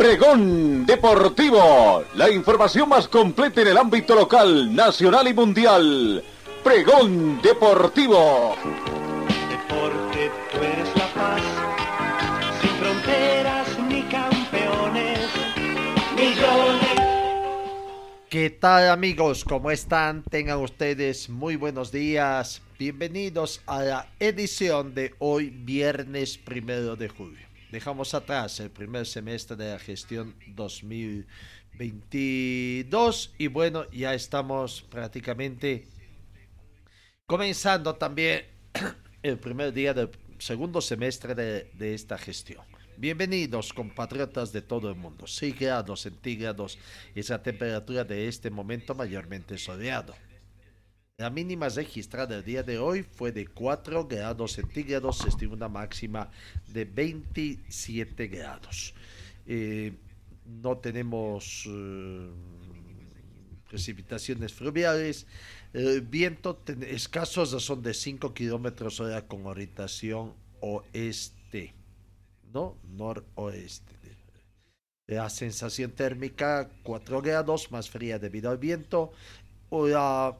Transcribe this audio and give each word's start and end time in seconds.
Pregón 0.00 0.86
Deportivo, 0.86 2.04
la 2.14 2.30
información 2.30 2.88
más 2.88 3.06
completa 3.06 3.60
en 3.60 3.68
el 3.68 3.76
ámbito 3.76 4.14
local, 4.14 4.74
nacional 4.74 5.28
y 5.28 5.34
mundial. 5.34 6.24
Pregón 6.64 7.42
Deportivo. 7.42 8.56
Deporte, 9.50 10.30
tú 10.52 10.56
eres 10.56 10.88
la 10.96 11.06
paz, 11.12 11.42
sin 12.62 12.70
fronteras 12.70 13.78
ni 13.90 14.02
campeones, 14.04 15.20
millones. 16.16 16.90
¿Qué 18.30 18.48
tal 18.48 18.88
amigos? 18.88 19.44
¿Cómo 19.44 19.70
están? 19.70 20.22
Tengan 20.22 20.60
ustedes 20.60 21.28
muy 21.28 21.56
buenos 21.56 21.92
días. 21.92 22.62
Bienvenidos 22.78 23.60
a 23.66 23.82
la 23.82 24.06
edición 24.18 24.94
de 24.94 25.14
hoy, 25.18 25.50
viernes 25.50 26.38
primero 26.38 26.96
de 26.96 27.10
julio. 27.10 27.49
Dejamos 27.70 28.14
atrás 28.14 28.58
el 28.58 28.70
primer 28.70 29.06
semestre 29.06 29.54
de 29.56 29.70
la 29.70 29.78
gestión 29.78 30.34
2022 30.48 33.34
y 33.38 33.46
bueno, 33.46 33.88
ya 33.92 34.12
estamos 34.12 34.82
prácticamente 34.90 35.86
comenzando 37.26 37.94
también 37.94 38.46
el 39.22 39.38
primer 39.38 39.72
día 39.72 39.94
del 39.94 40.10
segundo 40.38 40.80
semestre 40.80 41.36
de, 41.36 41.70
de 41.74 41.94
esta 41.94 42.18
gestión. 42.18 42.64
Bienvenidos 42.96 43.72
compatriotas 43.72 44.52
de 44.52 44.62
todo 44.62 44.90
el 44.90 44.96
mundo. 44.96 45.28
6 45.28 45.56
grados 45.56 46.00
centígrados 46.00 46.76
es 47.14 47.30
la 47.30 47.40
temperatura 47.40 48.02
de 48.02 48.26
este 48.26 48.50
momento 48.50 48.96
mayormente 48.96 49.56
soleado. 49.56 50.16
La 51.20 51.28
mínima 51.28 51.68
registrada 51.68 52.34
el 52.38 52.44
día 52.44 52.62
de 52.62 52.78
hoy 52.78 53.02
fue 53.02 53.30
de 53.30 53.46
4 53.46 54.08
grados 54.08 54.52
centígrados, 54.52 55.18
se 55.18 55.28
estima 55.28 55.52
una 55.52 55.68
máxima 55.68 56.30
de 56.68 56.86
27 56.86 58.26
grados. 58.28 58.94
Eh, 59.46 59.92
no 60.46 60.78
tenemos 60.78 61.68
eh, 61.68 62.30
precipitaciones 63.68 64.54
fluviales. 64.54 65.26
El 65.74 66.00
viento 66.00 66.56
ten, 66.56 66.82
escasos 66.84 67.50
son 67.62 67.82
de 67.82 67.92
5 67.92 68.32
kilómetros 68.32 68.98
hora 69.00 69.28
con 69.28 69.44
orientación 69.44 70.32
oeste, 70.60 71.74
¿no? 72.50 72.78
Noroeste. 72.96 73.94
La 75.06 75.28
sensación 75.28 75.90
térmica 75.90 76.70
4 76.82 77.20
grados, 77.20 77.70
más 77.70 77.90
fría 77.90 78.18
debido 78.18 78.50
al 78.50 78.56
viento. 78.56 79.12
La 79.70 80.34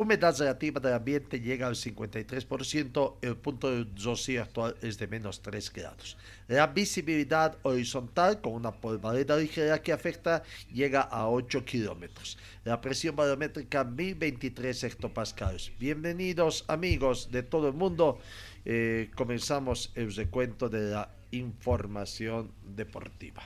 Humedad 0.00 0.38
relativa 0.38 0.78
del 0.78 0.92
ambiente 0.92 1.40
llega 1.40 1.66
al 1.66 1.74
53%, 1.74 3.16
el 3.20 3.36
punto 3.36 3.68
de 3.68 3.84
rocío 4.00 4.44
actual 4.44 4.76
es 4.80 4.96
de 4.96 5.08
menos 5.08 5.42
3 5.42 5.72
grados. 5.72 6.16
La 6.46 6.68
visibilidad 6.68 7.58
horizontal 7.62 8.40
con 8.40 8.52
una 8.52 8.70
polvareda 8.70 9.36
ligera 9.36 9.82
que 9.82 9.92
afecta 9.92 10.44
llega 10.72 11.00
a 11.00 11.28
8 11.28 11.64
kilómetros. 11.64 12.38
La 12.62 12.80
presión 12.80 13.16
barométrica 13.16 13.82
1023 13.82 14.84
hectopascales. 14.84 15.72
Bienvenidos 15.80 16.64
amigos 16.68 17.32
de 17.32 17.42
todo 17.42 17.66
el 17.66 17.74
mundo. 17.74 18.20
Eh, 18.64 19.10
comenzamos 19.16 19.90
el 19.96 20.14
recuento 20.14 20.68
de 20.68 20.92
la 20.92 21.10
información 21.32 22.52
deportiva. 22.76 23.42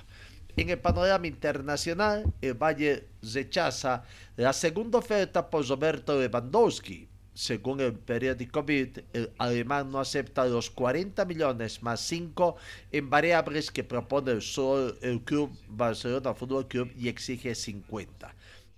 En 0.54 0.68
el 0.68 0.78
panorama 0.78 1.26
internacional, 1.26 2.30
el 2.42 2.52
Valle 2.54 3.08
rechaza 3.22 4.04
la 4.36 4.52
segunda 4.52 4.98
oferta 4.98 5.48
por 5.48 5.66
Roberto 5.66 6.20
Lewandowski. 6.20 7.08
Según 7.32 7.80
el 7.80 7.94
periódico 7.94 8.62
Bild, 8.62 9.02
el 9.14 9.32
alemán 9.38 9.90
no 9.90 9.98
acepta 9.98 10.44
los 10.44 10.68
40 10.68 11.24
millones 11.24 11.82
más 11.82 12.00
5 12.00 12.56
en 12.92 13.08
variables 13.08 13.70
que 13.70 13.82
propone 13.82 14.32
el, 14.32 14.42
Sol, 14.42 14.98
el 15.00 15.22
club 15.22 15.50
Barcelona 15.68 16.34
Fútbol 16.34 16.68
Club 16.68 16.92
y 16.98 17.08
exige 17.08 17.54
50 17.54 18.34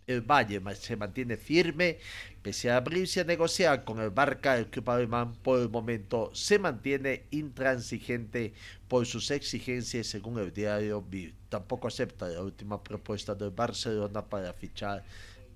el 0.07 0.21
Valle 0.21 0.61
se 0.75 0.97
mantiene 0.97 1.37
firme, 1.37 1.99
pese 2.43 2.71
a 2.71 2.77
abrirse 2.77 3.21
a 3.21 3.25
negociar 3.25 3.85
con 3.85 4.01
el 4.01 4.11
Barca, 4.11 4.57
el 4.59 4.67
club 4.67 4.91
alemán 4.91 5.35
por 5.43 5.61
el 5.61 5.69
momento 5.69 6.31
se 6.35 6.59
mantiene 6.59 7.25
intransigente 7.31 8.53
por 8.89 9.07
sus 9.07 9.31
exigencias 9.31 10.07
según 10.07 10.39
el 10.39 10.53
diario 10.53 11.03
Bild. 11.03 11.35
Tampoco 11.49 11.89
acepta 11.89 12.29
la 12.29 12.43
última 12.43 12.83
propuesta 12.83 13.35
del 13.35 13.51
Barcelona 13.51 14.25
para 14.25 14.53
fichar 14.53 15.05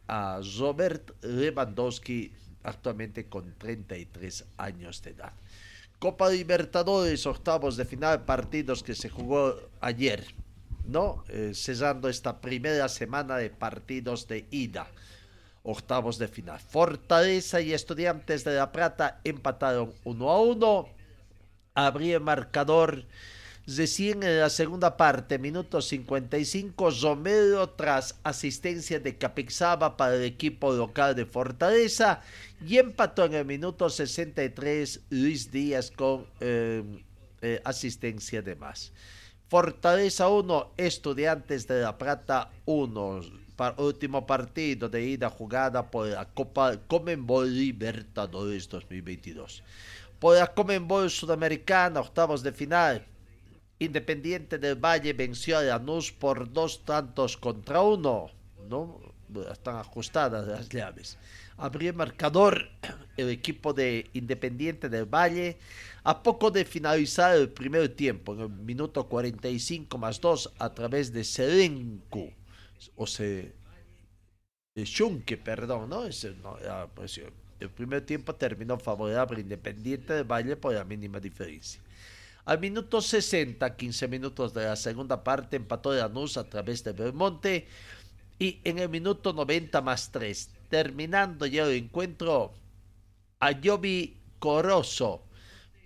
a 0.07 0.41
Robert 0.59 1.13
Lewandowski, 1.23 2.33
actualmente 2.63 3.27
con 3.27 3.55
33 3.59 4.45
años 4.57 5.03
de 5.03 5.11
edad. 5.11 5.33
Copa 5.99 6.31
Libertadores, 6.31 7.27
octavos 7.27 7.77
de 7.77 7.85
final, 7.85 8.25
partidos 8.25 8.83
que 8.83 8.95
se 8.95 9.09
jugó 9.09 9.57
ayer. 9.81 10.25
¿No? 10.89 11.23
Eh, 11.29 11.53
esta 11.53 12.41
primera 12.41 12.89
semana 12.89 13.37
de 13.37 13.51
partidos 13.51 14.27
de 14.27 14.47
ida. 14.51 14.89
Octavos 15.63 16.19
de 16.19 16.29
final. 16.29 16.59
Fortaleza 16.59 17.61
y 17.61 17.75
Estudiantes 17.75 18.43
de 18.45 18.55
La 18.55 18.73
Plata 18.73 19.21
empataron 19.23 19.93
1 20.05 20.31
a 20.31 20.41
1. 20.41 20.89
Abría 21.75 22.17
el 22.17 22.23
marcador 22.23 23.05
recién 23.67 24.23
en 24.23 24.41
la 24.41 24.49
segunda 24.49 24.97
parte, 24.97 25.39
minuto 25.39 25.83
55, 25.83 26.91
Romero 27.03 27.69
tras 27.71 28.15
asistencia 28.23 28.99
de 28.99 29.19
Capixaba 29.19 29.97
para 29.97 30.17
el 30.17 30.23
equipo 30.23 30.73
local 30.73 31.15
de 31.15 31.27
Fortaleza 31.27 32.23
y 32.67 32.79
empató 32.79 33.27
en 33.27 33.35
el 33.35 33.45
minuto 33.45 33.91
63 33.91 35.01
Luis 35.11 35.53
Díaz 35.53 35.91
con 35.91 36.27
eh, 36.41 36.83
eh, 37.43 37.61
asistencia 37.63 38.41
de 38.41 38.57
más. 38.57 38.93
Fortaleza 39.49 40.29
1, 40.29 40.73
Estudiantes 40.77 41.67
de 41.67 41.81
La 41.81 41.97
Plata 41.97 42.51
1. 42.67 43.21
último 43.79 44.27
partido 44.27 44.91
de 44.91 45.03
ida 45.03 45.31
jugada 45.31 45.91
por 45.91 46.07
la 46.07 46.27
Copa 46.27 46.77
Comenbol 46.87 47.51
Libertadores 47.51 48.69
2022. 48.69 49.63
Por 50.19 50.37
la 50.37 50.49
Comenbol 50.49 51.09
Sudamericana, 51.09 52.01
octavos 52.01 52.43
de 52.43 52.53
final. 52.53 53.07
Independiente 53.79 54.59
del 54.59 54.77
Valle 54.77 55.15
venció 55.15 55.57
a 55.57 55.63
Lanús 55.63 56.13
por 56.13 56.53
dos 56.53 56.85
tantos 56.85 57.39
contra 57.39 57.81
uno. 57.81 58.27
¿no? 58.69 59.01
Están 59.51 59.77
ajustadas 59.77 60.47
las 60.47 60.69
llaves. 60.69 61.17
Abrió 61.59 61.91
el 61.91 61.97
marcador 61.97 62.71
el 63.17 63.29
equipo 63.29 63.73
de 63.73 64.09
Independiente 64.15 64.89
del 64.89 65.05
Valle 65.05 65.59
a 66.05 66.23
poco 66.23 66.51
de 66.51 66.65
finalizar 66.65 67.37
el 67.37 67.51
primer 67.51 67.89
tiempo, 67.91 68.33
en 68.33 68.41
el 68.41 68.49
minuto 68.49 69.07
45 69.09 69.99
más 69.99 70.21
2, 70.21 70.55
a 70.59 70.73
través 70.73 71.13
de 71.13 71.25
Serenco, 71.25 72.31
o 72.97 73.07
se. 73.07 73.53
de 74.75 74.85
Schunke, 74.87 75.37
perdón, 75.37 75.91
no 75.91 76.05
pues, 76.95 77.21
el 77.61 77.71
primer 77.71 78.07
tiempo 78.07 78.35
terminó 78.35 78.79
favorable 78.79 79.41
Independiente 79.41 80.15
del 80.15 80.25
Valle 80.25 80.57
por 80.57 80.73
la 80.73 80.85
mínima 80.85 81.21
diferencia. 81.21 81.83
Al 82.49 82.61
minuto 82.61 83.03
60, 83.03 83.77
15 83.77 84.09
minutos 84.09 84.55
de 84.55 84.65
la 84.65 84.77
segunda 84.77 85.23
parte, 85.23 85.57
empató 85.57 85.93
Lanús 85.93 86.39
a 86.39 86.49
través 86.49 86.83
de 86.83 86.93
Belmonte. 86.93 87.67
Y 88.39 88.61
en 88.65 88.79
el 88.79 88.89
minuto 88.89 89.35
90 89.35 89.83
más 89.83 90.11
3, 90.11 90.49
terminando 90.69 91.47
ya 91.47 91.65
el 91.65 91.73
encuentro, 91.73 92.53
Ayobi 93.41 94.17
Corozo 94.39 95.23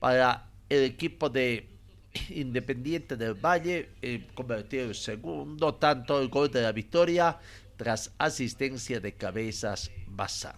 para 0.01 0.49
el 0.69 0.85
equipo 0.85 1.29
de 1.29 1.69
Independiente 2.31 3.17
del 3.17 3.35
Valle, 3.35 3.91
eh, 4.03 4.27
convertido 4.35 4.85
el 4.85 4.95
segundo 4.95 5.75
tanto 5.75 6.21
el 6.21 6.29
gol 6.29 6.51
de 6.51 6.63
la 6.63 6.73
victoria 6.73 7.39
tras 7.77 8.13
asistencia 8.19 9.01
de 9.01 9.15
Cabezas 9.15 9.91
Bazán. 10.09 10.57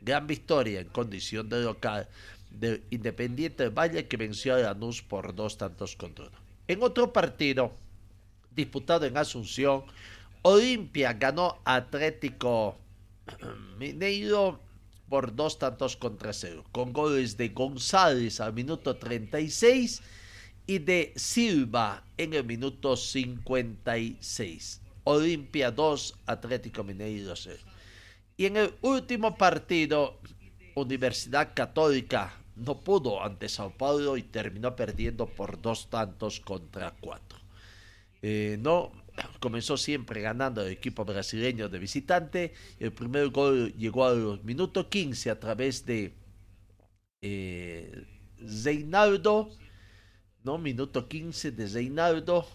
Gran 0.00 0.26
victoria 0.26 0.80
en 0.80 0.88
condición 0.88 1.48
de 1.48 1.62
local 1.62 2.08
del 2.50 2.82
Independiente 2.90 3.62
del 3.62 3.72
Valle 3.72 4.06
que 4.06 4.16
venció 4.16 4.54
a 4.54 4.58
Lanús 4.58 5.02
por 5.02 5.34
dos 5.34 5.58
tantos 5.58 5.94
contra 5.94 6.26
uno. 6.26 6.38
En 6.68 6.82
otro 6.82 7.12
partido 7.12 7.72
disputado 8.50 9.06
en 9.06 9.16
Asunción, 9.16 9.84
Olimpia 10.42 11.12
ganó 11.12 11.58
Atlético 11.64 12.76
Mineiro 13.78 14.60
por 15.08 15.34
dos 15.34 15.58
tantos 15.58 15.96
contra 15.96 16.32
cero, 16.32 16.64
con 16.72 16.92
goles 16.92 17.36
de 17.36 17.50
González 17.50 18.40
al 18.40 18.52
minuto 18.52 18.96
36 18.96 20.02
y 20.66 20.78
de 20.78 21.12
Silva 21.16 22.04
en 22.16 22.34
el 22.34 22.44
minuto 22.44 22.96
56. 22.96 24.80
Olimpia 25.04 25.70
2, 25.70 26.14
Atlético 26.26 26.82
Mineiro 26.82 27.36
0. 27.36 27.56
Y 28.36 28.46
en 28.46 28.56
el 28.56 28.74
último 28.82 29.36
partido, 29.36 30.18
Universidad 30.74 31.52
Católica 31.54 32.34
no 32.56 32.80
pudo 32.80 33.22
ante 33.22 33.48
Sao 33.48 33.70
Paulo 33.70 34.16
y 34.16 34.22
terminó 34.22 34.74
perdiendo 34.74 35.26
por 35.26 35.60
dos 35.60 35.88
tantos 35.88 36.40
contra 36.40 36.94
cuatro. 37.00 37.38
Eh, 38.22 38.56
no 38.60 38.92
comenzó 39.40 39.76
siempre 39.76 40.20
ganando 40.20 40.62
el 40.62 40.72
equipo 40.72 41.04
brasileño 41.04 41.68
de 41.68 41.78
visitante. 41.78 42.54
El 42.78 42.92
primer 42.92 43.28
gol 43.28 43.72
llegó 43.74 44.04
a 44.04 44.14
los 44.14 44.44
minutos 44.44 44.86
15 44.86 45.30
a 45.30 45.40
través 45.40 45.84
de 45.86 46.14
eh, 47.22 48.04
¿no? 50.42 50.58
Minuto 50.58 51.08
15 51.08 51.50
de 51.52 51.68
Zeinaldo. 51.68 52.46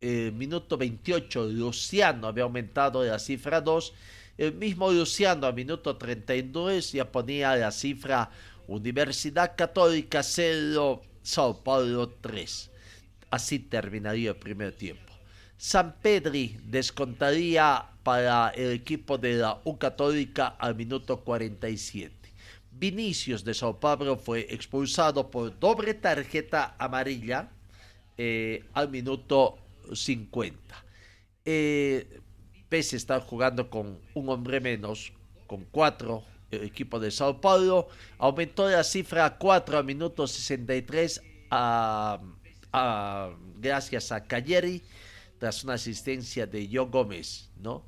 Minuto 0.00 0.76
28, 0.76 1.46
Luciano 1.46 2.26
había 2.26 2.42
aumentado 2.44 3.04
la 3.04 3.18
cifra 3.18 3.60
2. 3.60 3.94
El 4.38 4.54
mismo 4.54 4.90
Luciano 4.90 5.46
a 5.46 5.52
minuto 5.52 5.96
32 5.96 6.92
ya 6.92 7.10
ponía 7.10 7.54
la 7.54 7.70
cifra 7.70 8.30
Universidad 8.66 9.54
Católica 9.56 10.22
0, 10.22 11.02
Sao 11.22 11.62
Paulo 11.62 12.08
3. 12.08 12.70
Así 13.30 13.58
terminaría 13.58 14.30
el 14.30 14.36
primer 14.36 14.72
tiempo. 14.72 15.11
San 15.62 15.94
Pedri 16.02 16.58
descontaría 16.64 17.86
para 18.02 18.48
el 18.48 18.72
equipo 18.72 19.16
de 19.16 19.34
la 19.34 19.60
U 19.62 19.78
Católica 19.78 20.48
al 20.58 20.74
minuto 20.74 21.20
47. 21.20 22.12
Vinicius 22.72 23.44
de 23.44 23.54
Sao 23.54 23.78
Paulo 23.78 24.16
fue 24.16 24.48
expulsado 24.50 25.30
por 25.30 25.56
doble 25.60 25.94
tarjeta 25.94 26.74
amarilla 26.80 27.48
eh, 28.18 28.64
al 28.72 28.90
minuto 28.90 29.56
50. 29.94 30.58
Eh, 31.44 32.20
pese 32.68 32.96
a 32.96 32.98
estar 32.98 33.20
jugando 33.22 33.70
con 33.70 34.00
un 34.14 34.28
hombre 34.30 34.58
menos, 34.58 35.12
con 35.46 35.64
cuatro, 35.70 36.24
el 36.50 36.64
equipo 36.64 36.98
de 36.98 37.12
Sao 37.12 37.40
Paulo 37.40 37.86
aumentó 38.18 38.68
la 38.68 38.82
cifra 38.82 39.26
a 39.26 39.38
4 39.38 39.78
a 39.78 39.82
minuto 39.84 40.26
63 40.26 41.22
a, 41.52 42.20
a, 42.72 43.30
gracias 43.60 44.10
a 44.10 44.24
Cayeri 44.24 44.82
tras 45.42 45.64
una 45.64 45.74
asistencia 45.74 46.46
de 46.46 46.68
Joe 46.72 46.86
Gómez, 46.86 47.50
¿no? 47.60 47.84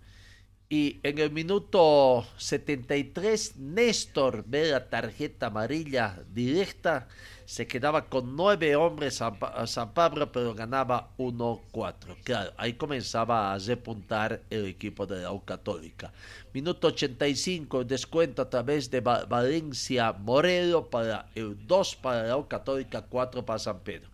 Y 0.69 0.99
en 1.05 1.21
el 1.21 1.31
minuto 1.31 2.27
73, 2.37 3.59
Néstor 3.59 4.43
ve 4.45 4.73
la 4.73 4.91
tarjeta 4.91 5.47
amarilla 5.47 6.19
directa. 6.33 7.07
Se 7.45 7.69
quedaba 7.69 8.07
con 8.07 8.35
nueve 8.35 8.75
hombres 8.75 9.23
a 9.23 9.67
San 9.69 9.95
Pablo, 9.95 10.33
pero 10.33 10.53
ganaba 10.53 11.11
1-4. 11.17 12.17
Claro, 12.25 12.53
ahí 12.57 12.73
comenzaba 12.73 13.55
a 13.55 13.59
repuntar 13.59 14.43
el 14.51 14.67
equipo 14.67 15.07
de 15.07 15.23
la 15.23 15.31
U 15.31 15.45
Católica. 15.45 16.13
Minuto 16.53 16.89
85, 16.89 17.85
descuento 17.85 18.43
a 18.43 18.51
través 18.51 18.91
de 18.91 18.99
Valencia 18.99 20.13
Morelo 20.13 20.91
para 20.91 21.29
el 21.37 21.65
2 21.69 21.97
para 22.03 22.25
la 22.25 22.37
U 22.37 22.49
Católica, 22.49 23.03
4 23.03 23.47
para 23.47 23.61
San 23.61 23.79
Pedro. 23.79 24.14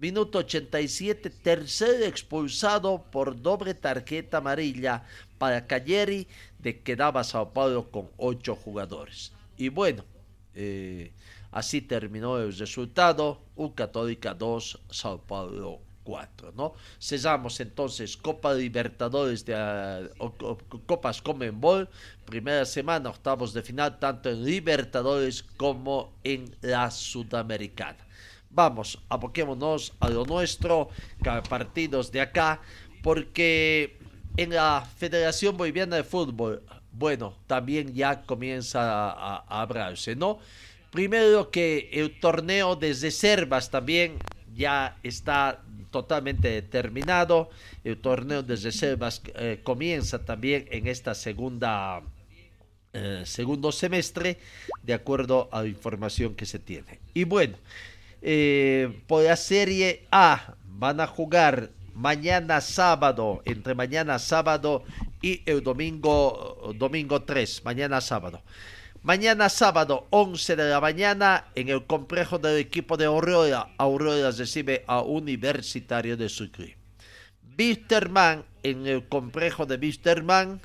Minuto 0.00 0.38
87, 0.38 1.28
tercer 1.28 2.04
expulsado 2.04 3.04
por 3.10 3.42
doble 3.42 3.74
tarjeta 3.74 4.38
amarilla 4.38 5.04
para 5.36 5.66
Cayeri, 5.66 6.26
de 6.58 6.80
quedaba 6.80 7.22
Sao 7.22 7.52
Paulo 7.52 7.90
con 7.90 8.08
ocho 8.16 8.56
jugadores. 8.56 9.30
Y 9.58 9.68
bueno, 9.68 10.06
eh, 10.54 11.12
así 11.52 11.82
terminó 11.82 12.38
el 12.38 12.56
resultado, 12.56 13.42
U 13.56 13.74
Católica 13.74 14.32
2, 14.32 14.80
Sao 14.88 15.20
Paulo 15.20 15.80
4, 16.04 16.54
¿no? 16.56 16.72
Cesamos 16.98 17.60
entonces 17.60 18.16
Copa 18.16 18.54
Libertadores 18.54 19.44
de 19.44 19.54
Copas 20.86 21.20
Comenbol, 21.20 21.90
primera 22.24 22.64
semana, 22.64 23.10
octavos 23.10 23.52
de 23.52 23.60
final, 23.60 23.98
tanto 23.98 24.30
en 24.30 24.46
Libertadores 24.46 25.42
como 25.42 26.14
en 26.24 26.56
la 26.62 26.90
Sudamericana. 26.90 28.06
Vamos, 28.50 28.98
aboquémonos 29.08 29.92
a 30.00 30.08
lo 30.08 30.24
nuestro, 30.24 30.88
partidos 31.48 32.10
de 32.10 32.20
acá, 32.20 32.60
porque 33.02 33.96
en 34.36 34.50
la 34.50 34.84
Federación 34.98 35.56
Boliviana 35.56 35.96
de 35.96 36.04
Fútbol, 36.04 36.62
bueno, 36.92 37.36
también 37.46 37.94
ya 37.94 38.22
comienza 38.22 39.10
a, 39.10 39.62
hablarse, 39.62 40.16
¿no? 40.16 40.40
Primero 40.90 41.50
que 41.50 41.90
el 41.92 42.18
torneo 42.18 42.74
de 42.74 42.92
reservas 42.92 43.70
también 43.70 44.18
ya 44.54 44.98
está 45.04 45.62
totalmente 45.92 46.60
terminado. 46.62 47.50
El 47.84 47.98
torneo 47.98 48.42
de 48.42 48.56
reservas 48.56 49.22
eh, 49.36 49.60
comienza 49.62 50.24
también 50.24 50.66
en 50.72 50.88
esta 50.88 51.14
segunda 51.14 52.02
eh, 52.92 53.22
segundo 53.24 53.70
semestre, 53.70 54.38
de 54.82 54.94
acuerdo 54.94 55.48
a 55.52 55.62
la 55.62 55.68
información 55.68 56.34
que 56.34 56.44
se 56.44 56.58
tiene. 56.58 56.98
Y 57.14 57.22
bueno, 57.22 57.56
eh, 58.22 59.02
por 59.06 59.24
la 59.24 59.36
Serie 59.36 60.06
A 60.10 60.54
van 60.64 61.00
a 61.00 61.06
jugar 61.06 61.70
mañana 61.94 62.60
sábado, 62.60 63.42
entre 63.44 63.74
mañana 63.74 64.18
sábado 64.18 64.84
y 65.20 65.42
el 65.44 65.62
domingo, 65.62 66.72
domingo 66.76 67.22
3, 67.22 67.64
mañana 67.64 68.00
sábado. 68.00 68.42
Mañana 69.02 69.48
sábado, 69.48 70.06
11 70.10 70.56
de 70.56 70.70
la 70.70 70.80
mañana, 70.80 71.46
en 71.54 71.70
el 71.70 71.86
complejo 71.86 72.38
del 72.38 72.58
equipo 72.58 72.98
de 72.98 73.06
Aurora, 73.06 73.68
Aurora 73.78 74.30
recibe 74.30 74.84
a 74.86 75.00
Universitario 75.00 76.18
de 76.18 76.28
Sucre. 76.28 76.76
Wisterman, 77.58 78.44
en 78.62 78.86
el 78.86 79.08
complejo 79.08 79.64
de 79.64 79.76
Wisterman, 79.76 80.60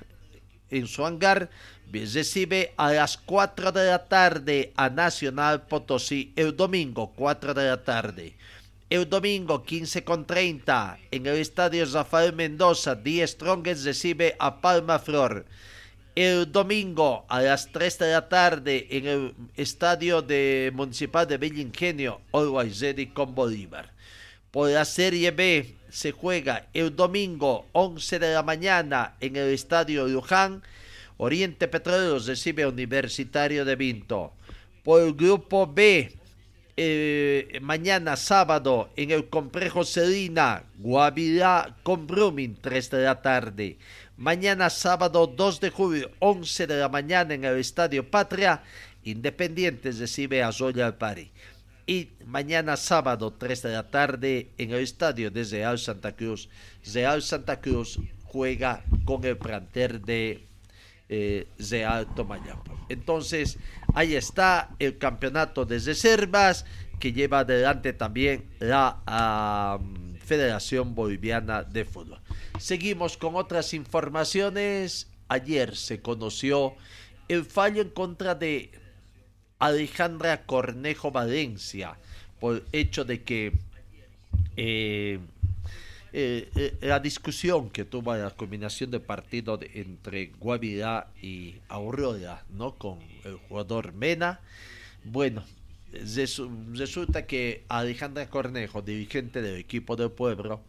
en 0.69 0.87
su 0.87 1.05
hangar, 1.05 1.49
recibe 2.03 2.73
a 2.75 2.91
las 2.91 3.17
4 3.17 3.71
de 3.71 3.85
la 3.85 4.05
tarde 4.05 4.73
a 4.75 4.89
Nacional 4.89 5.67
Potosí 5.67 6.33
el 6.35 6.57
domingo 6.57 7.13
4 7.15 7.53
de 7.53 7.67
la 7.69 7.83
tarde. 7.83 8.35
El 8.89 9.09
domingo 9.09 9.63
15 9.63 10.03
con 10.03 10.25
30 10.25 10.99
en 11.11 11.25
el 11.25 11.37
estadio 11.37 11.85
Rafael 11.85 12.33
Mendoza, 12.33 12.95
Die 12.95 13.25
Strongest 13.25 13.85
recibe 13.85 14.35
a 14.39 14.59
Palma 14.59 14.99
Flor. 14.99 15.45
El 16.15 16.51
domingo 16.51 17.25
a 17.29 17.41
las 17.41 17.71
3 17.71 17.99
de 17.99 18.11
la 18.11 18.27
tarde 18.27 18.87
en 18.89 19.07
el 19.07 19.35
estadio 19.55 20.21
de 20.21 20.71
Municipal 20.73 21.25
de 21.27 21.37
Villa 21.37 21.61
Ingenio, 21.61 22.19
Always 22.33 22.81
Ready 22.81 23.07
con 23.07 23.33
Bolívar. 23.33 23.91
Por 24.51 24.69
la 24.69 24.85
Serie 24.85 25.31
B 25.31 25.75
se 25.89 26.11
juega 26.11 26.67
el 26.73 26.95
domingo 26.95 27.67
11 27.71 28.19
de 28.19 28.33
la 28.33 28.43
mañana 28.43 29.15
en 29.19 29.35
el 29.35 29.53
estadio 29.53 30.07
Luján 30.07 30.61
Oriente 31.17 31.67
Petroleros 31.67 32.27
recibe 32.27 32.65
Universitario 32.65 33.63
de 33.63 33.75
Vinto. 33.75 34.33
Por 34.83 35.01
el 35.01 35.13
grupo 35.13 35.65
B, 35.65 36.11
eh, 36.77 37.59
mañana 37.61 38.17
sábado 38.17 38.89
en 38.97 39.11
el 39.11 39.29
complejo 39.29 39.85
Selina, 39.85 40.63
Guavirá 40.77 41.77
con 41.83 42.05
Brumming, 42.05 42.57
3 42.59 42.89
de 42.89 43.03
la 43.03 43.21
tarde. 43.21 43.77
Mañana 44.17 44.69
sábado 44.69 45.27
2 45.27 45.61
de 45.61 45.69
julio, 45.69 46.11
11 46.19 46.67
de 46.67 46.77
la 46.77 46.89
mañana 46.89 47.33
en 47.33 47.45
el 47.45 47.57
Estadio 47.59 48.09
Patria, 48.09 48.61
Independientes 49.05 49.99
recibe 49.99 50.43
a 50.43 50.51
Zoya 50.51 50.97
Pari. 50.97 51.31
Y 51.87 52.09
mañana 52.25 52.75
sábado 52.75 53.31
3 53.31 53.61
de 53.61 53.71
la 53.71 53.89
tarde 53.89 54.49
en 54.57 54.71
el 54.71 54.81
estadio 54.81 55.29
de 55.31 55.43
Real 55.43 55.77
Santa 55.77 56.15
Cruz, 56.15 56.49
Real 56.93 57.21
Santa 57.21 57.61
Cruz 57.61 57.99
juega 58.23 58.83
con 59.05 59.23
el 59.23 59.37
planter 59.37 60.01
de 60.01 60.43
eh, 61.09 61.47
de 61.57 61.85
Alto 61.85 62.25
Mayapa. 62.25 62.71
Entonces, 62.89 63.57
ahí 63.93 64.15
está 64.15 64.69
el 64.79 64.97
campeonato 64.97 65.65
de 65.65 65.79
reservas 65.79 66.65
que 66.99 67.13
lleva 67.13 67.39
adelante 67.39 67.93
también 67.93 68.45
la 68.59 69.79
Federación 70.23 70.95
Boliviana 70.95 71.63
de 71.63 71.85
Fútbol. 71.85 72.19
Seguimos 72.59 73.17
con 73.17 73.35
otras 73.35 73.73
informaciones. 73.73 75.07
Ayer 75.27 75.75
se 75.75 76.01
conoció 76.01 76.75
el 77.27 77.45
fallo 77.45 77.81
en 77.81 77.89
contra 77.89 78.35
de 78.35 78.71
Alejandra 79.59 80.45
Cornejo 80.45 81.11
Valencia 81.11 81.97
por 82.39 82.63
hecho 82.71 83.05
de 83.05 83.23
que 83.23 83.53
eh, 84.57 85.19
eh, 86.17 86.49
eh, 86.55 86.77
la 86.79 87.01
discusión 87.01 87.69
que 87.69 87.83
tuvo 87.83 88.15
la 88.15 88.29
combinación 88.29 88.89
de 88.89 89.01
partido 89.01 89.59
entre 89.73 90.27
Guavirá 90.39 91.11
y 91.21 91.55
Aurora, 91.67 92.45
¿no? 92.51 92.75
Con 92.75 92.99
el 93.25 93.35
jugador 93.35 93.91
Mena. 93.91 94.39
Bueno, 95.03 95.43
resulta 96.71 97.25
que 97.25 97.65
Alejandra 97.67 98.29
Cornejo, 98.29 98.81
dirigente 98.81 99.41
del 99.41 99.57
equipo 99.57 99.97
del 99.97 100.09
pueblo, 100.09 100.61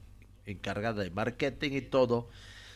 encargada 0.46 1.04
de 1.04 1.10
marketing 1.10 1.74
y 1.74 1.80
todo, 1.82 2.28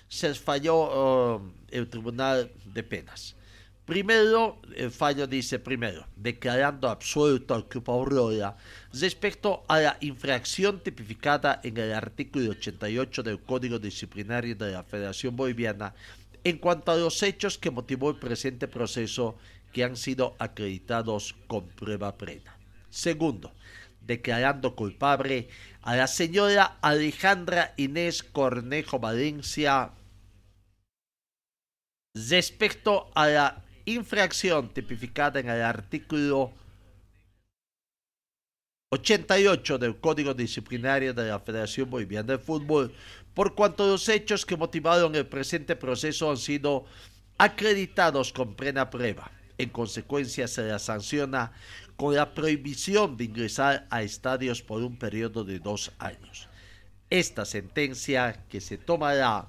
se 0.09 0.33
falló 0.35 0.77
oh, 0.77 1.43
el 1.73 1.89
tribunal 1.89 2.53
de 2.73 2.85
penas. 2.85 3.35
Primero, 3.91 4.63
el 4.77 4.93
fallo 4.93 5.27
dice 5.27 5.59
primero, 5.59 6.07
declarando 6.15 6.89
absuelto 6.89 7.57
al 7.57 7.67
Club 7.67 7.91
Aurora 7.91 8.57
respecto 8.93 9.65
a 9.67 9.81
la 9.81 9.97
infracción 10.01 10.79
tipificada 10.79 11.61
en 11.65 11.77
el 11.77 11.93
artículo 11.93 12.53
88 12.53 13.25
del 13.25 13.41
Código 13.43 13.81
Disciplinario 13.81 14.55
de 14.55 14.71
la 14.71 14.85
Federación 14.85 15.35
Boliviana 15.35 15.93
en 16.45 16.59
cuanto 16.59 16.93
a 16.93 16.97
los 16.97 17.21
hechos 17.25 17.59
que 17.59 17.73
motivó 17.73 18.11
el 18.11 18.21
presente 18.21 18.69
proceso 18.69 19.37
que 19.73 19.83
han 19.83 19.97
sido 19.97 20.37
acreditados 20.39 21.35
con 21.49 21.67
prueba 21.71 22.17
plena. 22.17 22.57
Segundo, 22.91 23.53
declarando 24.03 24.77
culpable 24.77 25.49
a 25.83 25.97
la 25.97 26.07
señora 26.07 26.79
Alejandra 26.81 27.75
Inés 27.77 28.23
Cornejo 28.23 29.01
Valencia 29.01 29.91
respecto 32.15 33.11
a 33.17 33.27
la 33.27 33.65
infracción 33.85 34.73
tipificada 34.73 35.41
en 35.41 35.49
el 35.49 35.63
artículo 35.63 36.53
88 38.93 39.79
del 39.79 40.01
Código 40.01 40.35
Disciplinario 40.35 41.15
de 41.15 41.29
la 41.29 41.39
Federación 41.39 41.89
Boliviana 41.89 42.33
de 42.33 42.39
Fútbol, 42.39 42.93
por 43.35 43.55
cuanto 43.55 43.87
los 43.87 44.09
hechos 44.09 44.45
que 44.45 44.57
motivaron 44.57 45.15
el 45.15 45.27
presente 45.27 45.77
proceso 45.77 46.31
han 46.31 46.37
sido 46.37 46.87
acreditados 47.39 48.33
con 48.33 48.55
plena 48.55 48.91
prueba. 48.91 49.31
En 49.59 49.69
consecuencia, 49.69 50.49
se 50.49 50.63
la 50.63 50.79
sanciona 50.79 51.53
con 51.95 52.15
la 52.15 52.35
prohibición 52.35 53.17
de 53.17 53.25
ingresar 53.25 53.87
a 53.91 54.03
estadios 54.03 54.63
por 54.63 54.83
un 54.83 54.99
periodo 54.99 55.45
de 55.45 55.59
dos 55.61 55.93
años. 55.99 56.49
Esta 57.11 57.45
sentencia 57.45 58.45
que 58.49 58.61
se 58.61 58.79
tomará, 58.79 59.49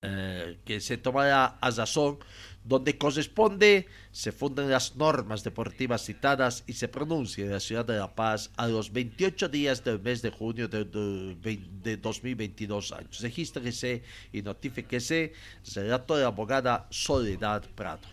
eh, 0.00 0.58
que 0.64 0.80
se 0.80 0.96
tomará 0.96 1.58
a 1.60 1.70
razón 1.70 2.18
donde 2.64 2.96
corresponde, 2.96 3.86
se 4.12 4.30
funden 4.30 4.70
las 4.70 4.96
normas 4.96 5.42
deportivas 5.42 6.04
citadas 6.04 6.64
y 6.66 6.74
se 6.74 6.88
pronuncia 6.88 7.44
en 7.44 7.50
la 7.50 7.60
ciudad 7.60 7.84
de 7.84 7.98
La 7.98 8.14
Paz 8.14 8.50
a 8.56 8.68
los 8.68 8.92
28 8.92 9.48
días 9.48 9.82
del 9.84 10.00
mes 10.00 10.22
de 10.22 10.30
junio 10.30 10.68
de, 10.68 10.84
de, 10.84 11.96
2022 11.96 12.92
años. 12.92 13.20
Regístrese 13.20 14.02
y 14.32 14.42
notifíquese, 14.42 15.32
relato 15.74 16.16
de 16.16 16.22
la 16.22 16.28
abogada 16.28 16.86
Soledad 16.90 17.64
Prado. 17.74 18.06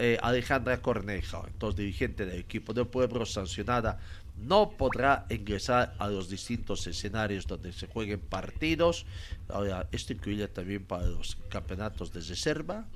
Eh, 0.00 0.16
Alejandra 0.22 0.80
Corneja, 0.80 1.42
entonces 1.48 1.76
dirigente 1.76 2.24
del 2.24 2.38
equipo 2.38 2.72
del 2.72 2.86
pueblo, 2.86 3.26
sancionada, 3.26 3.98
no 4.36 4.70
podrá 4.70 5.26
ingresar 5.28 5.94
a 5.98 6.08
los 6.08 6.28
distintos 6.28 6.86
escenarios 6.86 7.48
donde 7.48 7.72
se 7.72 7.88
jueguen 7.88 8.20
partidos. 8.20 9.06
Ahora, 9.48 9.88
esto 9.90 10.12
incluye 10.12 10.46
también 10.46 10.84
para 10.84 11.06
los 11.06 11.36
campeonatos 11.48 12.12
de 12.12 12.20
reserva, 12.20 12.86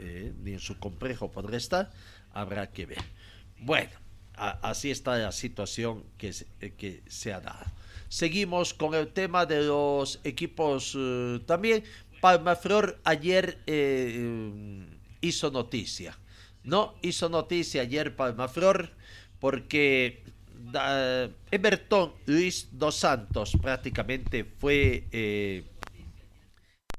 eh, 0.00 0.32
ni 0.42 0.52
en 0.52 0.60
su 0.60 0.78
complejo 0.78 1.30
podrá 1.30 1.56
estar, 1.58 1.90
habrá 2.32 2.70
que 2.70 2.86
ver. 2.86 3.04
Bueno, 3.58 3.90
así 4.34 4.90
está 4.90 5.18
la 5.18 5.30
situación 5.30 6.04
que, 6.16 6.34
eh, 6.60 6.72
que 6.76 7.02
se 7.06 7.34
ha 7.34 7.40
dado. 7.40 7.66
Seguimos 8.08 8.72
con 8.72 8.94
el 8.94 9.08
tema 9.08 9.44
de 9.44 9.62
los 9.62 10.20
equipos 10.24 10.96
eh, 10.98 11.40
también. 11.46 11.84
Palmaflor 12.22 12.98
ayer 13.04 13.58
hizo 15.20 15.50
noticia. 15.50 16.18
No 16.64 16.94
hizo 17.02 17.28
noticia 17.28 17.82
ayer 17.82 18.16
Palmaflor 18.16 18.90
porque 19.38 20.24
Everton 21.50 22.12
Luis 22.26 22.68
Dos 22.72 22.96
Santos 22.96 23.52
prácticamente 23.60 24.44
fue 24.44 25.64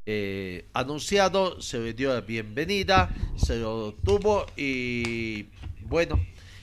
eh, 0.05 0.65
anunciado, 0.73 1.61
se 1.61 1.79
le 1.79 1.93
dio 1.93 2.13
la 2.13 2.21
bienvenida, 2.21 3.13
se 3.35 3.57
lo 3.57 3.93
tuvo 3.93 4.45
y 4.57 5.47
bueno, 5.81 6.19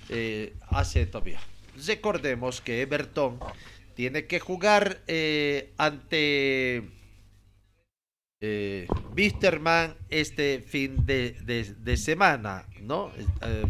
eh, 0.09 0.55
hace 0.69 1.07
todavía. 1.07 1.41
Recordemos 1.87 2.61
que 2.61 2.81
Everton 2.81 3.39
tiene 3.95 4.25
que 4.27 4.41
jugar 4.41 5.03
eh, 5.07 5.73
ante 5.77 6.83
eh, 8.41 8.87
Bisterman 9.15 9.95
este 10.09 10.61
fin 10.61 11.05
de, 11.05 11.97
semana, 11.97 12.65
¿no? 12.81 13.13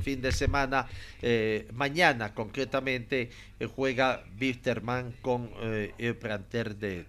fin 0.02 0.22
de 0.22 0.30
semana, 0.30 0.86
mañana 1.72 2.34
concretamente, 2.34 3.30
juega 3.74 4.24
Bisterman 4.36 5.12
con 5.20 5.50
el 5.98 6.16
planter 6.16 6.76
de... 6.76 7.04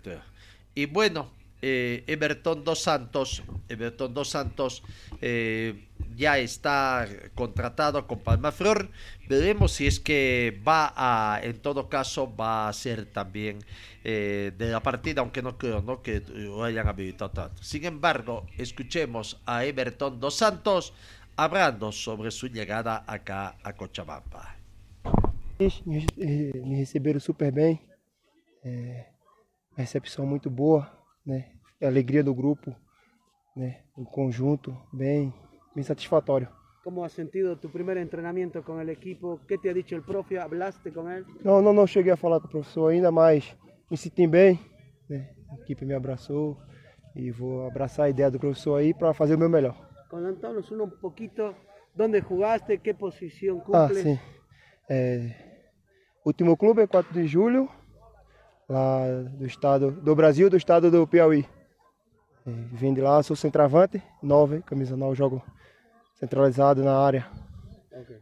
Y 0.74 0.86
bueno, 0.86 1.32
eh, 1.62 2.04
Everton 2.08 2.64
dos 2.64 2.84
Santos, 2.84 3.44
Everton 3.68 4.14
dos 4.14 4.30
Santos 4.30 4.84
eh, 5.22 5.88
ya 6.16 6.38
está 6.38 7.08
contratado 7.36 8.08
con 8.08 8.20
Palmaflor. 8.20 8.90
Veremos 9.28 9.74
si 9.74 9.88
es 9.88 10.00
que 10.00 10.62
va 10.66 10.94
a, 10.96 11.40
en 11.44 11.60
todo 11.60 11.90
caso, 11.90 12.34
va 12.36 12.70
a 12.70 12.74
ser 12.74 13.06
también 13.06 13.60
eh, 14.04 14.52
de 14.58 14.70
la 14.70 14.82
partida, 14.82 15.22
aunque 15.22 15.42
no 15.42 15.58
creo 15.58 15.82
¿no? 15.82 16.02
que 16.02 16.22
lo 16.22 16.64
hayan 16.64 16.88
habilitado 16.88 17.32
tanto. 17.32 17.64
Sin 17.64 17.86
embargo, 17.86 18.46
escuchemos 18.58 19.42
a 19.46 19.66
Everton 19.66 20.20
dos 20.20 20.36
Santos 20.36 20.94
hablando 21.36 21.92
sobre 21.92 22.32
su 22.32 22.48
llegada 22.48 23.04
acá 23.06 23.58
a 23.64 23.74
Cochabamba. 23.74 24.56
Me 25.86 26.08
receberam 26.80 27.20
super 27.20 27.52
bem, 27.52 27.82
recepção 29.76 30.26
muito 30.26 30.50
né? 31.30 31.46
A 31.82 31.86
alegria 31.86 32.24
do 32.24 32.34
grupo, 32.34 32.76
né? 33.56 33.84
O 33.96 34.04
conjunto, 34.04 34.76
bem, 34.92 35.34
bem 35.76 35.84
satisfatório. 35.84 36.50
¿Cómo 36.84 37.04
has 37.04 37.12
sentido 37.12 37.56
tu 37.58 37.70
primer 37.70 37.98
entrenamiento 37.98 38.64
con 38.64 38.80
el 38.80 38.90
equipo? 38.90 39.40
¿Qué 39.48 39.58
te 39.58 39.70
ha 39.70 39.74
dicho 39.74 39.96
el 39.96 40.02
profe? 40.02 40.40
¿Hablaste 40.40 40.92
con 40.92 41.12
él? 41.12 41.26
Não, 41.44 41.62
não, 41.62 41.74
não 41.74 41.86
cheguei 41.86 42.12
a 42.12 42.18
falar 42.18 42.40
com 42.40 42.48
o 42.48 42.50
professor 42.50 42.88
ainda, 42.88 43.12
mas 43.12 43.56
me 43.92 43.98
senti 43.98 44.26
bem. 44.26 44.60
Né? 45.08 45.30
A 45.52 45.56
equipe 45.62 45.86
me 45.86 45.94
abraçou 45.94 46.58
e 47.16 47.30
vou 47.32 47.68
abraçar 47.68 48.06
a 48.06 48.10
ideia 48.10 48.32
do 48.32 48.40
professor 48.40 48.78
aí 48.78 48.94
para 48.94 49.14
fazer 49.14 49.36
o 49.36 49.38
meu 49.38 49.50
melhor. 49.50 49.76
Contanos 50.10 50.72
um 50.72 50.90
pouquinho 50.90 51.54
onde 52.00 52.22
jogaste, 52.22 52.78
que 52.80 52.94
posição 52.94 53.60
cumple. 53.60 53.76
Ah, 53.76 53.94
sim. 53.94 54.20
É, 54.90 55.30
último 56.26 56.58
clube 56.58 56.82
é 56.82 56.88
4 56.88 57.14
de 57.14 57.28
julho, 57.28 57.70
lá 58.70 59.02
do 59.38 59.46
estado 59.46 59.92
do 59.92 60.16
Brasil, 60.16 60.50
do 60.50 60.58
estado 60.58 60.92
do 60.92 61.08
Piauí. 61.08 61.46
E 62.46 62.52
vim 62.76 62.94
de 62.94 63.02
lá, 63.02 63.22
sou 63.24 63.36
centroavante, 63.36 64.02
9, 64.22 64.62
camisa 64.62 64.96
9, 64.96 65.16
jogo 65.16 65.44
centralizado 66.16 66.84
na 66.84 66.98
área. 66.98 67.28
Okay. 67.92 68.18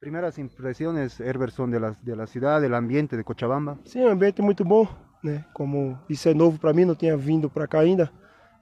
Primeiras 0.00 0.36
impressões, 0.38 1.20
Herberson, 1.20 1.70
de 1.70 1.78
la, 1.78 1.96
de 2.02 2.14
la 2.14 2.26
cidade, 2.26 2.68
do 2.68 2.74
ambiente 2.74 3.16
de 3.16 3.22
Cochabamba? 3.22 3.78
Sim, 3.84 4.04
ambiente 4.04 4.40
é 4.40 4.44
muito 4.44 4.64
bom, 4.64 4.86
né? 5.22 5.44
Como 5.54 5.98
isso 6.08 6.28
é 6.28 6.34
novo 6.34 6.58
para 6.58 6.72
mim, 6.72 6.84
não 6.84 6.94
tinha 6.94 7.16
vindo 7.16 7.48
para 7.48 7.68
cá 7.68 7.80
ainda. 7.80 8.10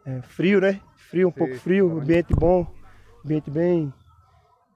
É 0.04 0.22
frio, 0.22 0.60
né? 0.60 0.80
Frio, 0.96 1.28
um 1.28 1.32
Sim, 1.32 1.38
pouco 1.38 1.54
frio, 1.56 1.98
ambiente 1.98 2.34
bom, 2.34 2.66
ambiente 3.24 3.50
bem, 3.50 3.92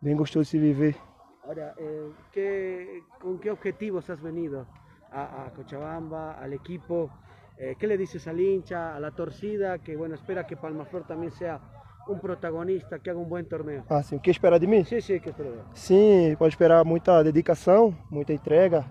bem 0.01 0.17
gostoso 0.17 0.45
de 0.45 0.51
se 0.51 0.59
viver. 0.59 0.97
Agora, 1.43 1.75
eh, 1.79 2.09
que, 2.33 3.03
com 3.21 3.39
que 3.39 3.51
objetivos 3.51 4.09
has 4.09 4.19
venido? 4.19 4.67
A, 5.15 5.51
Cochabamba, 5.55 6.33
al 6.33 6.53
equipo. 6.53 7.11
Eh, 7.57 7.77
¿Qué 7.79 7.87
le 7.87 7.97
dices 7.97 8.27
al 8.27 8.41
hincha, 8.41 8.97
a 8.97 9.01
la 9.01 9.13
torcida, 9.13 9.79
que 9.79 9.97
bueno, 9.97 10.17
espera 10.17 10.47
que 10.47 10.57
Palmaflor 10.57 11.07
también 11.07 11.31
sea 11.31 11.61
um 12.09 12.19
protagonista, 12.19 12.99
que 12.99 13.11
haga 13.11 13.19
um 13.19 13.25
bom 13.25 13.43
torneio. 13.45 13.85
Ah, 13.89 14.03
sim. 14.03 14.17
O 14.17 14.21
que 14.21 14.31
espera 14.31 14.59
de 14.59 14.67
mim? 14.67 14.85
Sim, 14.85 15.01
sim, 15.01 15.19
que 15.19 15.31
espera. 15.31 15.65
Sim, 15.73 16.37
pode 16.39 16.53
esperar 16.53 16.85
muita 16.85 17.23
dedicação, 17.23 17.97
muita 18.11 18.33
entrega. 18.33 18.85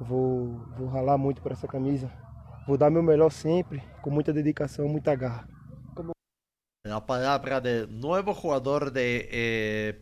Vou, 0.00 0.60
vou 0.76 0.88
ralar 0.88 1.18
muito 1.18 1.42
por 1.42 1.52
essa 1.52 1.66
camisa. 1.66 2.10
Vou 2.66 2.76
dar 2.76 2.90
meu 2.90 3.02
melhor 3.02 3.30
sempre, 3.30 3.82
com 4.02 4.10
muita 4.10 4.32
dedicação, 4.32 4.88
muita 4.88 5.14
garra. 5.14 5.57
La 6.88 7.04
palabra 7.04 7.60
del 7.60 8.00
nuevo 8.00 8.32
jugador 8.32 8.92
de 8.92 9.28
eh, 9.30 10.00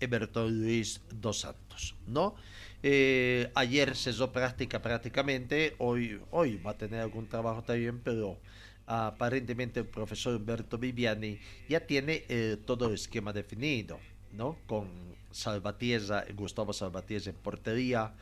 Everton 0.00 0.58
Luis 0.58 1.02
dos 1.10 1.40
Santos, 1.40 1.94
¿no? 2.06 2.36
Eh, 2.82 3.50
ayer 3.54 3.94
cesó 3.94 4.32
práctica 4.32 4.80
prácticamente, 4.80 5.74
hoy, 5.76 6.18
hoy 6.30 6.56
va 6.56 6.70
a 6.70 6.78
tener 6.78 7.00
algún 7.00 7.28
trabajo 7.28 7.62
también, 7.62 8.00
pero 8.00 8.38
aparentemente 8.86 9.80
el 9.80 9.86
profesor 9.86 10.36
Humberto 10.36 10.78
Viviani 10.78 11.38
ya 11.68 11.80
tiene 11.80 12.24
eh, 12.30 12.56
todo 12.64 12.88
el 12.88 12.94
esquema 12.94 13.34
definido, 13.34 13.98
¿no? 14.32 14.56
Con 14.66 14.88
Salvatierra, 15.30 16.24
Gustavo 16.34 16.72
Salvatierra 16.72 17.28
en 17.30 17.36
portería, 17.36 18.14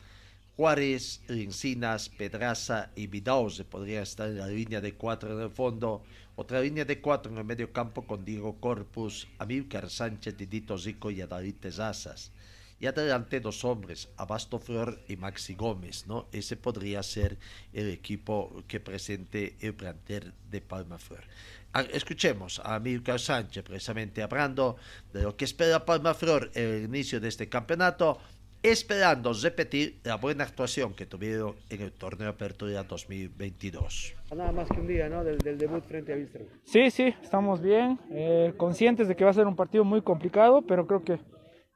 Juárez, 0.59 1.21
Encinas, 1.29 2.09
Pedraza 2.09 2.91
y 2.93 3.07
Vidauze 3.07 3.63
podrían 3.63 4.03
estar 4.03 4.27
en 4.27 4.39
la 4.39 4.47
línea 4.47 4.81
de 4.81 4.93
cuatro 4.93 5.31
en 5.31 5.41
el 5.41 5.51
fondo, 5.51 6.03
otra 6.35 6.59
línea 6.59 6.83
de 6.83 6.99
cuatro 6.99 7.31
en 7.31 7.37
el 7.37 7.45
medio 7.45 7.71
campo 7.71 8.05
con 8.05 8.25
Diego 8.25 8.59
Corpus, 8.59 9.29
Amílcar 9.37 9.89
Sánchez, 9.89 10.35
Didito 10.35 10.77
Zico 10.77 11.11
y 11.11 11.21
Adalite 11.21 11.69
Tezazas 11.69 12.33
y 12.77 12.87
adelante 12.87 13.39
dos 13.39 13.63
hombres, 13.63 14.09
Abasto 14.17 14.59
Flor 14.59 15.01
y 15.07 15.15
Maxi 15.15 15.55
Gómez, 15.55 16.07
¿no? 16.07 16.27
Ese 16.33 16.57
podría 16.57 17.03
ser 17.03 17.37
el 17.71 17.89
equipo 17.89 18.63
que 18.67 18.81
presente 18.81 19.55
el 19.61 19.73
plantel 19.75 20.33
de 20.49 20.59
Palma 20.59 20.97
Flor. 20.97 21.23
Ah, 21.71 21.81
escuchemos 21.93 22.61
a 22.63 22.79
Milcar 22.79 23.19
Sánchez 23.19 23.63
precisamente 23.63 24.23
hablando 24.23 24.77
de 25.13 25.23
lo 25.23 25.37
que 25.37 25.45
espera 25.45 25.85
Palma 25.85 26.13
Flor 26.13 26.51
en 26.53 26.69
el 26.69 26.83
inicio 26.83 27.19
de 27.19 27.27
este 27.27 27.47
campeonato, 27.47 28.19
esperando 28.61 29.31
repetir 29.33 29.99
la 30.03 30.15
buena 30.15 30.43
actuación 30.43 30.93
que 30.93 31.05
tuvieron 31.05 31.55
en 31.69 31.81
el 31.81 31.91
torneo 31.91 32.29
Apertura 32.29 32.83
2022. 32.83 34.15
Nada 34.35 34.51
más 34.51 34.67
que 34.69 34.79
un 34.79 34.87
día, 34.87 35.07
¿no? 35.09 35.23
Del, 35.23 35.37
del 35.37 35.57
debut 35.57 35.83
frente 35.83 36.13
a 36.13 36.15
Wilstermann. 36.17 36.49
Sí, 36.63 36.91
sí, 36.91 37.13
estamos 37.21 37.61
bien, 37.61 37.99
eh, 38.11 38.53
conscientes 38.57 39.07
de 39.07 39.15
que 39.15 39.23
va 39.23 39.31
a 39.31 39.33
ser 39.33 39.47
un 39.47 39.55
partido 39.55 39.85
muy 39.85 40.01
complicado, 40.01 40.61
pero 40.61 40.85
creo 40.85 41.03
que, 41.03 41.19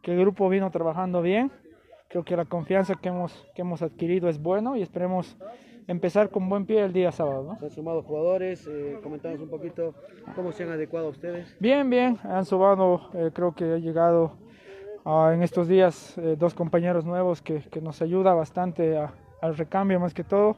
que 0.02 0.12
el 0.12 0.20
grupo 0.20 0.50
vino 0.50 0.70
trabajando 0.72 1.22
bien. 1.22 1.52
Creo 2.10 2.24
que 2.24 2.36
la 2.36 2.46
confianza 2.46 2.96
que 2.96 3.10
hemos, 3.10 3.48
que 3.56 3.62
hemos 3.62 3.82
adquirido 3.82 4.30
es 4.30 4.40
bueno 4.40 4.76
y 4.76 4.82
esperemos 4.82 5.36
empezar 5.88 6.30
con 6.30 6.48
buen 6.48 6.66
pie 6.66 6.82
el 6.84 6.94
día 6.94 7.12
sábado. 7.12 7.44
¿no? 7.44 7.60
Se 7.60 7.66
han 7.66 7.72
sumado 7.72 8.04
jugadores, 8.04 8.68
eh, 8.68 9.00
comentamos 9.02 9.40
un 9.40 9.50
poquito 9.50 9.96
cómo 10.36 10.52
se 10.52 10.64
han 10.64 10.72
adecuado 10.72 11.10
ustedes. 11.10 11.56
Bien, 11.60 11.90
bien, 11.90 12.20
han 12.24 12.46
sumado, 12.46 13.10
eh, 13.14 13.32
creo 13.34 13.56
que 13.56 13.64
ha 13.64 13.78
llegado 13.78 14.43
ah, 15.06 15.32
en 15.34 15.44
estos 15.44 15.68
días 15.68 16.18
eh, 16.18 16.36
dos 16.38 16.54
compañeros 16.54 17.06
nuevos 17.06 17.42
que, 17.42 17.62
que 17.62 17.82
nos 17.82 18.02
ayuda 18.02 18.34
bastante 18.34 18.98
a- 18.98 19.14
al 19.42 19.58
recambio 19.58 20.00
más 20.00 20.14
que 20.14 20.24
todo. 20.24 20.58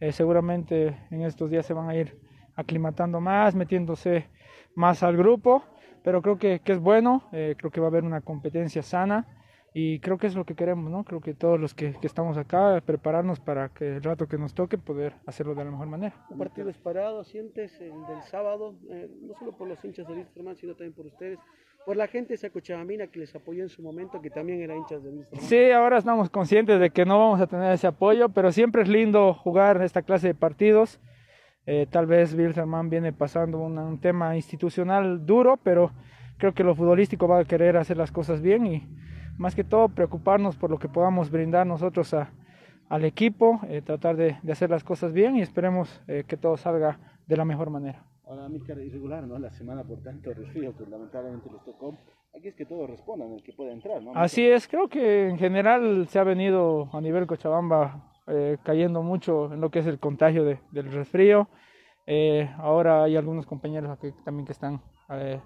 Eh, 0.00 0.12
seguramente 0.12 0.96
en 1.10 1.22
estos 1.22 1.50
días 1.50 1.64
se 1.64 1.72
van 1.72 1.88
a 1.88 1.94
ir 1.96 2.18
aclimatando 2.54 3.20
más, 3.20 3.54
metiéndose 3.54 4.28
más 4.74 5.02
al 5.02 5.16
grupo, 5.16 5.62
pero 6.02 6.20
creo 6.22 6.38
que, 6.38 6.60
que 6.60 6.72
es 6.72 6.78
bueno, 6.80 7.22
eh, 7.32 7.54
creo 7.56 7.70
que 7.70 7.80
va 7.80 7.86
a 7.86 7.90
haber 7.90 8.04
una 8.04 8.20
competencia 8.20 8.82
sana 8.82 9.26
y 9.72 10.00
creo 10.00 10.16
que 10.18 10.26
es 10.26 10.34
lo 10.34 10.44
que 10.44 10.54
queremos, 10.54 10.90
¿no? 10.90 11.04
Creo 11.04 11.20
que 11.20 11.34
todos 11.34 11.60
los 11.60 11.74
que, 11.74 11.92
que 11.94 12.06
estamos 12.06 12.36
acá, 12.38 12.80
prepararnos 12.84 13.40
para 13.40 13.68
que 13.70 13.96
el 13.96 14.02
rato 14.02 14.26
que 14.26 14.38
nos 14.38 14.54
toque 14.54 14.78
poder 14.78 15.14
hacerlo 15.26 15.54
de 15.54 15.64
la 15.64 15.70
mejor 15.70 15.86
manera. 15.86 16.14
Un 16.30 16.38
partido 16.38 16.70
esperado, 16.70 17.24
sientes 17.24 17.78
el 17.80 18.06
del 18.06 18.22
sábado, 18.22 18.74
eh, 18.88 19.10
no 19.22 19.34
solo 19.38 19.52
por 19.52 19.68
los 19.68 19.82
hinchas 19.84 20.06
de 20.08 20.14
Wilstermann, 20.14 20.56
sino 20.56 20.72
también 20.74 20.94
por 20.94 21.06
ustedes, 21.06 21.38
por 21.86 21.96
la 21.96 22.08
gente 22.08 22.30
de 22.30 22.34
esa 22.34 22.50
Cochabamina 22.50 23.06
que 23.06 23.20
les 23.20 23.34
apoyó 23.34 23.62
en 23.62 23.68
su 23.68 23.80
momento, 23.80 24.20
que 24.20 24.28
también 24.28 24.60
era 24.60 24.74
hinchas 24.76 25.02
de 25.04 25.10
Wilstermann. 25.10 25.48
Sí, 25.48 25.70
ahora 25.70 25.98
estamos 25.98 26.28
conscientes 26.30 26.80
de 26.80 26.90
que 26.90 27.06
no 27.06 27.16
vamos 27.18 27.40
a 27.40 27.46
tener 27.46 27.72
ese 27.72 27.86
apoyo, 27.86 28.28
pero 28.28 28.50
siempre 28.50 28.82
es 28.82 28.88
lindo 28.88 29.32
jugar 29.34 29.80
esta 29.82 30.02
clase 30.02 30.26
de 30.26 30.34
partidos. 30.34 31.00
Eh, 31.64 31.86
tal 31.88 32.06
vez 32.06 32.34
Wilstermann 32.34 32.90
viene 32.90 33.12
pasando 33.12 33.58
un 33.60 34.00
tema 34.00 34.34
institucional 34.36 35.24
duro, 35.24 35.58
pero 35.62 35.92
creo 36.38 36.52
que 36.54 36.64
lo 36.64 36.74
futbolístico 36.74 37.28
va 37.28 37.38
a 37.38 37.44
querer 37.44 37.76
hacer 37.76 37.96
las 37.96 38.10
cosas 38.10 38.42
bien 38.42 38.66
y 38.66 38.86
más 39.38 39.54
que 39.54 39.62
todo 39.64 39.88
preocuparnos 39.88 40.56
por 40.56 40.70
lo 40.70 40.78
que 40.78 40.88
podamos 40.88 41.30
brindar 41.30 41.66
nosotros 41.68 42.12
a- 42.14 42.32
al 42.88 43.04
equipo, 43.04 43.60
eh, 43.68 43.80
tratar 43.82 44.16
de, 44.16 44.38
de 44.42 44.52
hacer 44.52 44.70
las 44.70 44.82
cosas 44.84 45.12
bien 45.12 45.36
y 45.36 45.40
esperemos 45.42 46.02
eh, 46.08 46.24
que 46.26 46.36
todo 46.36 46.56
salga 46.56 46.98
de 47.26 47.36
la 47.36 47.44
mejor 47.44 47.70
manera. 47.70 48.04
Ahora, 48.26 48.48
Mícar, 48.48 48.78
irregular, 48.78 49.22
¿no? 49.24 49.38
La 49.38 49.50
semana 49.52 49.84
por 49.84 50.02
tanto 50.02 50.32
resfrío 50.34 50.76
que 50.76 50.84
lamentablemente 50.86 51.48
les 51.50 51.62
tocó. 51.64 51.96
Aquí 52.36 52.48
es 52.48 52.54
que 52.54 52.66
todos 52.66 52.90
respondan, 52.90 53.32
el 53.32 53.42
que 53.42 53.52
pueda 53.52 53.72
entrar, 53.72 54.02
¿no? 54.02 54.12
Así 54.14 54.46
es, 54.46 54.66
creo 54.66 54.88
que 54.88 55.28
en 55.28 55.38
general 55.38 56.06
se 56.08 56.18
ha 56.18 56.24
venido 56.24 56.88
a 56.92 57.00
nivel 57.00 57.26
Cochabamba 57.26 58.12
eh, 58.26 58.58
cayendo 58.64 59.02
mucho 59.02 59.52
en 59.54 59.60
lo 59.60 59.70
que 59.70 59.78
es 59.78 59.86
el 59.86 60.00
contagio 60.00 60.44
de- 60.44 60.58
del 60.72 60.90
resfrío. 60.92 61.48
Eh, 62.06 62.50
ahora 62.58 63.04
hay 63.04 63.16
algunos 63.16 63.46
compañeros 63.46 63.90
aquí 63.90 64.12
también 64.24 64.44
que 64.44 64.52
están 64.52 64.80
eh, 65.10 65.40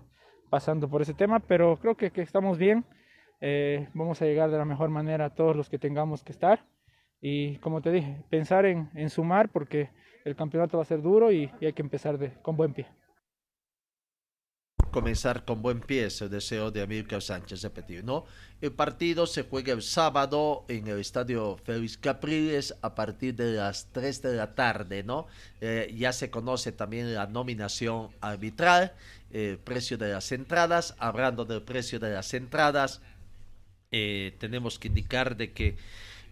pasando 0.48 0.88
por 0.88 1.02
ese 1.02 1.12
tema, 1.14 1.38
pero 1.40 1.76
creo 1.76 1.94
que, 1.96 2.10
que 2.10 2.22
estamos 2.22 2.56
bien. 2.56 2.84
Eh, 3.42 3.88
vamos 3.94 4.20
a 4.22 4.24
llegar 4.24 4.50
de 4.50 4.56
la 4.58 4.64
mejor 4.64 4.88
manera 4.88 5.26
a 5.26 5.34
todos 5.34 5.54
los 5.54 5.68
que 5.68 5.78
tengamos 5.78 6.24
que 6.24 6.32
estar. 6.32 6.64
Y 7.20 7.56
como 7.58 7.82
te 7.82 7.90
dije, 7.92 8.24
pensar 8.30 8.64
en, 8.64 8.88
en 8.94 9.10
sumar 9.10 9.50
porque 9.50 9.90
el 10.24 10.36
campeonato 10.36 10.76
va 10.78 10.82
a 10.82 10.86
ser 10.86 11.02
duro 11.02 11.32
y, 11.32 11.50
y 11.60 11.66
hay 11.66 11.72
que 11.72 11.82
empezar 11.82 12.18
de, 12.18 12.32
con 12.42 12.56
buen 12.56 12.72
pie. 12.74 12.86
comenzar 14.90 15.44
con 15.44 15.62
buen 15.62 15.80
pie 15.80 16.06
es 16.06 16.20
el 16.20 16.30
deseo 16.30 16.70
de 16.70 16.82
Amílcar 16.82 17.22
Sánchez 17.22 17.62
repetir, 17.62 18.04
¿no? 18.04 18.24
El 18.60 18.72
partido 18.72 19.26
se 19.26 19.44
juega 19.44 19.72
el 19.72 19.82
sábado 19.82 20.64
en 20.68 20.88
el 20.88 20.98
estadio 20.98 21.56
Félix 21.64 21.96
Capriles 21.96 22.74
a 22.82 22.94
partir 22.94 23.34
de 23.34 23.52
las 23.52 23.88
3 23.92 24.22
de 24.22 24.34
la 24.34 24.54
tarde, 24.54 25.02
¿no? 25.02 25.26
Eh, 25.60 25.94
ya 25.96 26.12
se 26.12 26.30
conoce 26.30 26.72
también 26.72 27.14
la 27.14 27.26
nominación 27.26 28.10
arbitral, 28.20 28.92
el 29.30 29.58
precio 29.58 29.96
de 29.96 30.12
las 30.12 30.32
entradas. 30.32 30.94
Hablando 30.98 31.44
del 31.44 31.62
precio 31.62 31.98
de 31.98 32.10
las 32.10 32.34
entradas, 32.34 33.00
eh, 33.92 34.36
tenemos 34.38 34.78
que 34.78 34.88
indicar 34.88 35.36
de 35.36 35.52
que 35.52 35.76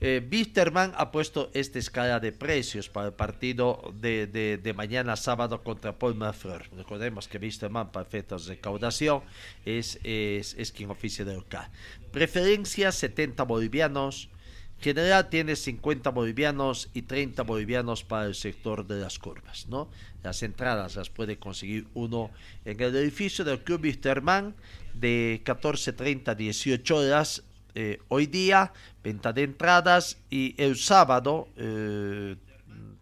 eh, 0.01 0.27
Wisterman 0.31 0.93
ha 0.97 1.11
puesto 1.11 1.51
esta 1.55 1.79
escala 1.79 2.21
de 2.21 2.31
precios 2.31 2.89
para 2.89 3.09
el 3.09 3.13
partido 3.15 3.93
de, 4.01 4.27
de, 4.27 4.73
mañana 4.75 5.17
sábado 5.17 5.65
contra 5.65 5.99
Paul 5.99 6.17
Fleur. 6.35 6.69
Recordemos 6.77 7.27
que 7.27 7.39
Wisterman 7.39 7.91
para 7.91 8.07
efectos 8.07 8.47
de 8.47 8.55
recaudación 8.55 9.23
es, 9.65 9.99
es, 10.05 10.55
es 10.55 10.71
quien 10.71 10.91
oficia 10.91 11.25
de 11.25 11.35
local. 11.35 11.69
Preferencia 12.13 12.93
70 12.93 13.43
bolivianos. 13.43 14.29
General 14.81 15.29
tiene 15.29 15.57
50 15.57 16.11
bolivianos 16.11 16.89
y 16.95 17.03
30 17.03 17.43
bolivianos 17.43 18.05
para 18.05 18.27
el 18.27 18.37
sector 18.37 18.87
de 18.87 19.01
las 19.01 19.19
curvas, 19.19 19.67
¿no? 19.67 19.91
Las 20.23 20.45
entradas 20.45 20.95
las 20.95 21.11
puede 21.11 21.37
conseguir 21.37 21.89
uno 21.95 22.31
en 22.65 22.81
el 22.81 22.95
edificio 22.95 23.45
del 23.45 23.65
Club 23.65 23.83
Wisterman 23.83 24.55
de 24.95 25.43
14.30 25.45 26.29
a 26.29 26.35
18 26.37 26.97
horas 26.97 27.43
eh, 27.75 27.99
hoy 28.09 28.27
día, 28.27 28.73
venta 29.03 29.33
de 29.33 29.43
entradas 29.43 30.19
y 30.31 30.55
el 30.63 30.77
sábado 30.77 31.49
eh, 31.57 32.37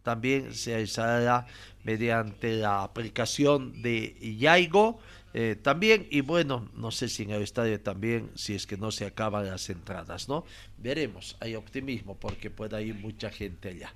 también 0.02 0.54
se 0.54 0.70
realizará 0.70 1.46
mediante 1.84 2.56
la 2.56 2.82
aplicación 2.82 3.80
de 3.82 4.16
Yaigo 4.38 4.98
eh, 5.34 5.56
también 5.60 6.06
y 6.10 6.20
bueno, 6.20 6.68
no 6.74 6.90
sé 6.90 7.08
si 7.08 7.24
en 7.24 7.30
el 7.30 7.42
estadio 7.42 7.80
también, 7.80 8.30
si 8.34 8.54
es 8.54 8.66
que 8.66 8.76
no 8.76 8.90
se 8.90 9.06
acaban 9.06 9.46
las 9.46 9.68
entradas, 9.70 10.28
¿no? 10.28 10.44
Veremos, 10.78 11.36
hay 11.40 11.54
optimismo 11.54 12.16
porque 12.16 12.50
puede 12.50 12.82
ir 12.82 12.94
mucha 12.94 13.30
gente 13.30 13.68
allá. 13.68 13.92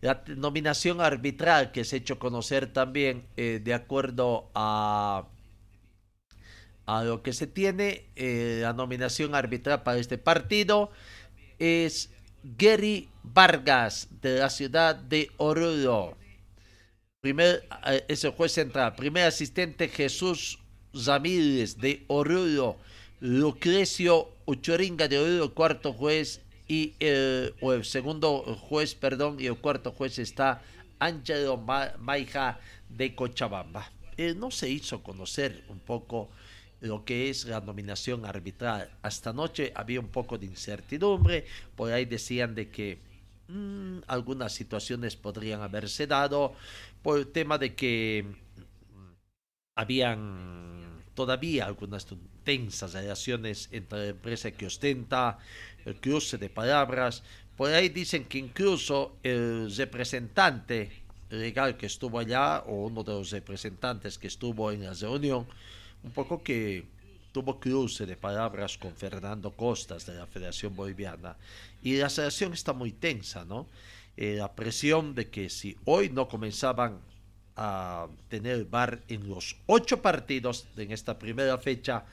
La 0.00 0.22
nominación 0.36 1.00
arbitral 1.00 1.72
que 1.72 1.84
se 1.84 1.96
ha 1.96 1.98
hecho 1.98 2.18
conocer 2.18 2.72
también 2.72 3.26
de 3.36 3.74
acuerdo 3.74 4.50
a 4.54 5.26
a 6.98 7.04
lo 7.04 7.22
que 7.22 7.32
se 7.32 7.46
tiene, 7.46 8.06
eh, 8.16 8.60
la 8.62 8.72
nominación 8.72 9.34
arbitral 9.34 9.82
para 9.82 9.98
este 9.98 10.18
partido 10.18 10.90
es 11.58 12.10
Gary 12.42 13.08
Vargas 13.22 14.08
de 14.20 14.38
la 14.40 14.50
ciudad 14.50 14.96
de 14.96 15.30
Oruro. 15.36 16.16
Primer, 17.20 17.68
eh, 17.86 18.04
es 18.08 18.24
el 18.24 18.32
juez 18.32 18.52
central. 18.52 18.96
Primer 18.96 19.24
asistente 19.24 19.88
Jesús 19.88 20.58
Ramírez 20.92 21.76
de 21.76 22.02
Oruro. 22.08 22.76
Lucrecio 23.20 24.28
Uchoringa 24.46 25.06
de 25.06 25.18
Oruro, 25.18 25.54
cuarto 25.54 25.92
juez. 25.92 26.40
Y 26.66 26.94
el, 26.98 27.54
o 27.60 27.72
el 27.72 27.84
segundo 27.84 28.42
juez, 28.68 28.94
perdón, 28.94 29.36
y 29.38 29.46
el 29.46 29.58
cuarto 29.58 29.92
juez 29.92 30.18
está 30.18 30.62
Ángelo 30.98 31.56
Ma- 31.56 31.92
Maija 31.98 32.58
de 32.88 33.14
Cochabamba. 33.14 33.92
Eh, 34.16 34.34
no 34.36 34.50
se 34.50 34.68
hizo 34.68 35.02
conocer 35.02 35.64
un 35.68 35.78
poco 35.80 36.30
lo 36.80 37.04
que 37.04 37.30
es 37.30 37.44
la 37.44 37.60
nominación 37.60 38.24
arbitral. 38.24 38.90
Hasta 39.02 39.30
anoche 39.30 39.72
había 39.74 40.00
un 40.00 40.08
poco 40.08 40.38
de 40.38 40.46
incertidumbre, 40.46 41.46
por 41.76 41.92
ahí 41.92 42.04
decían 42.04 42.54
de 42.54 42.70
que 42.70 42.98
mm, 43.48 43.98
algunas 44.06 44.52
situaciones 44.52 45.16
podrían 45.16 45.60
haberse 45.62 46.06
dado 46.06 46.54
por 47.02 47.18
el 47.18 47.28
tema 47.28 47.58
de 47.58 47.74
que 47.74 48.24
mm, 48.24 49.12
habían 49.76 51.02
todavía 51.14 51.66
algunas 51.66 52.06
tensas 52.44 52.94
relaciones 52.94 53.68
entre 53.72 53.98
la 53.98 54.06
empresa 54.06 54.50
que 54.50 54.66
ostenta 54.66 55.38
el 55.84 55.96
cruce 55.96 56.38
de 56.38 56.48
palabras. 56.48 57.22
Por 57.56 57.70
ahí 57.70 57.90
dicen 57.90 58.24
que 58.24 58.38
incluso 58.38 59.18
el 59.22 59.70
representante 59.76 60.90
legal 61.28 61.76
que 61.76 61.86
estuvo 61.86 62.18
allá, 62.18 62.60
o 62.60 62.86
uno 62.86 63.04
de 63.04 63.12
los 63.12 63.30
representantes 63.30 64.18
que 64.18 64.26
estuvo 64.28 64.72
en 64.72 64.84
la 64.84 64.94
reunión, 64.94 65.46
un 66.02 66.10
poco 66.12 66.42
que 66.42 66.84
tuvo 67.32 67.60
cruce 67.60 68.06
de 68.06 68.16
palabras 68.16 68.76
con 68.76 68.94
Fernando 68.94 69.52
Costas 69.52 70.06
de 70.06 70.14
la 70.14 70.26
Federación 70.26 70.74
Boliviana. 70.74 71.36
Y 71.82 71.96
la 71.96 72.08
relación 72.08 72.52
está 72.52 72.72
muy 72.72 72.92
tensa, 72.92 73.44
¿no? 73.44 73.66
Eh, 74.16 74.36
la 74.36 74.52
presión 74.52 75.14
de 75.14 75.30
que 75.30 75.48
si 75.48 75.76
hoy 75.84 76.10
no 76.10 76.28
comenzaban 76.28 76.98
a 77.56 78.08
tener 78.28 78.64
bar 78.64 79.00
en 79.08 79.28
los 79.28 79.56
ocho 79.66 80.02
partidos 80.02 80.66
en 80.76 80.92
esta 80.92 81.18
primera 81.18 81.58
fecha, 81.58 82.04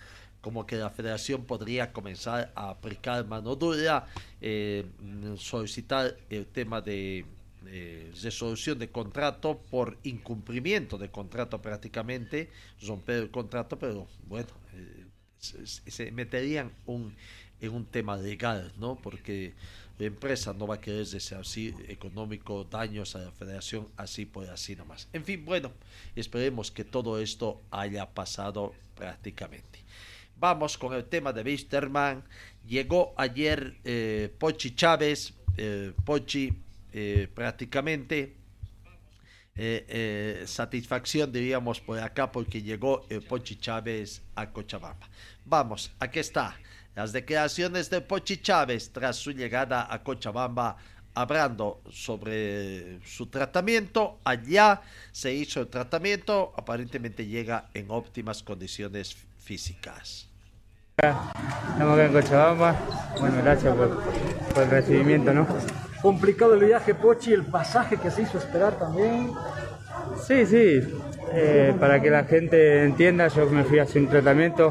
como 0.41 0.65
que 0.65 0.75
la 0.75 0.89
federación 0.89 1.45
podría 1.45 1.91
comenzar 1.91 2.51
a 2.55 2.69
aplicar 2.69 3.25
mano 3.25 3.55
dura, 3.55 4.07
eh, 4.39 4.85
solicitar 5.37 6.15
el 6.29 6.45
tema 6.45 6.79
de 6.81 7.25
eh, 7.69 8.11
resolución 8.21 8.79
de 8.79 8.89
contrato 8.89 9.59
por 9.69 9.97
incumplimiento 10.03 10.97
de 10.97 11.09
contrato 11.09 11.61
prácticamente, 11.61 12.49
romper 12.81 13.23
el 13.23 13.31
contrato, 13.31 13.77
pero 13.77 14.07
bueno, 14.25 14.49
eh, 14.73 15.05
se, 15.37 16.11
meterían 16.11 16.71
un, 16.85 17.15
en 17.59 17.73
un 17.73 17.85
tema 17.85 18.17
legal, 18.17 18.73
¿no? 18.77 18.95
Porque 18.95 19.53
la 19.97 20.05
empresa 20.05 20.53
no 20.53 20.67
va 20.67 20.75
a 20.75 20.81
querer 20.81 21.05
así 21.39 21.73
económico 21.87 22.63
daños 22.63 23.15
a 23.15 23.19
la 23.19 23.31
federación 23.31 23.87
así 23.97 24.25
por 24.25 24.49
así 24.49 24.75
nomás. 24.75 25.07
En 25.11 25.23
fin, 25.23 25.43
bueno, 25.43 25.71
esperemos 26.15 26.71
que 26.71 26.83
todo 26.83 27.19
esto 27.19 27.61
haya 27.71 28.09
pasado 28.13 28.73
prácticamente. 28.95 29.79
Vamos 30.39 30.77
con 30.77 30.93
el 30.93 31.05
tema 31.05 31.33
de 31.33 31.41
Wisterman. 31.41 32.23
Llegó 32.67 33.13
ayer 33.17 33.77
eh, 33.83 34.33
Pochi 34.37 34.75
Chávez, 34.75 35.33
Pochi 36.05 36.53
eh, 36.97 37.27
prácticamente 37.27 38.35
satisfacción 40.45 41.31
diríamos 41.31 41.81
por 41.81 41.97
acá 41.97 42.31
porque 42.31 42.61
llegó 42.61 43.07
Pochi 43.27 43.55
Chávez 43.55 44.21
a 44.35 44.51
Cochabamba. 44.51 45.09
Vamos, 45.45 45.91
aquí 45.99 46.19
está 46.19 46.55
las 46.97 47.13
declaraciones 47.13 47.91
de 47.91 48.01
Pochi 48.01 48.37
Chávez 48.37 48.91
tras 48.91 49.17
su 49.17 49.31
llegada 49.31 49.87
a 49.87 50.01
Cochabamba 50.01 50.77
hablando 51.13 51.83
sobre 51.91 52.99
su 53.05 53.27
tratamiento. 53.27 54.19
Allá 54.23 54.81
se 55.11 55.31
hizo 55.31 55.61
el 55.61 55.67
tratamiento, 55.67 56.53
aparentemente 56.57 57.27
llega 57.27 57.69
en 57.75 57.91
óptimas 57.91 58.41
condiciones 58.41 59.15
físicas. 59.37 60.27
Estamos 60.97 61.93
acá 61.93 62.05
en 62.05 62.13
Cochabamba. 62.13 62.75
Bueno, 63.19 63.43
gracias 63.43 63.75
por, 63.75 64.63
el 64.63 64.69
recibimiento, 64.71 65.31
¿no? 65.31 65.47
Complicado 66.01 66.53
el 66.53 66.65
viaje, 66.65 66.93
Pochi, 66.93 67.33
el 67.33 67.43
pasaje 67.43 67.97
que 67.97 68.11
se 68.11 68.21
hizo 68.21 68.37
esperar 68.37 68.77
también. 68.77 69.31
Sí, 70.25 70.45
sí. 70.45 70.81
Eh, 71.33 71.73
para 71.79 72.01
que 72.01 72.09
la 72.09 72.23
gente 72.23 72.83
entienda, 72.83 73.27
yo 73.27 73.47
me 73.47 73.63
fui 73.63 73.79
a 73.79 73.83
hacer 73.83 74.01
un 74.01 74.07
tratamiento, 74.07 74.69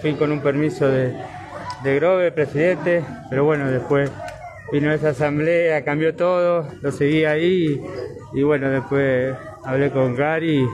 fui 0.00 0.14
con 0.14 0.30
un 0.30 0.40
permiso 0.40 0.88
de, 0.88 1.16
de 1.82 1.94
Grove, 1.96 2.30
presidente, 2.30 3.04
pero 3.28 3.44
bueno, 3.44 3.70
después 3.70 4.10
vino 4.72 4.92
esa 4.92 5.10
asamblea, 5.10 5.84
cambió 5.84 6.14
todo, 6.14 6.68
lo 6.80 6.92
seguí 6.92 7.24
ahí 7.24 7.80
y, 8.34 8.42
bueno, 8.42 8.70
después 8.70 9.34
hablé 9.64 9.90
con 9.90 10.14
Gary, 10.14 10.66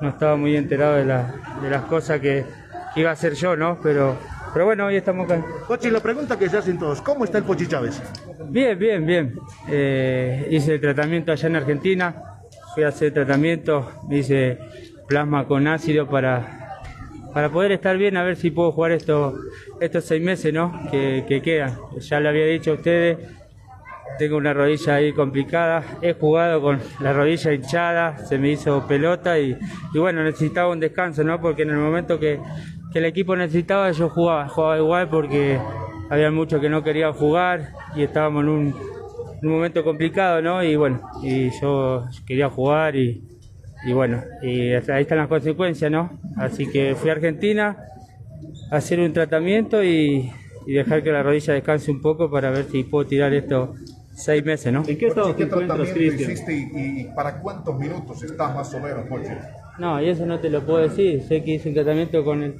no 0.00 0.08
estaba 0.08 0.36
muy 0.36 0.56
enterado 0.56 0.96
de, 0.96 1.04
de 1.04 1.70
las 1.70 1.82
cosas 1.82 2.20
que, 2.20 2.44
iba 2.96 3.10
a 3.10 3.12
hacer 3.12 3.34
yo, 3.34 3.54
¿no? 3.54 3.78
Pero, 3.80 4.16
pero 4.52 4.66
bueno, 4.66 4.86
hoy 4.86 4.96
estamos 4.96 5.30
acá. 5.30 5.44
Pochi, 5.66 5.90
la 5.90 6.00
pregunta 6.00 6.38
que 6.38 6.48
se 6.48 6.58
hacen 6.58 6.78
todos, 6.78 7.00
¿cómo 7.02 7.24
está 7.24 7.38
el 7.38 7.44
Pochi 7.44 7.66
Chávez? 7.66 8.02
Bien, 8.48 8.78
bien, 8.78 9.06
bien. 9.06 9.34
Eh, 9.68 10.48
hice 10.50 10.74
el 10.74 10.80
tratamiento 10.80 11.32
allá 11.32 11.48
en 11.48 11.56
Argentina, 11.56 12.14
fui 12.74 12.84
a 12.84 12.88
hacer 12.88 13.12
tratamiento, 13.12 13.92
hice 14.10 14.58
plasma 15.06 15.46
con 15.46 15.66
ácido 15.66 16.06
para 16.08 16.68
para 17.32 17.50
poder 17.50 17.72
estar 17.72 17.96
bien, 17.96 18.16
a 18.16 18.22
ver 18.24 18.36
si 18.36 18.50
puedo 18.50 18.72
jugar 18.72 18.92
estos, 18.92 19.34
estos 19.80 20.04
seis 20.04 20.22
meses 20.22 20.52
¿no? 20.52 20.72
que, 20.90 21.24
que 21.28 21.42
quedan. 21.42 21.78
Ya 22.00 22.20
le 22.20 22.30
había 22.30 22.46
dicho 22.46 22.72
a 22.72 22.74
ustedes, 22.74 23.18
tengo 24.18 24.36
una 24.36 24.52
rodilla 24.52 24.96
ahí 24.96 25.12
complicada, 25.12 25.84
he 26.02 26.14
jugado 26.14 26.60
con 26.60 26.80
la 27.00 27.12
rodilla 27.12 27.52
hinchada, 27.52 28.18
se 28.26 28.38
me 28.38 28.50
hizo 28.50 28.86
pelota 28.86 29.38
y, 29.38 29.56
bueno, 29.94 30.24
necesitaba 30.24 30.72
un 30.72 30.80
descanso, 30.80 31.22
¿no? 31.22 31.40
porque 31.40 31.62
en 31.62 31.70
el 31.70 31.76
momento 31.76 32.18
que, 32.18 32.40
el 32.94 33.04
equipo 33.04 33.36
necesitaba 33.36 33.90
yo 33.92 34.08
jugaba, 34.08 34.48
jugaba 34.48 34.78
igual 34.78 35.08
porque 35.08 35.58
había 36.10 36.30
muchos 36.30 36.60
que 36.60 36.68
no 36.68 36.82
querían 36.82 37.12
jugar 37.12 37.70
y 37.94 38.02
estábamos 38.02 38.44
en 38.44 38.48
un, 38.48 38.74
un 39.42 39.48
momento 39.50 39.84
complicado, 39.84 40.42
¿no? 40.42 40.62
Y 40.62 40.76
bueno, 40.76 41.00
y 41.22 41.50
yo 41.60 42.04
quería 42.26 42.48
jugar 42.48 42.96
y, 42.96 43.22
y 43.84 43.92
bueno, 43.92 44.22
y 44.42 44.72
ahí 44.72 45.02
están 45.02 45.18
las 45.18 45.28
consecuencias, 45.28 45.90
¿no? 45.90 46.18
Así 46.36 46.66
que 46.70 46.94
fui 46.94 47.10
a 47.10 47.14
Argentina 47.14 47.76
a 48.70 48.76
hacer 48.76 49.00
un 49.00 49.12
tratamiento 49.12 49.82
y, 49.82 50.30
dejar 50.66 51.02
que 51.02 51.10
la 51.10 51.22
rodilla 51.22 51.54
descanse 51.54 51.90
un 51.90 52.02
poco 52.02 52.30
para 52.30 52.50
ver 52.50 52.66
si 52.66 52.84
puedo 52.84 53.06
tirar 53.06 53.32
esto 53.32 53.74
seis 54.12 54.44
meses, 54.44 54.70
¿no? 54.70 54.82
¿En 54.86 54.98
qué 54.98 55.06
estado 55.06 55.34
te 55.34 55.44
encuentras, 55.44 55.88
Cristian? 55.90 56.32
Y, 56.46 57.00
y, 57.00 57.04
para 57.14 57.40
cuántos 57.40 57.78
minutos 57.78 58.22
estás 58.22 58.54
más 58.54 58.74
o 58.74 58.80
menos, 58.80 59.06
Poche? 59.08 59.38
No, 59.78 60.02
y 60.02 60.10
eso 60.10 60.26
no 60.26 60.40
te 60.40 60.50
lo 60.50 60.60
puedo 60.66 60.80
decir. 60.80 61.22
Sé 61.22 61.42
que 61.42 61.52
hice 61.52 61.70
un 61.70 61.74
tratamiento 61.74 62.22
con 62.22 62.42
el, 62.42 62.56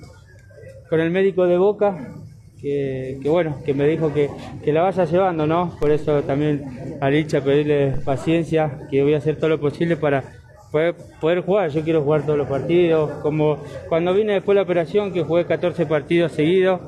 con 0.89 1.01
el 1.01 1.11
médico 1.11 1.47
de 1.47 1.59
Boca, 1.59 2.15
que, 2.61 3.21
bueno, 3.25 3.57
que 3.65 3.75
me 3.75 3.87
dijo 3.87 4.13
que, 4.13 4.29
que, 4.65 4.73
la 4.73 4.83
vaya 4.83 5.05
llevando, 5.05 5.47
¿no? 5.47 5.77
Por 5.79 5.91
eso 5.91 6.23
también 6.23 6.99
a 7.01 7.09
Licha 7.09 7.41
pedirle 7.43 7.95
paciencia, 8.05 8.87
que 8.91 9.03
voy 9.03 9.15
a 9.15 9.19
hacer 9.19 9.37
todo 9.37 9.51
lo 9.51 9.61
posible 9.61 9.97
para 9.97 10.25
poder, 10.73 10.95
poder 11.21 11.41
jugar. 11.43 11.71
Yo 11.71 11.83
quiero 11.83 12.03
jugar 12.03 12.23
todos 12.23 12.39
los 12.39 12.49
partidos. 12.49 13.11
Como 13.23 13.59
cuando 13.89 14.13
vine 14.15 14.35
después 14.35 14.55
de 14.55 14.61
la 14.61 14.63
operación, 14.63 15.13
que 15.13 15.23
jugué 15.23 15.47
14 15.47 15.87
partidos 15.87 16.33
seguidos, 16.33 16.81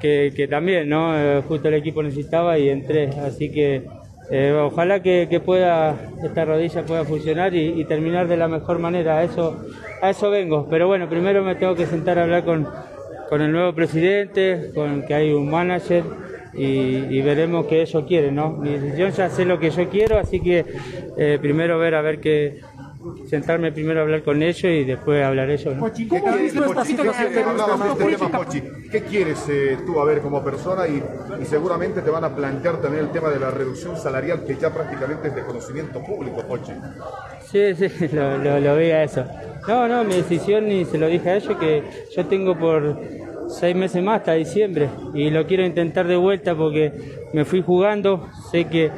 que, 0.00 0.32
que 0.34 0.48
también, 0.48 0.88
¿no? 0.88 1.16
Eh, 1.18 1.42
justo 1.46 1.68
el 1.68 1.74
equipo 1.74 2.02
necesitaba 2.02 2.58
y 2.58 2.68
entré. 2.68 3.08
Así 3.08 3.50
que 3.50 3.84
eh, 4.30 4.52
ojalá 4.52 5.02
que, 5.02 5.28
que, 5.30 5.40
pueda, 5.40 5.94
esta 6.22 6.44
rodilla 6.44 6.84
pueda 6.84 7.04
funcionar 7.04 7.54
y, 7.54 7.84
terminar 7.84 8.28
de 8.28 8.36
la 8.36 8.48
mejor 8.48 8.78
manera. 8.78 9.22
Eso, 9.22 9.56
a 10.02 10.10
eso 10.10 10.30
vengo. 10.30 10.66
Pero 10.68 10.86
bueno, 10.86 11.08
primero 11.08 11.42
me 11.42 11.54
tengo 11.54 11.74
que 11.74 11.86
sentar 11.86 12.18
a 12.18 12.24
hablar 12.24 12.44
con, 12.44 12.66
con 13.28 13.42
el 13.42 13.52
nuevo 13.52 13.74
presidente, 13.74 14.70
con 14.74 15.04
que 15.06 15.14
hay 15.14 15.32
un 15.32 15.50
manager. 15.50 16.04
Y, 16.58 17.20
veremos 17.20 17.66
qué 17.66 17.82
ellos 17.82 18.04
quieren, 18.08 18.34
¿no? 18.34 18.62
Decisión 18.62 19.10
ya 19.10 19.28
sé 19.28 19.44
lo 19.44 19.58
que 19.60 19.68
yo 19.68 19.90
quiero, 19.90 20.18
así 20.18 20.40
que 20.40 20.64
eh, 21.18 21.38
primero 21.38 21.78
ver 21.78 21.94
a 21.94 22.00
ver 22.00 22.18
qué, 22.18 22.62
sentarme 23.28 23.72
primero 23.72 24.00
a 24.00 24.02
hablar 24.02 24.22
con 24.22 24.42
ellos 24.42 24.64
y 24.64 24.84
después 24.84 25.24
hablar 25.24 25.50
ellos. 25.50 25.76
¿no? 25.76 25.92
¿Qué, 25.92 26.06
quieres, 26.06 26.54
¿Qué 28.90 29.02
quieres 29.02 29.48
eh, 29.48 29.78
tú 29.86 30.00
a 30.00 30.04
ver 30.04 30.20
como 30.20 30.42
persona? 30.42 30.86
Y, 30.86 31.02
seguramente 31.44 32.02
te 32.02 32.10
van 32.10 32.24
a 32.24 32.34
plantear 32.34 32.80
también 32.80 33.04
el 33.04 33.10
tema 33.10 33.28
de 33.30 33.38
la 33.38 33.50
reducción 33.50 33.96
salarial 33.96 34.44
que 34.44 34.56
ya 34.56 34.72
prácticamente 34.72 35.28
es 35.28 35.34
de 35.34 35.42
conocimiento 35.42 36.02
público, 36.02 36.42
Pochi. 36.46 36.72
Sí, 37.44 37.74
sí, 37.74 38.08
lo, 38.12 38.38
lo, 38.38 38.76
vi 38.76 38.90
a 38.90 39.04
eso. 39.04 39.24
No, 39.68 39.88
no, 39.88 40.04
mi 40.04 40.14
decisión 40.14 40.70
y 40.70 40.84
se 40.84 40.98
lo 40.98 41.06
dije 41.06 41.30
a 41.30 41.36
ellos 41.36 41.56
que 41.58 41.82
yo 42.14 42.26
tengo 42.26 42.58
por 42.58 42.98
seis 43.48 43.76
meses 43.76 44.02
más 44.02 44.18
hasta 44.18 44.32
diciembre 44.32 44.88
y 45.14 45.30
lo 45.30 45.46
quiero 45.46 45.64
intentar 45.64 46.06
de 46.06 46.16
vuelta 46.16 46.54
porque 46.54 46.92
me 47.32 47.44
fui 47.44 47.62
jugando, 47.62 48.28
sé 48.50 48.64
que 48.64 48.90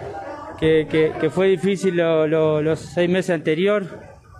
que, 0.59 1.31
fue 1.33 1.49
difícil 1.49 1.97
los 1.97 2.79
seis 2.79 3.09
meses 3.09 3.31
anterior, 3.31 3.87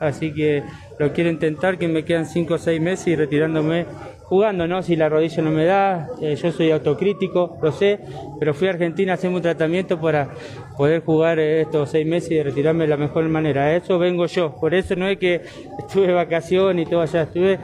así 0.01 0.33
que 0.33 0.63
lo 0.99 1.13
quiero 1.13 1.31
intentar, 1.31 1.79
que 1.79 1.89
me 1.89 2.05
quedan 2.05 2.27
cinco 2.27 2.55
o 2.55 2.59
seis 2.59 2.81
meses 2.81 3.09
y 3.09 3.17
retirándome 3.17 3.87
jugando, 4.25 4.67
¿no? 4.67 4.83
Si 4.83 4.95
la 4.95 5.09
rodilla 5.09 5.43
no 5.43 5.51
me 5.51 5.65
da, 5.65 6.09
eh, 6.21 6.37
yo 6.37 6.53
soy 6.53 6.71
autocrítico, 6.71 7.59
lo 7.63 7.73
sé, 7.73 8.01
pero 8.39 8.53
fui 8.53 8.69
a 8.69 8.73
Argentina 8.73 9.13
a 9.13 9.15
hacerme 9.15 9.37
un 9.37 9.43
tratamiento 9.43 9.99
para 9.99 10.29
poder 10.77 11.03
jugar 11.03 11.39
eh, 11.39 11.63
estos 11.63 11.91
seis 11.91 12.07
meses 12.07 12.33
y 12.33 12.43
retirarme 12.43 12.85
de 12.85 12.89
la 12.89 12.99
mejor 12.99 13.27
manera. 13.29 13.63
A 13.63 13.77
eso 13.77 13.99
vengo 13.99 14.27
yo, 14.27 14.55
por 14.55 14.75
eso 14.75 14.97
no 14.97 15.09
es 15.09 15.19
que 15.19 15.43
estuve 15.79 16.09
de 16.09 16.13
vacaciones 16.13 16.87
y 16.87 16.91
todo 16.91 17.01
allá, 17.01 17.23
estuve, 17.23 17.59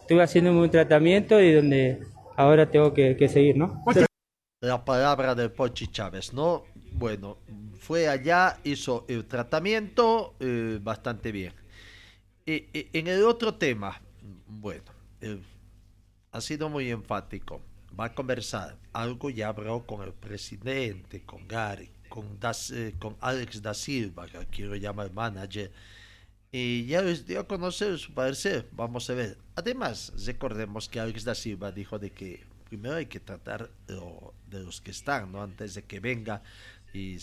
estuve 0.00 0.22
haciéndome 0.22 0.60
un 0.60 0.70
tratamiento 0.70 1.40
y 1.40 1.52
donde 1.52 2.00
ahora 2.36 2.66
tengo 2.66 2.92
que, 2.92 3.16
que 3.16 3.28
seguir, 3.28 3.56
¿no? 3.56 3.84
La 4.60 4.84
palabra 4.84 5.36
de 5.36 5.50
Pochi 5.50 5.86
Chávez, 5.86 6.34
¿no? 6.34 6.64
Bueno, 6.94 7.38
fue 7.88 8.06
allá, 8.06 8.60
hizo 8.64 9.06
el 9.08 9.24
tratamiento 9.24 10.34
eh, 10.40 10.78
bastante 10.82 11.32
bien. 11.32 11.54
en 12.44 13.06
el 13.06 13.24
otro 13.24 13.54
tema, 13.54 13.98
bueno, 14.46 14.84
ha 16.30 16.40
sido 16.42 16.68
muy 16.68 16.90
enfático. 16.90 17.62
Va 17.98 18.04
a 18.04 18.14
conversar. 18.14 18.76
Algo 18.92 19.30
ya 19.30 19.48
habló 19.48 19.86
con 19.86 20.02
el 20.02 20.12
presidente, 20.12 21.22
con 21.24 21.48
Gary, 21.48 21.88
con, 22.10 22.38
eh, 22.72 22.94
Alex 23.20 23.62
da 23.62 23.72
Silva, 23.72 24.26
que 24.26 24.36
aquí 24.36 24.64
lo 24.64 24.76
llama 24.76 25.04
el 25.04 25.12
manager. 25.14 25.72
Y 26.52 26.84
ya 26.84 27.00
les 27.00 27.26
dio 27.26 27.40
a 27.40 27.48
conocer 27.48 27.98
su 27.98 28.12
parecer. 28.12 28.68
Vamos 28.72 29.08
a 29.08 29.14
ver. 29.14 29.38
Además, 29.56 30.12
recordemos 30.26 30.90
que 30.90 31.00
Alex 31.00 31.24
da 31.24 31.34
Silva 31.34 31.72
dijo 31.72 31.98
de 31.98 32.10
que 32.10 32.44
primero 32.68 32.96
hay 32.96 33.06
que 33.06 33.20
tratar 33.20 33.70
de 33.86 34.62
los 34.62 34.82
que 34.82 34.90
están, 34.90 35.32
¿no? 35.32 35.42
Antes 35.42 35.72
de 35.72 35.84
que 35.84 36.00
venga 36.00 36.42
y 36.98 37.18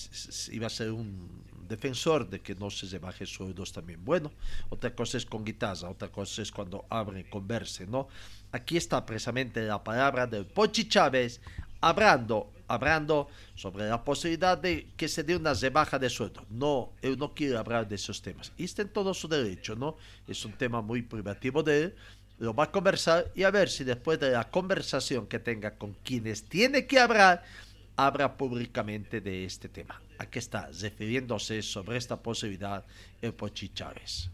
iba 0.51 0.67
a 0.67 0.69
ser 0.69 0.91
un 0.91 1.43
defensor 1.67 2.29
de 2.29 2.41
que 2.41 2.55
no 2.55 2.69
se 2.69 2.97
baje 2.99 3.25
sueldos 3.25 3.71
también. 3.73 4.03
Bueno, 4.05 4.31
otra 4.69 4.95
cosa 4.95 5.17
es 5.17 5.25
con 5.25 5.43
guitarra, 5.43 5.89
otra 5.89 6.09
cosa 6.09 6.41
es 6.41 6.51
cuando 6.51 6.85
abre 6.89 7.29
converse, 7.29 7.85
¿no? 7.87 8.07
Aquí 8.51 8.77
está 8.77 9.05
precisamente 9.05 9.61
la 9.63 9.83
palabra 9.83 10.27
del 10.27 10.45
Pochi 10.45 10.87
Chávez 10.87 11.41
hablando, 11.81 12.51
hablando 12.67 13.27
sobre 13.55 13.89
la 13.89 14.03
posibilidad 14.03 14.57
de 14.57 14.87
que 14.95 15.07
se 15.07 15.23
dé 15.23 15.35
una 15.35 15.53
rebaja 15.53 15.99
de 15.99 16.09
sueldo. 16.09 16.45
No, 16.49 16.93
él 17.01 17.17
no 17.17 17.33
quiere 17.33 17.57
hablar 17.57 17.87
de 17.87 17.95
esos 17.95 18.21
temas. 18.21 18.51
Y 18.57 18.63
está 18.63 18.81
en 18.81 18.89
todo 18.89 19.13
su 19.13 19.27
derecho, 19.27 19.75
¿no? 19.75 19.97
Es 20.27 20.45
un 20.45 20.53
tema 20.53 20.81
muy 20.81 21.01
privativo 21.01 21.63
de 21.63 21.83
él. 21.83 21.95
Lo 22.37 22.53
va 22.53 22.65
a 22.65 22.71
conversar 22.71 23.31
y 23.33 23.43
a 23.43 23.51
ver 23.51 23.69
si 23.69 23.83
después 23.83 24.19
de 24.19 24.31
la 24.31 24.49
conversación 24.49 25.27
que 25.27 25.39
tenga 25.39 25.77
con 25.77 25.93
quienes 26.03 26.43
tiene 26.43 26.85
que 26.85 26.99
hablar, 26.99 27.43
habla 27.95 28.37
públicamente 28.37 29.21
de 29.21 29.45
este 29.45 29.69
tema. 29.69 30.01
Aquí 30.17 30.39
está, 30.39 30.69
refiriéndose 30.81 31.61
sobre 31.61 31.97
esta 31.97 32.17
posibilidad 32.17 32.83
el 33.21 33.33
Pochi 33.33 33.69
Chávez. 33.69 34.29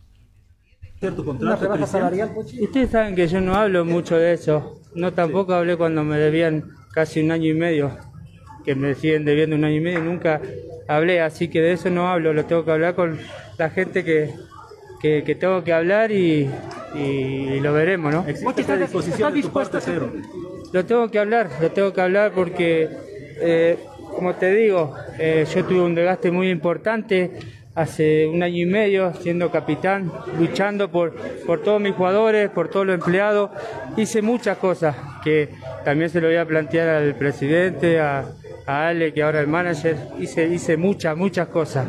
Ustedes 1.01 2.91
saben 2.91 3.15
que 3.15 3.27
yo 3.27 3.41
no 3.41 3.55
hablo 3.55 3.83
mucho 3.85 4.17
de 4.17 4.33
eso. 4.33 4.79
No 4.93 5.11
tampoco 5.13 5.53
hablé 5.53 5.75
cuando 5.75 6.03
me 6.03 6.17
debían 6.17 6.75
casi 6.91 7.21
un 7.21 7.31
año 7.31 7.49
y 7.49 7.53
medio, 7.55 7.97
que 8.63 8.75
me 8.75 8.93
siguen 8.93 9.25
debiendo 9.25 9.55
un 9.55 9.63
año 9.63 9.77
y 9.77 9.79
medio 9.79 9.99
y 9.99 10.03
nunca 10.03 10.41
hablé, 10.87 11.21
así 11.21 11.47
que 11.47 11.61
de 11.61 11.73
eso 11.73 11.89
no 11.89 12.07
hablo, 12.09 12.33
lo 12.33 12.45
tengo 12.45 12.63
que 12.65 12.71
hablar 12.71 12.93
con 12.95 13.17
la 13.57 13.69
gente 13.69 14.03
que, 14.03 14.31
que, 15.01 15.23
que 15.23 15.35
tengo 15.35 15.63
que 15.63 15.73
hablar 15.73 16.11
y, 16.11 16.49
y 16.93 17.59
lo 17.59 17.73
veremos, 17.73 18.13
¿no? 18.13 18.27
¿Existe 18.27 18.61
esa 18.61 18.77
disposición 18.77 19.33
de 19.33 19.41
tu 19.41 19.49
parte, 19.49 19.81
Cedro? 19.81 20.11
Lo 20.71 20.85
tengo 20.85 21.09
que 21.09 21.19
hablar, 21.19 21.49
lo 21.61 21.71
tengo 21.71 21.93
que 21.93 22.01
hablar 22.01 22.31
porque, 22.33 22.89
eh, 23.41 23.77
como 24.15 24.35
te 24.35 24.53
digo, 24.53 24.93
eh, 25.17 25.45
yo 25.53 25.65
tuve 25.65 25.81
un 25.81 25.95
desgaste 25.95 26.31
muy 26.31 26.49
importante 26.49 27.31
hace 27.73 28.27
un 28.27 28.43
año 28.43 28.57
y 28.57 28.65
medio 28.65 29.13
siendo 29.13 29.49
capitán, 29.49 30.11
luchando 30.37 30.91
por, 30.91 31.15
por 31.45 31.61
todos 31.61 31.81
mis 31.81 31.95
jugadores, 31.95 32.49
por 32.49 32.69
todos 32.69 32.85
los 32.85 32.95
empleados. 32.95 33.49
Hice 33.97 34.21
muchas 34.21 34.57
cosas 34.57 34.95
que 35.23 35.49
también 35.85 36.09
se 36.09 36.21
lo 36.21 36.27
voy 36.27 36.37
a 36.37 36.45
plantear 36.45 36.89
al 36.89 37.15
presidente, 37.15 37.99
a, 37.99 38.25
Ale, 38.67 39.13
que 39.13 39.23
ahora 39.23 39.39
es 39.39 39.45
el 39.45 39.51
manager. 39.51 39.97
Hice, 40.19 40.47
hice 40.47 40.77
muchas, 40.77 41.17
muchas 41.17 41.47
cosas. 41.47 41.87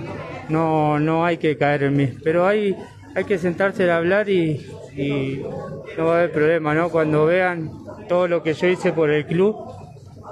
No, 0.49 0.99
no 0.99 1.25
hay 1.25 1.37
que 1.37 1.57
caer 1.57 1.85
en 1.85 1.97
mí, 1.97 2.09
pero 2.25 2.47
hay, 2.47 2.77
hay 3.15 3.25
que 3.25 3.39
sentarse 3.39 3.91
a 3.91 3.99
hablar 3.99 4.29
y 4.29 4.67
no 5.97 6.07
va 6.07 6.15
a 6.15 6.19
haber 6.19 6.33
problema, 6.33 6.75
¿no? 6.75 6.89
Cuando 6.89 7.27
vean 7.27 7.71
todo 8.09 8.29
lo 8.29 8.43
que 8.43 8.55
yo 8.55 8.67
hice 8.69 8.93
por 8.93 9.11
el 9.11 9.27
club, 9.27 9.82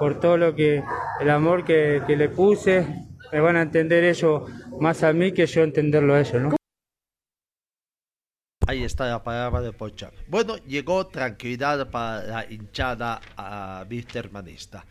por 0.01 0.19
todo 0.19 0.35
lo 0.35 0.55
que, 0.55 0.83
el 1.19 1.29
amor 1.29 1.63
que, 1.63 2.01
que 2.07 2.17
le 2.17 2.27
puse, 2.27 2.87
me 3.31 3.39
van 3.39 3.55
a 3.55 3.61
entender 3.61 4.03
ellos 4.03 4.49
más 4.79 5.03
a 5.03 5.13
mí 5.13 5.31
que 5.31 5.45
yo 5.45 5.61
entenderlo 5.61 6.15
a 6.15 6.21
ellos, 6.21 6.41
¿no? 6.41 6.55
Ahí 8.65 8.83
está 8.83 9.07
la 9.07 9.21
palabra 9.21 9.61
de 9.61 9.71
Pochak. 9.73 10.11
Bueno, 10.27 10.57
llegó 10.65 11.05
tranquilidad 11.05 11.91
para 11.91 12.23
la 12.23 12.51
hinchada 12.51 13.21
a 13.37 13.85
Manista. 14.31 14.87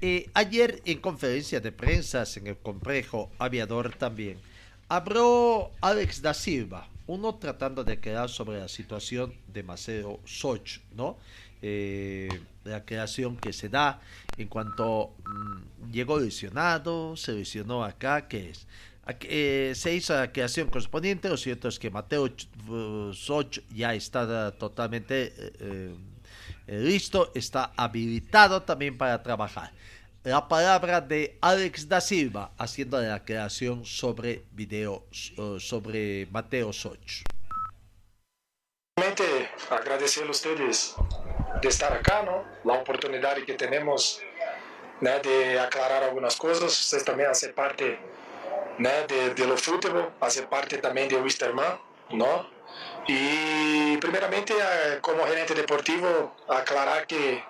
Eh, 0.00 0.30
ayer 0.32 0.80
en 0.86 1.02
conferencia 1.02 1.60
de 1.60 1.72
prensa 1.72 2.24
en 2.36 2.46
el 2.46 2.56
complejo 2.56 3.30
aviador 3.38 3.94
también 3.94 4.38
habló 4.88 5.72
Alex 5.82 6.22
da 6.22 6.32
Silva, 6.32 6.88
uno 7.06 7.34
tratando 7.34 7.84
de 7.84 8.00
quedar 8.00 8.30
sobre 8.30 8.58
la 8.58 8.68
situación 8.68 9.34
de 9.48 9.62
Maceo 9.62 10.20
Soch, 10.24 10.80
¿no? 10.94 11.18
Eh, 11.62 12.28
la 12.64 12.84
creación 12.84 13.36
que 13.36 13.52
se 13.52 13.68
da 13.68 14.00
en 14.36 14.48
cuanto 14.48 15.14
mm, 15.24 15.92
llegó 15.92 16.18
lesionado, 16.18 17.16
se 17.16 17.32
lesionó 17.32 17.84
acá, 17.84 18.28
que 18.28 18.50
es? 18.50 18.66
Eh, 19.20 19.72
se 19.76 19.94
hizo 19.94 20.14
la 20.14 20.32
creación 20.32 20.68
correspondiente, 20.68 21.28
lo 21.28 21.36
cierto 21.36 21.68
es 21.68 21.78
que 21.78 21.90
Mateo 21.90 22.28
Soch 23.12 23.60
ya 23.72 23.94
está 23.94 24.50
totalmente 24.52 25.32
eh, 25.60 25.94
eh, 26.66 26.78
listo, 26.80 27.30
está 27.34 27.72
habilitado 27.76 28.62
también 28.62 28.98
para 28.98 29.22
trabajar. 29.22 29.70
La 30.24 30.48
palabra 30.48 31.00
de 31.00 31.38
Alex 31.40 31.88
da 31.88 32.00
Silva 32.00 32.50
haciendo 32.58 33.00
la 33.00 33.24
creación 33.24 33.84
sobre 33.84 34.42
video 34.52 35.06
sobre 35.60 36.26
Mateo 36.32 36.72
Soch. 36.72 37.22
Realmente 38.98 39.50
agradecer 39.68 40.26
a 40.26 40.30
ustedes 40.30 40.96
de 41.60 41.68
estar 41.68 41.92
acá, 41.92 42.22
¿no? 42.22 42.42
La 42.64 42.78
oportunidad 42.78 43.36
que 43.44 43.52
tenemos 43.52 44.22
¿no? 45.02 45.18
de 45.20 45.60
aclarar 45.60 46.02
algunas 46.02 46.34
cosas. 46.36 46.72
Ustedes 46.80 47.04
también 47.04 47.28
hacen 47.28 47.52
parte 47.52 47.98
né, 48.78 49.06
de, 49.06 49.34
de 49.34 49.56
fútbol, 49.58 50.14
hace 50.18 50.44
parte 50.44 50.78
também 50.78 51.08
de 51.08 51.16
Wisterman, 51.16 51.78
não? 52.10 52.46
E 53.06 53.98
primeiramente, 54.00 54.54
eh, 54.54 54.98
como 55.02 55.26
gerente 55.26 55.52
deportivo, 55.52 56.32
aclarar 56.48 57.06
que 57.06 57.44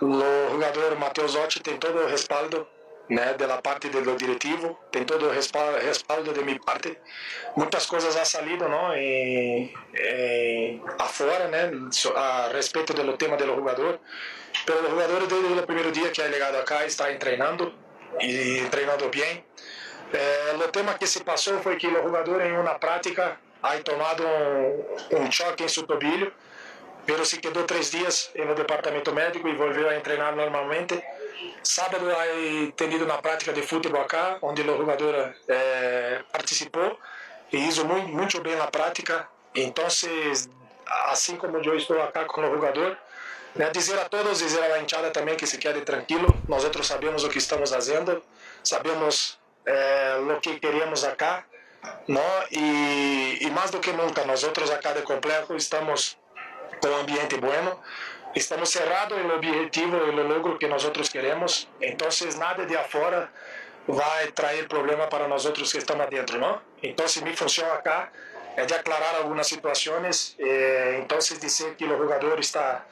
o 0.00 0.50
jogador 0.54 0.98
Matheus 0.98 1.36
Otti 1.36 1.60
tem 1.60 1.76
todo 1.78 2.00
o 2.00 2.08
respaldo 2.08 2.66
né, 3.08 3.34
da 3.34 3.60
parte 3.60 3.88
do 3.88 4.16
diretivo, 4.16 4.78
tem 4.90 5.04
todo 5.04 5.26
o 5.26 5.30
respaldo, 5.30 5.78
respaldo 5.78 6.32
de 6.32 6.42
minha 6.42 6.58
parte. 6.60 6.96
Muitas 7.56 7.86
coisas 7.86 8.16
han 8.16 8.24
salido 8.24 8.68
não, 8.68 8.94
em, 8.94 9.72
em, 9.94 10.82
afora 10.98 11.48
né, 11.48 11.70
a 12.16 12.50
respeito 12.52 12.94
do 12.94 13.16
tema 13.16 13.36
do 13.36 13.44
jogador. 13.46 14.00
Pero 14.64 14.86
o 14.86 14.90
jogador 14.90 15.26
desde 15.26 15.60
o 15.60 15.66
primeiro 15.66 15.92
dia 15.92 16.10
que 16.10 16.22
é 16.22 16.28
ligado 16.28 16.56
acá 16.56 16.86
está 16.86 17.12
treinando 17.16 17.74
e 18.20 18.66
treinando 18.70 19.08
bem. 19.08 19.44
Eh, 20.12 20.54
o 20.56 20.68
tema 20.68 20.94
que 20.94 21.06
se 21.06 21.24
passou 21.24 21.60
foi 21.60 21.76
que 21.76 21.88
o 21.88 22.02
jogador 22.02 22.40
em 22.40 22.56
uma 22.56 22.78
prática 22.78 23.36
ha 23.62 23.76
tomado 23.78 24.22
um, 24.24 25.18
um 25.18 25.32
choque 25.32 25.64
em 25.64 25.68
seu 25.68 25.82
tobilho, 25.84 26.32
pero 27.04 27.24
se 27.24 27.38
quedou 27.38 27.64
três 27.64 27.90
dias 27.90 28.30
no 28.34 28.54
departamento 28.54 29.12
médico 29.12 29.48
e 29.48 29.54
voltou 29.54 29.88
a 29.88 30.00
treinar 30.00 30.36
normalmente. 30.36 31.02
Sábado 31.62 32.06
ha 32.10 32.72
tenido 32.76 33.06
na 33.06 33.18
prática 33.18 33.52
de 33.52 33.62
futebol 33.62 34.02
acá, 34.02 34.38
onde 34.42 34.62
o 34.62 34.76
jogador 34.76 35.34
eh, 35.48 36.22
participou 36.32 36.98
e 37.52 37.56
hizo 37.56 37.84
muito, 37.84 38.08
muito 38.08 38.40
bem 38.40 38.56
na 38.56 38.66
prática. 38.66 39.28
Então, 39.54 39.86
assim 39.86 41.36
como 41.36 41.58
eu 41.58 41.76
estou 41.76 42.00
acá 42.02 42.24
com 42.24 42.40
o 42.40 42.54
jogador, 42.54 42.96
né, 43.54 43.70
dizer 43.70 43.98
a 43.98 44.08
todos, 44.08 44.38
dizer 44.38 44.62
a 44.62 44.80
hinchada 44.80 45.10
também 45.10 45.36
que 45.36 45.46
se 45.46 45.58
quede 45.58 45.82
tranquilo, 45.82 46.26
nós 46.48 46.64
outros 46.64 46.86
sabemos 46.86 47.22
o 47.24 47.28
que 47.28 47.38
estamos 47.38 47.70
fazendo, 47.70 48.22
sabemos 48.62 49.38
é, 49.64 50.18
lo 50.26 50.40
que 50.40 50.58
queríamos 50.58 51.04
acá, 51.04 51.46
¿no? 52.08 52.20
Y, 52.50 53.38
y, 53.40 53.50
más 53.50 53.70
do 53.70 53.80
que 53.80 53.92
nunca, 53.92 54.24
nosotros 54.24 54.70
acá 54.70 54.92
de 54.92 55.02
Complejo 55.02 55.54
estamos 55.54 56.18
con 56.80 56.92
un 56.92 57.00
ambiente 57.00 57.36
bueno, 57.36 57.80
estamos 58.34 58.70
cerrados 58.70 59.18
el 59.18 59.30
objetivo 59.30 59.96
y 60.06 60.10
el 60.10 60.28
logro 60.28 60.58
que 60.58 60.68
nosotros 60.68 61.10
queremos, 61.10 61.68
entonces 61.80 62.36
nada 62.36 62.64
de 62.64 62.76
afuera 62.76 63.30
va 63.88 64.18
a 64.18 64.34
traer 64.34 64.66
problema 64.66 65.08
para 65.08 65.28
nosotros 65.28 65.72
que 65.72 65.78
estamos 65.78 66.06
adentro, 66.06 66.38
¿no? 66.38 66.62
Entonces 66.82 67.22
mi 67.22 67.34
función 67.34 67.70
acá 67.70 68.10
es 68.56 68.66
de 68.68 68.74
aclarar 68.74 69.16
algunas 69.16 69.46
situaciones, 69.46 70.36
eh, 70.38 70.98
entonces 71.00 71.40
decir 71.40 71.76
que 71.76 71.84
el 71.84 71.96
jugador 71.96 72.40
está 72.40 72.86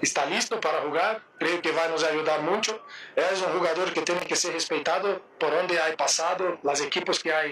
está 0.00 0.26
listo 0.26 0.60
para 0.60 0.80
jugar, 0.82 1.22
creio 1.38 1.60
que 1.60 1.72
vai 1.72 1.88
nos 1.88 2.04
ajudar 2.04 2.40
muito. 2.40 2.80
É 3.16 3.32
um 3.32 3.52
jogador 3.52 3.90
que 3.92 4.00
tem 4.02 4.16
que 4.18 4.36
ser 4.36 4.52
respeitado 4.52 5.20
por 5.38 5.52
onde 5.52 5.78
ha 5.78 5.94
passado, 5.96 6.58
as 6.66 6.80
equipes 6.80 7.18
que 7.18 7.30
ha, 7.30 7.42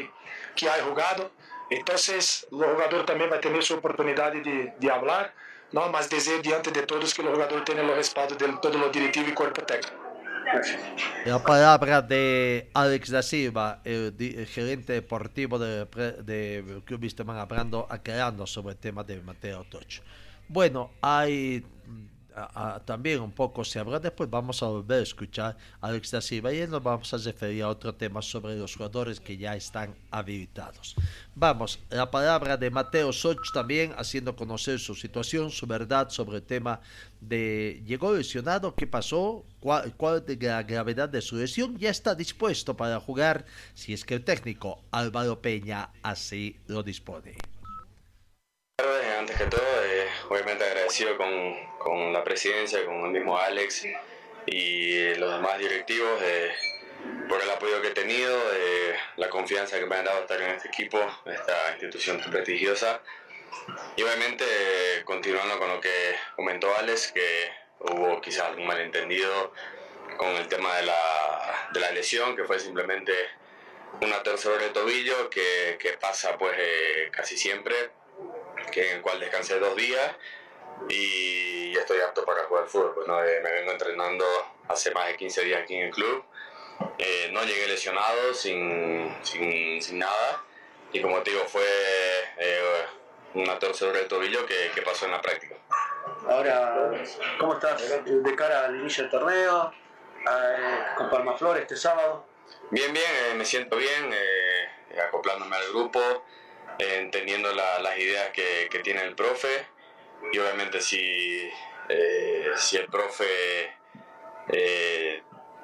que 0.55 0.67
jogado. 0.85 1.31
Então, 1.71 1.97
o 1.97 2.59
jogador 2.59 3.05
também 3.05 3.29
vai 3.29 3.41
ter 3.41 3.63
sua 3.63 3.79
oportunidade 3.79 4.41
de, 4.41 4.71
de 4.79 4.89
falar, 4.89 5.33
não, 5.73 5.91
mas 5.91 6.09
dizer 6.09 6.41
diante 6.43 6.71
de 6.71 6.83
todos 6.83 7.13
que 7.13 7.23
o 7.23 7.25
jogador 7.25 7.63
tem 7.63 7.79
o 7.79 7.95
respaldo 7.95 8.37
de 8.37 8.47
todo 8.61 8.79
o 8.79 8.91
diretivo 8.91 9.29
e 9.29 9.33
corpo 9.33 9.63
técnico. 9.63 10.07
La 11.25 11.41
palabra 11.41 12.01
de 12.01 12.69
Alex 12.73 13.11
da 13.11 13.23
Silva, 13.23 13.81
el, 13.85 14.15
el 14.19 14.47
gerente 14.47 14.93
deportivo 14.93 15.59
del 15.59 15.89
de, 16.23 16.83
Club 16.85 17.03
Wisterman, 17.03 17.37
hablando, 17.37 17.87
aclarando 17.91 18.47
sobre 18.47 18.73
el 18.75 18.79
tema 18.79 19.03
de 19.03 19.21
Mateo 19.21 19.65
Toch. 19.65 20.03
Bueno, 20.49 20.93
hay 21.03 21.65
también 22.85 23.21
un 23.21 23.33
poco 23.33 23.65
se 23.65 23.79
habrá 23.79 23.99
después 23.99 24.29
vamos 24.29 24.63
a 24.63 24.67
volver 24.67 25.01
a 25.01 25.03
escuchar 25.03 25.57
a 25.81 25.89
Alex 25.89 26.11
da 26.11 26.21
Silva 26.21 26.53
y 26.53 26.67
nos 26.67 26.83
vamos 26.83 27.13
a 27.15 27.17
referir 27.17 27.63
a 27.63 27.69
otro 27.69 27.95
tema 27.95 28.21
sobre 28.21 28.57
los 28.57 28.75
jugadores 28.75 29.21
que 29.21 29.37
ya 29.37 29.57
están 29.57 29.95
habilitados. 30.11 30.95
Vamos, 31.35 31.79
la 31.89 32.11
palabra 32.11 32.57
de 32.57 32.71
Mateo 32.71 33.13
Soch 33.13 33.53
también 33.53 33.95
haciendo 33.97 34.37
conocer 34.37 34.79
su 34.79 34.95
situación, 34.95 35.51
su 35.51 35.67
verdad 35.67 36.11
sobre 36.11 36.37
el 36.37 36.43
tema 36.43 36.81
de 37.21 37.83
llegó 37.87 38.15
lesionado, 38.15 38.75
qué 38.75 38.87
pasó, 38.87 39.45
cuál, 39.61 39.95
cuál 39.97 40.23
es 40.27 40.43
la 40.43 40.63
gravedad 40.63 41.09
de 41.09 41.23
su 41.23 41.37
lesión, 41.37 41.79
ya 41.79 41.91
está 41.91 42.15
dispuesto 42.15 42.77
para 42.77 43.01
jugar 43.01 43.47
si 43.75 43.95
es 43.95 44.05
que 44.05 44.15
el 44.15 44.25
técnico 44.25 44.83
Álvaro 44.91 45.41
Peña 45.41 45.91
así 46.03 46.59
lo 46.67 46.83
dispone. 46.83 47.37
Antes 49.27 49.39
que 49.39 49.47
todo, 49.47 49.85
eh, 49.87 50.07
obviamente 50.29 50.63
agradecido 50.63 51.17
con, 51.17 51.79
con, 51.79 52.13
la 52.13 52.23
presidencia, 52.23 52.85
con 52.85 53.07
el 53.07 53.11
mismo 53.11 53.39
Alex 53.39 53.87
y 54.45 55.15
los 55.15 55.33
demás 55.33 55.59
directivos 55.59 56.21
eh, 56.23 56.53
por 57.27 57.41
el 57.41 57.51
apoyo 57.51 57.81
que 57.81 57.89
he 57.89 57.93
tenido, 57.93 58.39
eh, 58.53 58.95
la 59.17 59.31
confianza 59.31 59.79
que 59.79 59.87
me 59.87 59.97
han 59.97 60.05
dado 60.05 60.21
estar 60.21 60.41
en 60.43 60.51
este 60.51 60.69
equipo, 60.69 61.01
esta 61.25 61.71
institución 61.71 62.21
tan 62.21 62.31
prestigiosa. 62.31 63.01
Y 63.97 64.03
obviamente 64.03 64.45
continuando 65.07 65.59
con 65.59 65.71
lo 65.71 65.81
que 65.81 66.15
comentó 66.37 66.77
Alex, 66.77 67.13
que 67.13 67.51
hubo 67.81 68.21
quizás 68.21 68.49
algún 68.49 68.67
malentendido 68.67 69.55
con 70.19 70.37
el 70.37 70.47
tema 70.49 70.77
de 70.77 70.83
la, 70.83 71.69
de 71.73 71.81
la 71.81 71.91
lesión, 71.93 72.37
que 72.37 72.45
fue 72.45 72.61
simplemente 72.61 73.13
una 74.03 74.23
torcedura 74.23 74.65
de 74.65 74.71
tobillo 74.71 75.31
que, 75.31 75.79
que 75.81 75.95
pasa 75.95 76.37
pues 76.37 76.57
casi 77.11 77.39
siempre 77.39 77.75
que 78.71 78.91
en 78.91 78.97
el 78.97 79.03
cual 79.03 79.21
descansé 79.21 79.59
dos 79.59 79.77
días 79.77 80.13
y 80.89 81.77
estoy 81.77 82.01
apto 82.01 82.25
para 82.25 82.45
jugar 82.45 82.67
fútbol. 82.67 82.93
Pues, 82.95 83.09
¿no? 83.09 83.23
Eh, 83.25 83.41
me 83.43 83.53
vengo 83.53 83.73
entrenando 83.73 84.25
hace 84.69 84.91
más 84.93 85.07
de 85.09 85.17
15 85.17 85.45
días 85.45 85.63
aquí 85.63 85.75
en 85.75 85.87
el 85.87 85.91
club. 85.91 86.25
Eh, 86.99 87.31
no 87.33 87.43
llegué 87.45 87.67
lesionado, 87.67 88.35
sin, 88.35 89.15
sin, 89.23 89.81
sin, 89.81 89.99
nada. 89.99 90.45
Y 90.93 91.01
como 91.01 91.23
te 91.23 91.31
digo, 91.31 91.45
fue 91.47 91.65
eh, 92.39 92.87
una 93.35 93.59
torcedura 93.59 93.99
de 93.99 94.05
tobillo 94.07 94.47
que, 94.47 94.71
que, 94.75 94.83
pasó 94.83 95.07
en 95.07 95.13
la 95.13 95.21
práctica. 95.21 95.57
Ahora, 96.29 96.91
¿cómo 97.39 97.55
estás 97.55 97.83
de 98.05 98.37
cara 98.37 98.67
al 98.67 98.77
inicio 98.77 99.05
del 99.05 99.11
torneo? 99.11 99.73
eh, 100.27 100.85
con 100.97 101.09
Palmaflor 101.09 101.59
este 101.59 101.77
sábado? 101.77 102.27
Bien, 102.71 102.93
bien, 102.93 103.37
me 103.37 103.45
siento 103.45 103.77
bien, 103.77 104.13
acoplándome 105.07 105.57
al 105.57 105.69
grupo, 105.69 106.01
eh, 106.79 106.99
entendiendo 107.01 107.53
la- 107.53 107.79
las 107.81 107.99
ideas 107.99 108.31
que, 108.31 108.69
que 108.71 108.79
tiene 108.81 109.03
el 109.03 109.15
profe 109.15 109.67
y 110.33 110.39
obviamente 110.39 110.81
si, 110.81 111.49
eh, 111.89 112.51
si 112.57 112.77
el 112.77 112.87
profe 112.89 113.71
eh, 114.49 115.23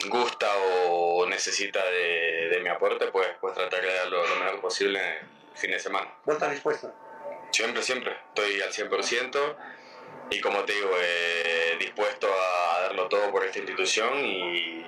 gusta 0.09 0.49
o 0.89 1.27
necesita 1.27 1.85
de, 1.85 2.49
de 2.51 2.61
mi 2.61 2.69
aporte, 2.69 3.07
pues, 3.09 3.29
pues 3.41 3.55
tratar 3.55 3.81
de 3.83 3.95
dar 3.95 4.09
lo, 4.09 4.27
lo 4.27 4.37
mejor 4.37 4.61
posible 4.61 5.01
el 5.19 5.57
fin 5.59 5.71
de 5.71 5.79
semana. 5.79 6.13
¿Vos 6.25 6.35
estás 6.35 6.51
dispuesto? 6.51 6.93
Siempre, 7.51 7.83
siempre. 7.83 8.17
Estoy 8.29 8.61
al 8.63 8.73
100% 8.73 9.57
y 10.31 10.41
como 10.41 10.65
te 10.65 10.73
digo, 10.73 10.91
eh, 11.01 11.77
dispuesto 11.79 12.27
a 12.27 12.81
darlo 12.83 13.09
todo 13.09 13.31
por 13.31 13.45
esta 13.45 13.59
institución 13.59 14.25
y, 14.25 14.85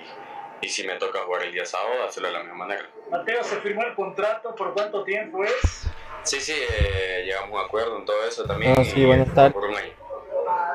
y 0.61 0.69
si 0.69 0.85
me 0.85 0.95
toca 0.95 1.19
jugar 1.19 1.43
el 1.43 1.51
día 1.53 1.65
sábado, 1.65 2.03
hacerlo 2.03 2.29
de 2.29 2.33
la 2.33 2.39
misma 2.43 2.65
manera. 2.65 2.89
Mateo, 3.11 3.43
¿se 3.43 3.61
firmó 3.61 3.83
el 3.83 3.93
contrato? 3.95 4.55
¿Por 4.55 4.73
cuánto 4.73 5.03
tiempo 5.03 5.43
es? 5.43 5.87
Sí, 6.25 6.41
sí, 6.41 6.53
eh, 6.57 7.21
llegamos 7.23 7.51
a 7.51 7.53
un 7.53 7.65
acuerdo 7.67 7.97
en 7.97 8.05
todo 8.05 8.27
eso 8.27 8.45
también. 8.45 8.75
Ah, 8.77 8.83
sí, 8.83 9.05
buenas 9.05 9.33
tardes. 9.33 9.53
Por 9.53 9.65
un 9.65 9.75
año. 9.75 9.93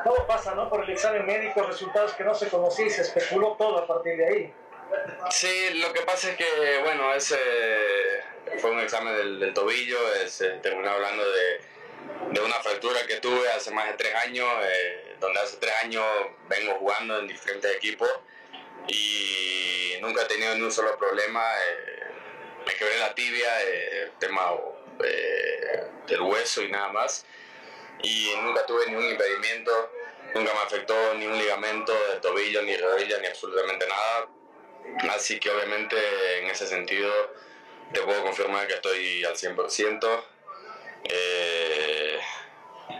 Todo 0.05 0.25
pasa, 0.25 0.55
¿no? 0.55 0.69
Por 0.69 0.83
el 0.85 0.89
examen 0.91 1.25
médico, 1.25 1.61
resultados 1.63 2.13
que 2.13 2.23
no 2.23 2.33
se 2.33 2.47
conocían 2.47 2.87
y 2.87 2.91
se 2.91 3.01
especuló 3.01 3.55
todo 3.57 3.79
a 3.79 3.85
partir 3.85 4.15
de 4.15 4.27
ahí. 4.27 4.53
Sí, 5.29 5.73
lo 5.75 5.91
que 5.91 6.01
pasa 6.01 6.31
es 6.31 6.37
que, 6.37 6.79
bueno, 6.83 7.13
ese 7.13 7.37
fue 8.59 8.71
un 8.71 8.79
examen 8.79 9.15
del, 9.15 9.39
del 9.39 9.53
tobillo, 9.53 9.97
se 10.27 10.49
terminó 10.59 10.89
hablando 10.89 11.23
de, 11.29 11.61
de 12.31 12.41
una 12.41 12.55
fractura 12.55 13.05
que 13.05 13.17
tuve 13.17 13.49
hace 13.51 13.71
más 13.71 13.87
de 13.87 13.93
tres 13.93 14.15
años, 14.15 14.47
eh, 14.63 15.15
donde 15.19 15.39
hace 15.39 15.57
tres 15.57 15.73
años 15.83 16.05
vengo 16.47 16.75
jugando 16.75 17.19
en 17.19 17.27
diferentes 17.27 17.75
equipos 17.75 18.09
y 18.87 19.97
nunca 20.01 20.23
he 20.23 20.25
tenido 20.25 20.55
ni 20.55 20.61
un 20.61 20.71
solo 20.71 20.97
problema. 20.97 21.43
eh, 21.43 21.97
me 22.65 22.73
quebré 22.75 22.99
la 22.99 23.13
tibia, 23.15 23.49
eh, 23.63 24.11
tema 24.19 24.51
eh, 25.03 25.87
del 26.07 26.21
hueso 26.21 26.61
y 26.61 26.71
nada 26.71 26.91
más. 26.91 27.25
Y 28.03 28.31
nunca 28.41 28.65
tuve 28.65 28.87
ningún 28.87 29.09
impedimento, 29.09 29.91
nunca 30.33 30.53
me 30.53 30.59
afectó 30.59 31.13
ni 31.15 31.25
un 31.27 31.37
ligamento 31.37 31.93
de 32.13 32.19
tobillo, 32.19 32.61
ni 32.63 32.75
rodilla, 32.75 33.19
ni 33.19 33.27
absolutamente 33.27 33.87
nada. 33.87 34.27
Así 35.15 35.39
que 35.39 35.49
obviamente 35.49 35.95
en 36.39 36.47
ese 36.49 36.65
sentido 36.67 37.11
te 37.93 38.01
puedo 38.01 38.23
confirmar 38.23 38.67
que 38.67 38.73
estoy 38.73 39.23
al 39.23 39.35
100%. 39.35 40.23
Eh, 41.03 42.19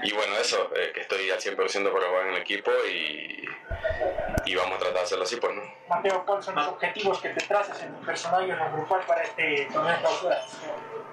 y 0.03 0.11
bueno, 0.13 0.37
eso, 0.37 0.71
eh, 0.75 0.91
que 0.93 1.01
estoy 1.01 1.29
al 1.29 1.39
100% 1.39 1.93
para 1.93 2.07
jugar 2.07 2.27
en 2.27 2.33
el 2.33 2.41
equipo 2.41 2.71
y, 2.85 3.47
y 4.45 4.55
vamos 4.55 4.75
a 4.75 4.79
tratar 4.79 4.97
de 4.97 5.01
hacerlo 5.01 5.23
así, 5.23 5.35
pues 5.37 5.55
no. 5.55 5.61
Mateo, 5.87 6.25
¿cuáles 6.25 6.45
son 6.45 6.55
los 6.55 6.67
objetivos 6.67 7.19
que 7.19 7.29
te 7.29 7.45
traces 7.45 7.81
en 7.81 7.93
tu 7.95 8.05
personal 8.05 8.47
y 8.47 8.51
en 8.51 8.59
el 8.59 8.71
grupal 8.71 9.01
para 9.05 9.23
este 9.23 9.67
torneo 9.71 9.93
de 9.93 9.99
clausura? 9.99 10.41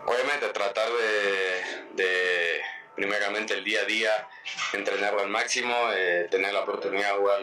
Obviamente 0.07 0.48
tratar 0.48 0.88
de, 0.88 2.02
de, 2.02 2.61
primeramente 2.94 3.54
el 3.54 3.64
día 3.64 3.83
a 3.83 3.85
día 3.85 4.28
entrenarlo 4.72 5.20
al 5.20 5.28
máximo, 5.28 5.74
eh, 5.92 6.26
tener 6.31 6.52
la 6.52 6.61
oportunidad 6.61 7.12
de 7.12 7.18
jugar 7.18 7.40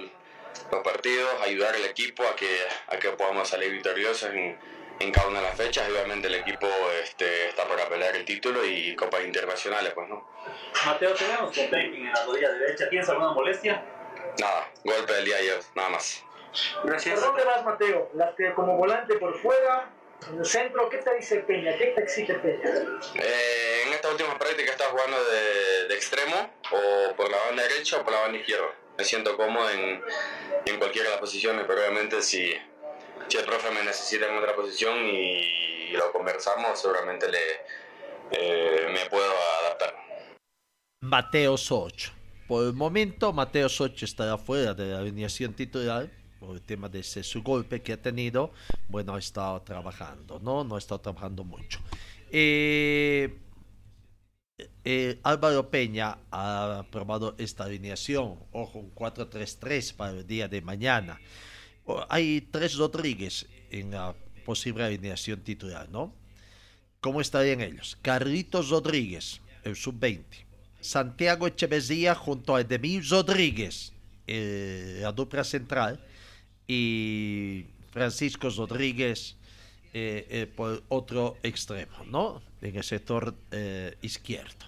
los 0.72 0.84
partidos, 0.84 1.42
ayudar 1.44 1.76
al 1.76 1.86
equipo 1.86 2.24
a 2.24 2.36
que, 2.36 2.66
a 2.88 2.98
que 2.98 3.10
podamos 3.10 3.48
salir 3.48 3.72
victoriosos 3.72 4.30
en, 4.32 4.58
en 5.00 5.12
cada 5.12 5.28
una 5.28 5.40
de 5.40 5.46
las 5.46 5.58
fechas 5.58 5.88
y 5.88 5.92
obviamente 5.92 6.28
el 6.28 6.36
equipo 6.36 6.68
este, 7.04 7.50
está 7.50 7.68
para 7.68 7.88
pelear 7.88 8.16
el 8.16 8.26
título 8.26 8.66
y 8.66 8.96
copas 8.96 9.24
internacionales, 9.26 9.94
pues 9.94 10.08
no. 10.08 10.28
Mateo, 10.86 11.14
tenemos 11.14 11.56
con 11.56 11.70
taping 11.70 12.06
en 12.08 12.14
la 12.14 12.26
rodilla 12.26 12.50
derecha. 12.52 12.90
¿Tienes 12.90 13.10
alguna 13.10 13.32
molestia? 13.32 13.84
Nada, 14.39 14.71
golpe 14.84 15.13
del 15.13 15.26
día 15.26 15.36
de 15.36 15.41
ayer, 15.41 15.60
nada 15.76 15.89
más. 15.89 16.24
Gracias. 16.84 17.19
¿Por 17.19 17.30
dónde 17.30 17.43
vas, 17.43 17.63
Mateo? 17.65 18.10
Las 18.13 18.36
que 18.36 18.54
como 18.54 18.78
volante 18.78 19.15
por 19.15 19.38
fuera, 19.39 19.89
en 20.30 20.39
el 20.39 20.45
centro, 20.45 20.89
¿qué 20.89 20.98
te 20.98 21.15
dice 21.15 21.38
Peña? 21.41 21.78
¿Qué 21.78 21.88
te 21.88 22.02
exige 22.02 22.34
Peña? 22.36 22.69
Eh, 23.15 23.84
en 23.86 23.93
esta 23.93 24.10
última 24.10 24.38
práctica 24.38 24.71
estás 24.71 24.88
jugando 24.88 25.17
de, 25.26 25.88
de 25.88 25.95
extremo 25.95 26.54
o 26.71 27.15
por 27.15 27.30
la 27.30 27.38
banda 27.48 27.63
derecha 27.63 27.98
o 27.98 28.04
por 28.04 28.13
la 28.13 28.21
banda 28.21 28.38
izquierda. 28.38 28.74
Me 28.98 29.04
siento 29.04 29.36
cómodo 29.36 29.69
en, 29.69 30.02
en 30.65 30.80
cualquiera 30.80 31.10
de 31.10 31.12
las 31.15 31.19
posiciones, 31.19 31.65
pero 31.67 31.80
obviamente 31.82 32.21
si, 32.21 32.56
si 33.28 33.38
el 33.38 33.45
profe 33.45 33.69
me 33.71 33.84
necesita 33.84 34.28
en 34.28 34.38
otra 34.38 34.56
posición 34.56 34.98
y, 35.06 35.91
lo 35.91 36.12
conversamos, 36.12 36.82
seguramente 36.82 37.30
le, 37.30 37.39
eh, 38.32 38.88
me 38.91 39.10
puedo 39.10 39.32
adaptar. 39.62 39.95
Mateo 41.02 41.56
Soch. 41.56 42.10
Por 42.48 42.66
el 42.68 42.74
momento, 42.74 43.34
Mateo 43.34 43.70
Soch 43.70 44.04
estará 44.04 44.38
fuera 44.38 44.74
de 44.74 44.92
la 44.92 45.00
alineación 45.00 45.54
titular 45.54 46.10
por 46.40 46.56
el 46.56 46.62
tema 46.62 46.88
de 46.90 47.00
ese 47.00 47.24
su 47.24 47.42
golpe 47.42 47.82
que 47.82 47.94
ha 47.94 48.02
tenido. 48.02 48.52
Bueno, 48.88 49.16
ha 49.16 49.20
estado 49.20 49.62
trabajando, 49.64 50.40
¿no? 50.40 50.64
No 50.64 50.76
ha 50.76 50.78
estado 50.78 51.02
trabajando 51.02 51.44
mucho. 51.44 51.80
Eh, 52.32 53.40
eh, 54.84 55.20
Álvaro 55.24 55.72
Peña 55.72 56.20
ha 56.30 56.80
aprobado 56.80 57.36
esta 57.40 57.64
alineación. 57.64 58.38
Ojo, 58.52 58.80
un 58.80 58.94
4-3-3 58.94 59.96
para 59.96 60.12
el 60.12 60.28
día 60.28 60.48
de 60.48 60.62
mañana. 60.62 61.20
Hay 62.10 62.42
tres 62.42 62.78
Rodríguez 62.78 63.48
en 63.72 63.92
la 63.92 64.16
posible 64.46 64.84
alineación 64.84 65.42
titular, 65.42 65.90
¿no? 65.90 66.14
¿Cómo 67.00 67.22
estarían 67.22 67.62
ellos? 67.62 67.98
Carlitos 68.02 68.70
Rodríguez, 68.70 69.42
el 69.64 69.76
sub-20. 69.76 70.45
Santiago 70.86 71.48
Echeverría 71.48 72.15
junto 72.15 72.56
a 72.56 72.62
Edemir 72.62 73.04
Rodríguez, 73.10 73.93
eh, 74.28 75.00
la 75.02 75.12
dupla 75.12 75.43
central. 75.43 76.00
Y 76.67 77.65
Francisco 77.91 78.50
Rodríguez 78.50 79.36
eh, 79.93 80.28
eh, 80.30 80.48
por 80.48 80.84
otro 80.89 81.38
extremo, 81.41 82.04
¿no? 82.08 82.41
En 82.62 82.76
el 82.76 82.84
sector 82.84 83.34
eh, 83.52 83.95
izquierdo. 84.02 84.65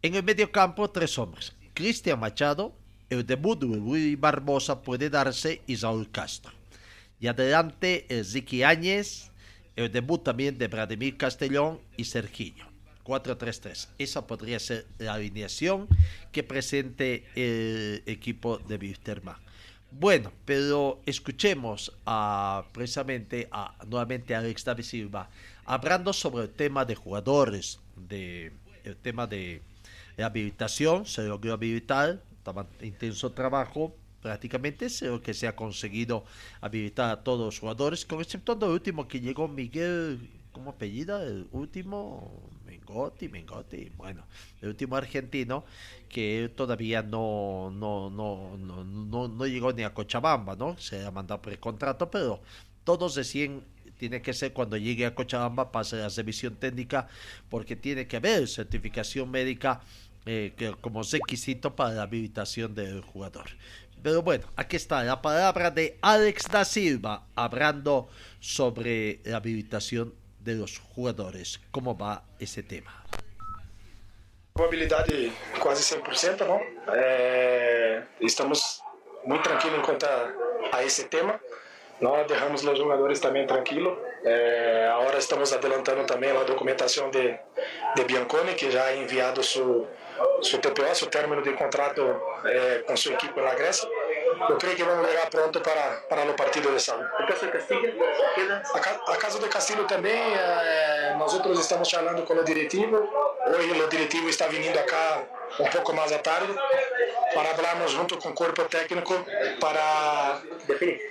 En 0.00 0.14
el 0.14 0.22
medio 0.22 0.50
campo, 0.50 0.88
tres 0.88 1.18
hombres. 1.18 1.52
Cristian 1.74 2.18
Machado, 2.18 2.72
el 3.10 3.26
debut 3.26 3.60
de 3.60 3.66
Luis 3.66 4.18
Barbosa 4.18 4.80
puede 4.80 5.10
darse 5.10 5.60
y 5.66 5.76
Raúl 5.76 6.10
Castro. 6.10 6.52
Y 7.20 7.26
adelante, 7.26 8.06
el 8.08 8.24
Ziki 8.24 8.62
Áñez, 8.62 9.30
el 9.76 9.92
debut 9.92 10.24
también 10.24 10.56
de 10.56 10.68
Vladimir 10.68 11.18
Castellón 11.18 11.78
y 11.98 12.04
Serginho. 12.04 12.71
4-3-3. 13.04 13.88
Esa 13.98 14.26
podría 14.26 14.58
ser 14.58 14.86
la 14.98 15.14
alineación 15.14 15.88
que 16.30 16.42
presente 16.42 17.24
el 17.34 18.02
equipo 18.06 18.58
de 18.58 18.76
Wilstermann. 18.76 19.36
Bueno, 19.90 20.32
pero 20.46 21.00
escuchemos 21.04 21.92
a, 22.06 22.64
precisamente 22.72 23.48
a, 23.52 23.76
nuevamente 23.86 24.34
a 24.34 24.38
Alex 24.38 24.64
David 24.64 24.84
Silva 24.84 25.28
hablando 25.64 26.12
sobre 26.12 26.44
el 26.44 26.50
tema 26.50 26.84
de 26.84 26.94
jugadores, 26.94 27.78
de, 27.96 28.52
el 28.84 28.96
tema 28.96 29.26
de 29.26 29.60
rehabilitación, 30.16 31.06
se 31.06 31.22
logró 31.22 31.52
habilitar, 31.52 32.22
estaba 32.38 32.66
intenso 32.80 33.32
trabajo, 33.32 33.94
prácticamente 34.20 34.86
es 34.86 35.02
lo 35.02 35.20
que 35.20 35.34
se 35.34 35.46
ha 35.46 35.56
conseguido 35.56 36.24
habilitar 36.60 37.10
a 37.10 37.22
todos 37.22 37.44
los 37.44 37.58
jugadores, 37.58 38.06
con 38.06 38.20
excepto 38.20 38.54
del 38.54 38.70
último 38.70 39.08
que 39.08 39.20
llegó 39.20 39.48
Miguel, 39.48 40.30
¿cómo 40.52 40.70
apellida? 40.70 41.22
El 41.22 41.48
último, 41.52 42.50
Mengotti, 42.92 43.28
Mengotti, 43.28 43.92
bueno, 43.96 44.26
el 44.60 44.68
último 44.68 44.96
argentino 44.96 45.64
que 46.08 46.52
todavía 46.54 47.02
no, 47.02 47.70
no, 47.72 48.10
no, 48.10 48.56
no, 48.56 49.28
no, 49.28 49.46
llegó 49.46 49.72
ni 49.72 49.82
a 49.82 49.94
Cochabamba, 49.94 50.56
¿no? 50.56 50.76
Se 50.78 51.04
ha 51.04 51.10
mandado 51.10 51.40
precontrato, 51.40 52.10
pero 52.10 52.42
todos 52.84 53.14
decían 53.14 53.64
tiene 53.96 54.20
que 54.20 54.32
ser 54.32 54.52
cuando 54.52 54.76
llegue 54.76 55.06
a 55.06 55.14
Cochabamba, 55.14 55.70
pase 55.70 55.96
la 55.96 56.08
revisión 56.08 56.56
técnica, 56.56 57.08
porque 57.48 57.76
tiene 57.76 58.06
que 58.08 58.16
haber 58.16 58.48
certificación 58.48 59.30
médica 59.30 59.80
eh, 60.26 60.54
que, 60.56 60.72
como 60.80 61.02
requisito 61.02 61.76
para 61.76 61.94
la 61.94 62.02
habilitación 62.02 62.74
del 62.74 63.00
jugador. 63.02 63.46
Pero 64.02 64.22
bueno, 64.22 64.44
aquí 64.56 64.74
está 64.74 65.04
la 65.04 65.22
palabra 65.22 65.70
de 65.70 65.98
Alex 66.02 66.48
da 66.50 66.64
Silva 66.64 67.26
hablando 67.36 68.08
sobre 68.40 69.20
la 69.24 69.36
habilitación 69.36 70.12
de 70.42 70.54
los 70.54 70.78
jugadores. 70.78 71.60
¿Cómo 71.70 71.96
va 71.96 72.24
ese 72.38 72.62
tema? 72.62 73.04
Probabilidade 74.52 75.32
quase 75.60 75.82
100%, 75.82 76.44
não? 76.46 76.60
É, 76.94 78.02
estamos 78.20 78.82
muito 79.24 79.42
tranquilos 79.42 79.84
quanto 79.84 80.04
a, 80.04 80.32
a 80.72 80.84
esse 80.84 81.04
tema. 81.04 81.40
Nós 82.00 82.26
deixamos 82.26 82.62
os 82.64 82.78
jogadores 82.78 83.20
também 83.20 83.46
tranquilos. 83.46 83.96
É, 84.24 84.90
agora 84.92 85.18
estamos 85.18 85.52
adelantando 85.52 86.04
também 86.04 86.30
a 86.30 86.42
documentação 86.44 87.10
de, 87.10 87.38
de 87.96 88.04
Bianconi, 88.04 88.54
que 88.54 88.70
já 88.70 88.90
é 88.90 88.96
enviado 88.96 89.42
seu, 89.42 89.88
seu 90.42 90.58
TPO, 90.58 90.94
seu 90.94 91.08
término 91.08 91.42
de 91.42 91.52
contrato 91.52 92.02
é, 92.44 92.80
com 92.80 92.96
sua 92.96 93.12
equipe 93.14 93.40
na 93.40 93.54
Grécia. 93.54 93.88
Eu 94.48 94.56
creio 94.58 94.76
que 94.76 94.84
vamos 94.84 95.06
chegar 95.08 95.30
pronto 95.30 95.60
para, 95.60 96.02
para 96.08 96.30
o 96.30 96.34
partido 96.34 96.70
de 96.72 96.80
sábado. 96.80 97.08
¿El 97.18 97.26
caso 97.26 97.46
de 97.46 97.52
queda? 98.34 98.62
A, 98.74 99.12
a 99.12 99.16
caso 99.16 99.38
de 99.38 99.48
Castilho 99.48 99.84
também, 99.86 100.12
eh, 100.14 101.14
nós 101.18 101.32
outros 101.34 101.58
estamos 101.60 101.90
falando 101.90 102.22
com 102.24 102.34
o 102.34 102.44
diretivo. 102.44 102.96
Hoje 103.46 103.70
o 103.70 103.88
diretivo 103.88 104.28
está 104.28 104.46
vindo 104.46 104.78
acá 104.78 105.22
um 105.58 105.66
pouco 105.66 105.92
mais 105.92 106.12
à 106.12 106.18
tarde 106.18 106.52
para 107.34 107.50
hablarnos 107.50 107.90
junto 107.92 108.18
con 108.18 108.30
el 108.30 108.34
cuerpo 108.34 108.62
técnico 108.64 109.14
para 109.60 110.40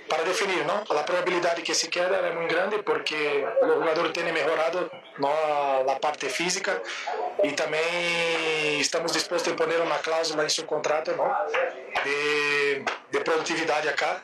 para 0.08 0.22
definir, 0.24 0.64
¿no? 0.66 0.82
La 0.94 1.04
probabilidad 1.04 1.56
de 1.56 1.62
que 1.62 1.74
se 1.74 1.88
quede 1.88 2.28
es 2.28 2.34
muy 2.34 2.46
grande 2.46 2.82
porque 2.82 3.46
los 3.62 3.76
jugadores 3.78 4.12
tienen 4.12 4.34
mejorado 4.34 4.90
¿no? 5.18 5.30
la 5.84 5.98
parte 6.00 6.28
física 6.28 6.80
y 7.42 7.52
también 7.52 7.84
estamos 8.78 9.12
dispuestos 9.12 9.52
a 9.52 9.56
poner 9.56 9.80
una 9.80 9.98
cláusula 9.98 10.42
en 10.42 10.50
su 10.50 10.66
contrato, 10.66 11.14
¿no? 11.16 11.24
De, 12.04 12.84
de 13.10 13.20
productividad 13.20 13.86
acá. 13.88 14.22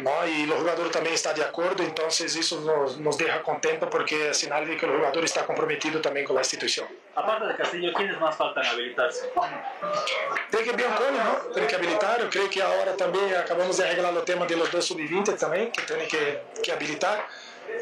¿no? 0.00 0.26
Y 0.26 0.46
los 0.46 0.58
jugadores 0.58 0.92
también 0.92 1.14
están 1.14 1.34
de 1.34 1.44
acuerdo, 1.44 1.82
entonces 1.82 2.34
eso 2.36 2.60
nos, 2.60 2.98
nos 2.98 3.16
deja 3.16 3.42
contentos 3.42 3.88
porque 3.90 4.30
es 4.30 4.36
señal 4.36 4.66
de 4.66 4.76
que 4.76 4.86
el 4.86 4.96
jugador 4.96 5.24
está 5.24 5.46
comprometido 5.46 6.00
también 6.00 6.26
con 6.26 6.34
la 6.34 6.42
institución. 6.42 6.86
Aparte 7.14 7.46
de 7.46 7.56
Castillo, 7.56 7.92
¿quiénes 7.94 8.18
más 8.20 8.36
faltan 8.36 8.66
habilitarse? 8.66 9.30
Tiene 10.50 10.66
que 10.66 10.76
Bianconi, 10.76 11.18
¿no? 11.18 11.52
Tiene 11.52 11.68
que 11.68 11.76
habilitar. 11.76 12.20
Yo 12.20 12.28
creo 12.28 12.50
que 12.50 12.62
ahora 12.62 12.96
también 12.96 13.34
acabamos 13.36 13.76
de 13.76 13.88
arreglar 13.88 14.14
el 14.14 14.24
tema 14.24 14.46
de 14.46 14.56
los 14.56 14.70
dos 14.70 14.84
sub-20 14.84 15.38
también, 15.38 15.72
que 15.72 15.82
tienen 15.82 16.08
que, 16.08 16.42
que 16.62 16.72
habilitar. 16.72 17.26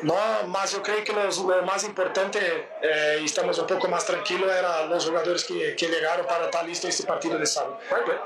No, 0.03 0.15
más 0.49 0.73
yo 0.73 0.83
creo 0.83 1.03
que 1.03 1.13
los, 1.13 1.39
lo 1.39 1.63
más 1.63 1.85
importante, 1.85 2.69
eh, 2.83 3.21
estamos 3.23 3.59
un 3.59 3.67
poco 3.67 3.89
más 3.89 4.05
tranquilos, 4.05 4.51
eran 4.51 4.91
los 4.91 5.07
jugadores 5.07 5.45
que, 5.45 5.75
que 5.77 5.87
llegaron 5.89 6.27
para 6.27 6.47
estar 6.47 6.65
listos 6.65 6.91
este 6.91 7.05
partido 7.05 7.39
de 7.39 7.47
sábado. 7.47 7.79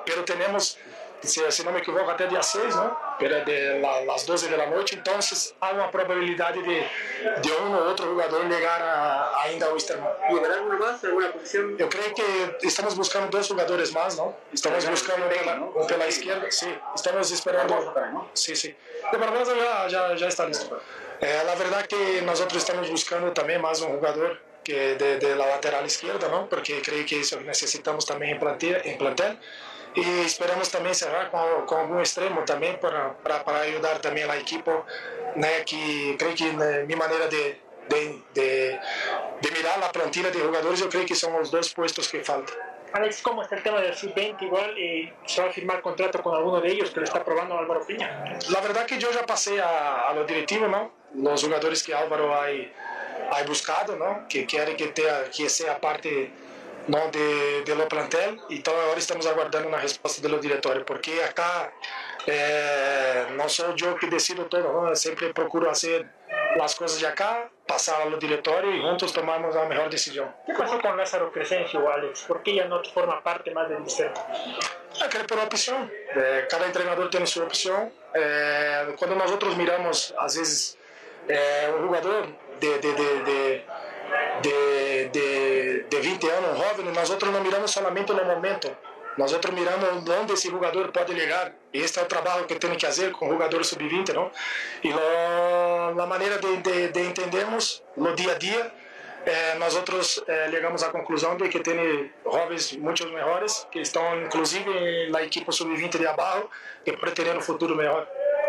Pero 0.05 0.25
tenemos 0.25 0.79
si, 1.23 1.41
si, 1.51 1.65
no 1.65 1.73
me 1.73 1.81
equivoco, 1.81 2.11
até 2.11 2.29
dia 2.29 2.43
6, 2.43 2.77
¿no? 2.77 2.97
Pero 3.19 3.45
de 3.45 3.81
la, 3.81 4.03
las 4.03 4.25
12 4.25 4.49
de 4.49 4.57
la 4.57 4.67
noche, 4.67 4.97
entonces 4.97 5.55
hay 5.61 5.75
una 5.75 5.91
probabilidad 5.91 6.55
de, 6.55 6.61
de 6.63 7.53
uno 7.67 7.79
u 7.79 7.89
otro 7.89 8.07
jugador 8.07 8.49
llegar 8.49 8.81
a, 8.83 9.43
ainda 9.43 9.67
ao 9.67 9.75
Wisterman. 9.75 10.09
¿Llegará 10.31 10.55
alguno 10.55 10.79
más, 10.79 11.03
alguna 11.03 11.33
posición? 11.33 11.77
Yo 11.77 11.89
creo 11.89 12.15
que 12.15 12.59
estamos 12.63 12.97
buscando 12.97 13.37
dos 13.37 13.49
jugadores 13.49 13.93
más, 13.93 14.17
¿no? 14.17 14.37
Estamos 14.53 14.89
buscando 14.89 15.29
pela, 15.29 15.57
¿no? 15.57 15.73
pela 15.87 16.07
izquierda, 16.07 16.47
sí, 16.51 16.73
estamos 16.95 17.31
esperando. 17.33 18.31
Sí, 18.35 18.55
sí. 18.55 18.75
De 19.11 19.19
Barbosa 19.19 19.53
ya, 19.57 19.89
ya, 19.89 20.15
ya 20.15 20.29
está 20.29 20.47
listo. 20.47 20.81
Eh, 21.21 21.43
la 21.45 21.55
verdad 21.57 21.87
que 21.87 22.23
nosotros 22.23 22.63
estamos 22.63 22.91
buscando 22.91 23.33
también 23.33 23.61
más 23.61 23.81
un 23.81 23.97
jugador 23.97 24.41
que 24.63 24.95
de, 24.97 25.19
de 25.19 25.37
la 25.37 25.47
lateral 25.47 25.85
izquierda, 25.87 26.29
¿no? 26.29 26.49
Porque 26.49 26.81
creo 26.83 27.05
que 27.07 27.21
eso 27.21 27.41
necesitamos 27.41 28.07
también 28.07 28.33
en 28.33 28.39
plantel. 28.39 28.97
Plantel 28.99 29.39
y 29.95 30.21
esperamos 30.21 30.71
también 30.71 30.95
cerrar 30.95 31.31
con, 31.31 31.67
con 31.67 31.81
algún 31.81 32.01
extremo 32.01 32.45
también 32.45 32.79
para, 32.79 33.17
para, 33.19 33.45
para 33.45 33.61
ayudar 33.61 34.01
también 34.01 34.31
al 34.31 34.39
equipo, 34.39 34.85
¿no? 35.37 35.49
que 35.67 36.17
creo 36.19 36.35
que 36.35 36.49
eh, 36.49 36.85
mi 36.87 36.95
manera 36.95 37.27
de, 37.27 37.61
de, 37.89 38.23
de, 38.35 38.81
de, 39.41 39.51
mirar 39.51 39.79
la 39.79 39.91
plantilla 39.91 40.31
de 40.31 40.41
jugadores, 40.41 40.81
yo 40.81 40.89
creo 40.89 41.07
que 41.07 41.15
son 41.15 41.33
los 41.33 41.51
dos 41.51 41.73
puestos 41.75 42.09
que 42.09 42.23
faltan. 42.23 42.55
Alex, 42.93 43.21
¿cómo 43.21 43.43
está 43.43 43.57
el 43.57 43.63
tema 43.63 43.81
del 43.81 43.95
sub-20? 43.95 44.43
Igual 44.43 44.75
eh, 44.79 45.13
se 45.27 45.43
va 45.43 45.49
a 45.49 45.53
firmar 45.53 45.83
contrato 45.83 46.23
con 46.23 46.35
alguno 46.35 46.61
de 46.61 46.73
ellos 46.73 46.91
que 46.91 47.01
lo 47.01 47.05
está 47.05 47.23
probando 47.23 47.59
Álvaro 47.59 47.85
Piña. 47.87 48.39
La 48.51 48.61
verdad 48.61 48.87
que 48.87 48.99
yo 48.99 49.11
ya 49.11 49.27
pasé 49.27 49.61
a, 49.61 50.09
a 50.09 50.15
los 50.15 50.27
directivos, 50.27 50.71
¿no? 50.71 50.98
Los 51.15 51.43
jugadores 51.43 51.83
que 51.83 51.95
Álvaro 51.95 52.35
ha, 52.35 52.47
ha 52.47 53.43
buscado, 53.45 53.97
¿no? 53.97 54.27
que 54.29 54.47
quiere 54.47 54.77
que, 54.77 54.89
te, 54.89 55.05
que 55.37 55.49
sea 55.49 55.81
parte 55.81 56.31
¿no? 56.87 57.11
de, 57.11 57.63
de 57.63 57.75
lo 57.75 57.89
plantel 57.89 58.41
y 58.49 58.61
todo 58.61 58.81
ahora 58.81 58.99
estamos 58.99 59.27
aguardando 59.27 59.69
una 59.69 59.79
respuesta 59.79 60.23
de 60.23 60.29
los 60.29 60.41
directores 60.41 60.85
porque 60.85 61.23
acá 61.23 61.73
eh, 62.27 63.27
no 63.37 63.49
soy 63.49 63.75
yo 63.77 63.97
que 63.97 64.07
decido 64.07 64.47
todo, 64.47 64.73
¿no? 64.73 64.97
siempre 64.97 65.33
procuro 65.33 65.71
hacer 65.71 66.07
las 66.57 66.75
cosas 66.75 67.01
de 67.01 67.07
acá, 67.07 67.51
pasar 67.67 68.03
a 68.03 68.05
los 68.07 68.19
directores 68.19 68.75
y 68.75 68.81
juntos 68.81 69.13
tomamos 69.13 69.55
la 69.55 69.65
mejor 69.65 69.91
decisión. 69.91 70.35
¿Qué 70.47 70.53
pasó 70.55 70.81
con 70.81 70.97
Lázaro 70.97 71.31
Crescencio, 71.31 71.91
Alex? 71.91 72.23
¿Por 72.23 72.43
qué 72.43 72.57
ya 72.57 72.65
no 72.67 72.83
forma 72.85 73.23
parte 73.23 73.51
más 73.53 73.69
del 73.69 73.85
distrito? 73.85 74.21
Ah, 75.01 75.09
que 75.09 75.19
por 75.21 75.39
opción. 75.39 75.91
Eh, 76.17 76.47
cada 76.49 76.67
entrenador 76.67 77.11
tiene 77.11 77.27
su 77.27 77.43
opción. 77.43 77.93
Eh, 78.15 78.95
cuando 78.99 79.17
nosotros 79.17 79.57
miramos, 79.57 80.15
a 80.19 80.25
veces, 80.25 80.77
eh, 81.29 81.73
un 81.77 81.83
jugador 81.87 82.27
de, 82.61 82.79
de, 82.79 82.93
de, 82.93 83.23
de 83.25 83.65
de, 84.43 85.09
de, 85.13 85.85
de 85.91 86.01
20 86.01 86.31
anos, 86.31 86.59
jovens, 86.59 86.95
nós 86.95 87.11
outros 87.11 87.33
não 87.33 87.43
miramos 87.43 87.71
somente 87.71 88.13
no 88.13 88.25
momento, 88.25 88.71
nós 89.17 89.33
outros 89.33 89.53
miramos 89.53 90.09
onde 90.09 90.33
esse 90.33 90.49
jogador 90.49 90.93
pode 90.93 91.13
chegar. 91.13 91.53
Este 91.73 91.99
é 91.99 92.03
o 92.03 92.07
trabalho 92.07 92.47
que 92.47 92.55
temos 92.55 92.77
que 92.77 92.87
fazer 92.87 93.11
com 93.11 93.27
o 93.27 93.33
jogador 93.33 93.65
sub-20, 93.65 94.13
não? 94.13 94.31
E 94.85 94.91
na 95.95 96.07
maneira 96.07 96.39
de, 96.39 96.57
de, 96.59 96.89
de, 96.89 97.01
entendermos 97.01 97.83
no 97.97 98.15
dia 98.15 98.33
a 98.33 98.39
dia, 98.39 98.73
eh, 99.27 99.55
nós 99.59 99.75
outros 99.75 100.23
eh, 100.27 100.49
chegamos 100.51 100.85
à 100.85 100.91
conclusão 100.91 101.37
de 101.37 101.49
que 101.49 101.59
tem 101.59 102.11
jovens 102.25 102.77
muito 102.77 103.05
melhores, 103.09 103.67
que 103.73 103.81
estão 103.81 104.23
inclusive 104.23 105.11
na 105.11 105.23
equipe 105.25 105.53
sub-20 105.53 105.99
de 105.99 106.07
abaixo, 106.07 106.49
que 106.85 106.93
pretendem 106.97 107.37
um 107.37 107.41
futuro 107.43 107.75
melhor. 107.75 108.07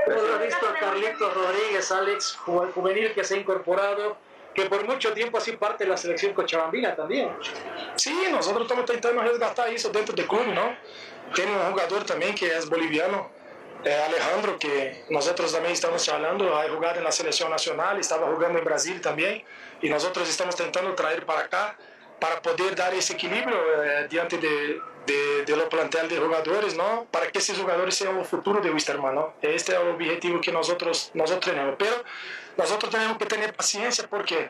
Hemos 0.10 0.42
visto 0.42 0.68
a 0.68 0.74
Carlitos 0.74 1.34
Rodríguez, 1.34 1.92
Alex, 1.92 2.38
juvenil 2.74 3.14
que 3.14 3.24
se 3.24 3.36
ha 3.36 3.38
incorporado 3.38 4.18
que 4.54 4.66
por 4.66 4.86
mucho 4.86 5.14
tiempo 5.14 5.38
ha 5.38 5.42
sido 5.42 5.60
parte 5.60 5.84
de 5.84 5.90
la 5.90 5.98
selección 5.98 6.34
cochabambina 6.34 6.96
también. 6.96 7.30
Sí, 7.96 8.14
nosotros 8.32 8.64
estamos 8.64 8.86
tentando 8.86 9.22
resgatar 9.22 9.70
eso 9.70 9.90
dentro 9.90 10.16
del 10.16 10.28
club, 10.28 10.48
¿no? 10.48 10.76
Tiene 11.34 11.52
un 11.56 11.72
jugador 11.72 12.04
también 12.04 12.34
que 12.34 12.58
es 12.58 12.68
boliviano, 12.68 13.30
eh, 13.84 13.94
Alejandro, 13.94 14.58
que 14.58 15.06
nosotros 15.10 15.52
también 15.52 15.74
estamos 15.74 16.08
hablando, 16.10 16.58
ha 16.58 16.68
jugado 16.70 16.98
en 16.98 17.04
la 17.04 17.12
selección 17.12 17.50
nacional, 17.52 18.00
estaba 18.00 18.28
jugando 18.28 18.60
en 18.60 18.66
Brasil 18.66 19.00
también, 19.00 19.44
y 19.82 19.90
nosotros 19.90 20.28
estamos 20.28 20.56
tentando 20.56 20.94
traer 20.96 21.26
para 21.26 21.42
acá 21.42 21.78
para 22.20 22.42
poder 22.42 22.76
dar 22.76 22.94
ese 22.94 23.14
equilibrio 23.14 23.56
eh, 23.84 24.08
diante 24.10 24.38
de, 24.38 24.82
de, 25.10 25.46
de 25.46 25.56
lo 25.56 25.68
plantel 25.68 26.08
de 26.08 26.18
jugadores, 26.18 26.76
¿no? 26.76 27.06
Para 27.12 27.28
que 27.32 27.40
esos 27.40 27.58
jugadores 27.58 27.96
sean 27.96 28.18
el 28.18 28.26
futuro 28.26 28.62
de 28.62 28.70
Wisterman, 28.72 29.16
¿no? 29.16 29.34
Este 29.42 29.74
es 29.74 29.80
el 29.80 29.88
objetivo 29.90 30.40
que 30.40 30.52
nosotros, 30.52 31.12
nosotros 31.14 31.46
tenemos. 31.54 31.76
Pero 31.78 31.96
nosotros 32.58 32.92
tenemos 32.92 33.18
que 33.18 33.26
tener 33.26 33.54
paciencia 33.54 34.08
porque 34.08 34.50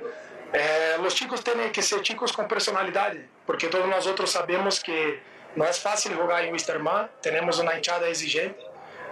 eh, 0.51 0.97
los 1.01 1.15
chicos 1.15 1.43
tienen 1.43 1.71
que 1.71 1.81
ser 1.81 2.01
chicos 2.01 2.33
con 2.33 2.47
personalidad, 2.47 3.13
porque 3.45 3.67
todos 3.67 3.87
nosotros 3.87 4.31
sabemos 4.31 4.81
que 4.81 5.21
no 5.55 5.65
es 5.65 5.79
fácil 5.79 6.15
jugar 6.15 6.43
en 6.43 6.53
Wisterman, 6.53 7.09
tenemos 7.21 7.59
una 7.59 7.75
hinchada 7.75 8.07
exigente, 8.07 8.59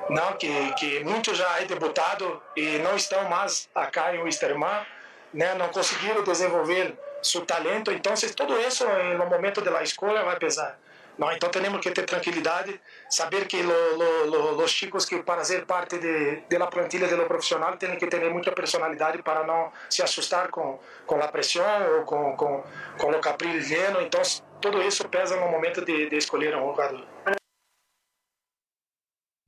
¿no? 0.09 0.37
Que, 0.37 0.73
que 0.79 1.03
muchos 1.03 1.37
ya 1.37 1.55
han 1.55 1.67
debutado 1.67 2.43
y 2.55 2.77
no 2.79 2.91
están 2.91 3.29
más 3.29 3.69
acá 3.73 4.11
en 4.11 4.21
Wisterman, 4.21 4.85
¿no? 5.33 5.55
no 5.55 5.71
consiguieron 5.71 6.25
desenvolver 6.25 6.95
su 7.21 7.41
talento, 7.45 7.91
entonces 7.91 8.35
todo 8.35 8.57
eso 8.57 8.85
en 8.99 9.17
los 9.17 9.27
momentos 9.27 9.63
de 9.63 9.71
la 9.71 9.81
escuela 9.81 10.23
va 10.23 10.33
a 10.33 10.39
pesar. 10.39 10.77
Não, 11.17 11.31
então 11.31 11.49
temos 11.49 11.81
que 11.81 11.89
ter 11.89 12.05
tranquilidade, 12.05 12.79
saber 13.09 13.47
que 13.47 13.63
lo, 13.63 13.73
lo, 13.97 14.25
lo, 14.25 14.63
os 14.63 14.69
chicos 14.69 15.03
que 15.03 15.17
para 15.23 15.43
ser 15.43 15.65
parte 15.65 15.97
de, 15.97 16.43
de 16.47 16.59
la 16.59 16.69
plantilha 16.69 17.07
de 17.07 17.15
lo 17.15 17.27
profissional 17.27 17.75
têm 17.75 17.97
que 17.97 18.05
ter 18.05 18.29
muita 18.31 18.51
personalidade 18.51 19.23
para 19.23 19.43
não 19.43 19.71
se 19.89 20.03
assustar 20.03 20.49
com, 20.51 20.79
com 21.07 21.15
a 21.19 21.27
pressão 21.27 21.97
ou 21.97 22.05
com, 22.05 22.35
com, 22.37 22.63
com 22.99 23.11
o 23.11 23.19
caprilho 23.19 23.59
lleno. 23.59 23.99
Então 24.01 24.21
tudo 24.61 24.79
isso 24.83 25.09
pesa 25.09 25.35
no 25.37 25.49
momento 25.49 25.83
de, 25.83 26.07
de 26.07 26.17
escolher 26.17 26.55
um 26.55 26.67
jogador. 26.67 27.07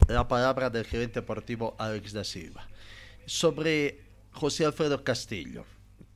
La 0.07 0.27
palabra 0.27 0.71
del 0.71 0.85
gerente 0.85 1.19
deportivo 1.19 1.75
Alex 1.77 2.13
da 2.13 2.23
Silva. 2.23 2.67
Sobre 3.27 4.01
José 4.31 4.65
Alfredo 4.65 5.03
Castillo, 5.03 5.65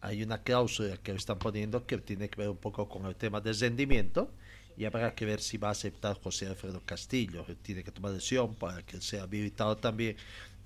hay 0.01 0.23
una 0.23 0.41
cláusula 0.41 0.97
que 0.97 1.11
están 1.11 1.37
poniendo 1.37 1.85
que 1.85 1.99
tiene 1.99 2.27
que 2.27 2.41
ver 2.41 2.49
un 2.49 2.57
poco 2.57 2.89
con 2.89 3.05
el 3.05 3.15
tema 3.15 3.39
del 3.39 3.55
rendimiento 3.59 4.31
y 4.77 4.85
habrá 4.85 5.13
que 5.15 5.25
ver 5.25 5.41
si 5.41 5.57
va 5.57 5.69
a 5.69 5.71
aceptar 5.71 6.19
José 6.21 6.47
Alfredo 6.47 6.81
Castillo. 6.85 7.45
Tiene 7.61 7.83
que 7.83 7.91
tomar 7.91 8.11
decisión 8.11 8.55
para 8.55 8.81
que 8.83 9.01
sea 9.01 9.23
habilitado 9.23 9.77
también 9.77 10.17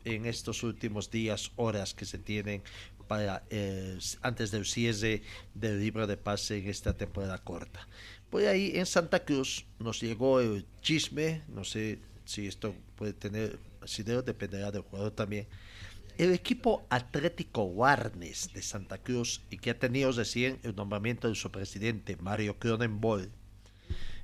en 0.06 0.26
estos 0.26 0.64
últimos 0.64 1.12
días, 1.12 1.52
horas 1.56 1.94
que 1.94 2.06
se 2.06 2.18
tienen 2.18 2.64
para 3.08 3.44
eh, 3.50 3.98
antes 4.22 4.52
del 4.52 4.66
cierre 4.66 5.22
del 5.54 5.80
libro 5.80 6.08
de 6.08 6.18
pase 6.18 6.58
en 6.58 6.68
esta 6.68 6.94
temporada 6.96 7.38
corta. 7.38 7.88
Por 8.30 8.44
ahí 8.46 8.74
en 8.76 8.86
Santa 8.86 9.24
Cruz 9.24 9.66
nos 9.80 10.02
llegó 10.02 10.42
el 10.42 10.66
chisme, 10.82 11.42
no 11.48 11.64
sé 11.64 12.00
si 12.26 12.48
esto 12.48 12.76
puede 12.96 13.14
tener 13.14 13.58
asidero, 13.82 14.22
dependerá 14.22 14.72
del 14.72 14.82
jugador 14.82 15.12
también. 15.12 15.48
El 16.18 16.34
equipo 16.34 16.86
Atlético 16.90 17.64
Warnes 17.64 18.52
de 18.54 18.62
Santa 18.62 18.98
Cruz 18.98 19.42
y 19.50 19.58
que 19.58 19.70
ha 19.70 19.80
tenido 19.80 20.12
recién 20.12 20.60
el 20.64 20.76
nombramiento 20.76 21.30
de 21.30 21.36
su 21.36 21.52
presidente 21.52 22.18
Mario 22.18 22.58
Cronenbol, 22.58 23.30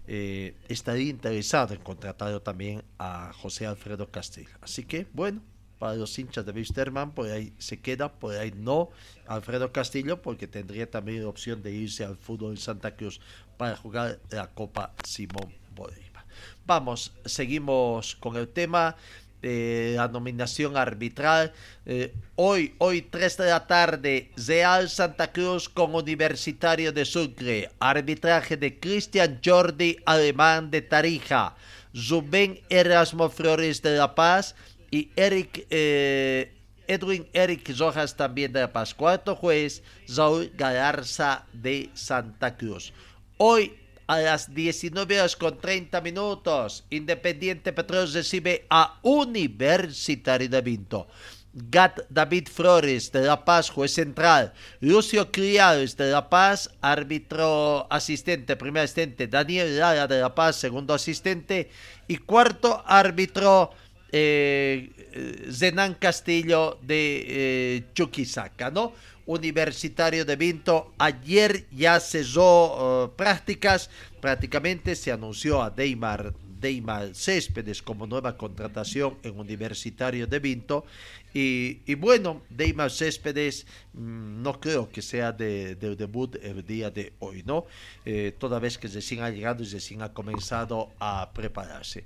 eh, 0.08 0.56
estaría 0.68 1.10
interesado 1.10 1.74
en 1.74 1.82
contratar 1.82 2.40
también 2.42 2.84
a 2.98 3.32
José 3.34 3.66
Alfredo 3.66 4.10
Castillo. 4.10 4.50
Así 4.62 4.84
que, 4.84 5.08
bueno, 5.14 5.42
para 5.80 5.96
los 5.96 6.18
hinchas 6.18 6.46
de 6.46 6.52
Wisterman, 6.52 7.12
por 7.12 7.30
ahí 7.30 7.54
se 7.58 7.80
queda, 7.80 8.12
por 8.12 8.36
ahí 8.36 8.54
no 8.56 8.90
Alfredo 9.28 9.72
Castillo, 9.72 10.22
porque 10.22 10.48
tendría 10.48 10.90
también 10.90 11.24
la 11.24 11.30
opción 11.30 11.62
de 11.62 11.74
irse 11.74 12.06
al 12.06 12.18
fútbol 12.18 12.52
en 12.52 12.58
Santa 12.58 12.96
Cruz 12.96 13.20
para 13.58 13.76
jugar 13.76 14.20
la 14.30 14.48
Copa 14.48 14.94
Simón 15.06 15.54
Bolívar. 15.76 16.26
Vamos, 16.66 17.14
seguimos 17.26 18.16
con 18.16 18.38
el 18.38 18.48
tema 18.48 18.96
de 19.44 19.94
la 19.98 20.08
nominación 20.08 20.78
arbitral. 20.78 21.54
Eh, 21.86 22.14
hoy, 22.36 22.74
hoy 22.78 23.02
3 23.02 23.38
de 23.38 23.46
la 23.48 23.68
tarde, 23.68 24.32
Real 24.38 24.90
Santa 24.90 25.32
Cruz 25.32 25.68
con 25.68 25.94
Universitario 25.94 26.92
de 26.92 27.06
Sucre. 27.06 27.70
Arbitraje 27.80 28.58
de 28.58 28.80
Cristian 28.80 29.40
Jordi, 29.44 29.98
alemán 30.06 30.72
de 30.72 30.82
Tarija. 30.82 31.56
Rubén 31.94 32.62
Erasmo 32.70 33.30
Flores 33.30 33.82
de 33.82 33.98
La 33.98 34.16
Paz 34.16 34.56
y 34.90 35.12
Eric, 35.16 35.68
eh, 35.70 36.54
Edwin 36.88 37.28
Eric 37.34 37.70
Rojas 37.78 38.16
también 38.16 38.54
de 38.54 38.62
La 38.62 38.72
Paz. 38.72 38.94
Cuarto 38.94 39.36
juez, 39.36 39.84
Raúl 40.08 40.52
Galarza 40.56 41.46
de 41.52 41.90
Santa 41.94 42.56
Cruz. 42.56 42.94
Hoy 43.38 43.78
a 44.08 44.20
las 44.20 44.54
19 44.54 45.20
horas 45.20 45.36
con 45.36 45.60
30 45.60 46.02
minutos, 46.02 46.86
Independiente 46.90 47.74
Petróleo 47.74 48.14
recibe 48.14 48.66
a 48.70 49.00
Universitario 49.02 50.50
de 50.50 50.62
Vinto. 50.62 51.08
Gat 51.54 52.00
David 52.10 52.48
Flores 52.52 53.12
de 53.12 53.22
La 53.22 53.46
Paz, 53.46 53.70
juez 53.70 53.94
central. 53.94 54.54
Lucio 54.80 55.32
Criados 55.32 55.96
de 55.96 56.10
La 56.10 56.28
Paz, 56.28 56.72
árbitro 56.82 57.86
asistente, 57.92 58.56
primer 58.56 58.86
asistente. 58.86 59.28
Daniel 59.28 59.78
Lara 59.78 60.08
de 60.08 60.20
La 60.20 60.34
Paz, 60.34 60.56
segundo 60.56 60.96
asistente. 60.96 61.70
Y 62.08 62.18
cuarto 62.18 62.84
árbitro, 62.88 63.70
eh, 64.12 65.48
Zenan 65.52 65.94
Castillo 65.94 66.80
de 66.82 67.26
eh, 67.28 67.84
Chuquisaca, 67.94 68.72
¿no? 68.72 68.94
Universitario 69.26 70.26
de 70.26 70.36
Vinto. 70.36 70.94
Ayer 70.98 71.66
ya 71.72 72.00
cesó 72.00 73.06
uh, 73.06 73.16
prácticas. 73.16 73.90
Prácticamente 74.22 74.96
se 74.96 75.12
anunció 75.12 75.62
a 75.62 75.70
Deimar, 75.70 76.34
Deimar 76.60 77.14
Céspedes 77.14 77.82
como 77.82 78.08
nueva 78.08 78.38
contratación 78.38 79.18
en 79.24 79.40
Universitario 79.40 80.28
de 80.28 80.40
Vinto. 80.40 80.86
Y, 81.34 81.96
bueno, 81.96 82.44
Deimar 82.50 82.92
Céspedes 82.92 83.66
mmm, 83.94 84.42
no 84.42 84.60
creo 84.60 84.90
que 84.90 85.02
sea 85.02 85.32
de, 85.32 85.76
de, 85.76 85.96
debut 85.96 86.36
el 86.42 86.64
día 86.66 86.92
de 86.92 87.14
hoy, 87.20 87.44
¿no? 87.44 87.66
Eh, 88.06 88.36
toda 88.38 88.60
vez 88.60 88.78
que 88.78 88.88
recién 88.88 89.24
ha 89.24 89.30
llegado 89.32 89.64
y 89.64 89.66
recién 89.66 90.04
ha 90.04 90.14
comenzado 90.14 90.92
a 91.00 91.32
prepararse. 91.34 92.06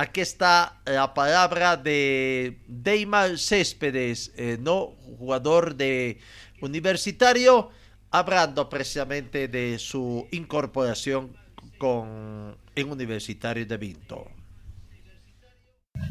Aquí 0.00 0.20
está 0.20 0.80
la 0.86 1.12
palabra 1.12 1.76
de 1.76 2.56
Deimar 2.68 3.36
Céspedes, 3.36 4.30
eh, 4.36 4.56
¿no? 4.60 4.94
Jugador 5.18 5.74
de 5.74 6.18
universitario, 6.60 7.70
hablando 8.10 8.68
precisamente 8.68 9.48
de 9.48 9.78
su 9.78 10.26
incorporación 10.30 11.36
con 11.78 12.56
en 12.74 12.90
Universitario 12.90 13.66
de 13.66 13.76
Vinto. 13.76 14.26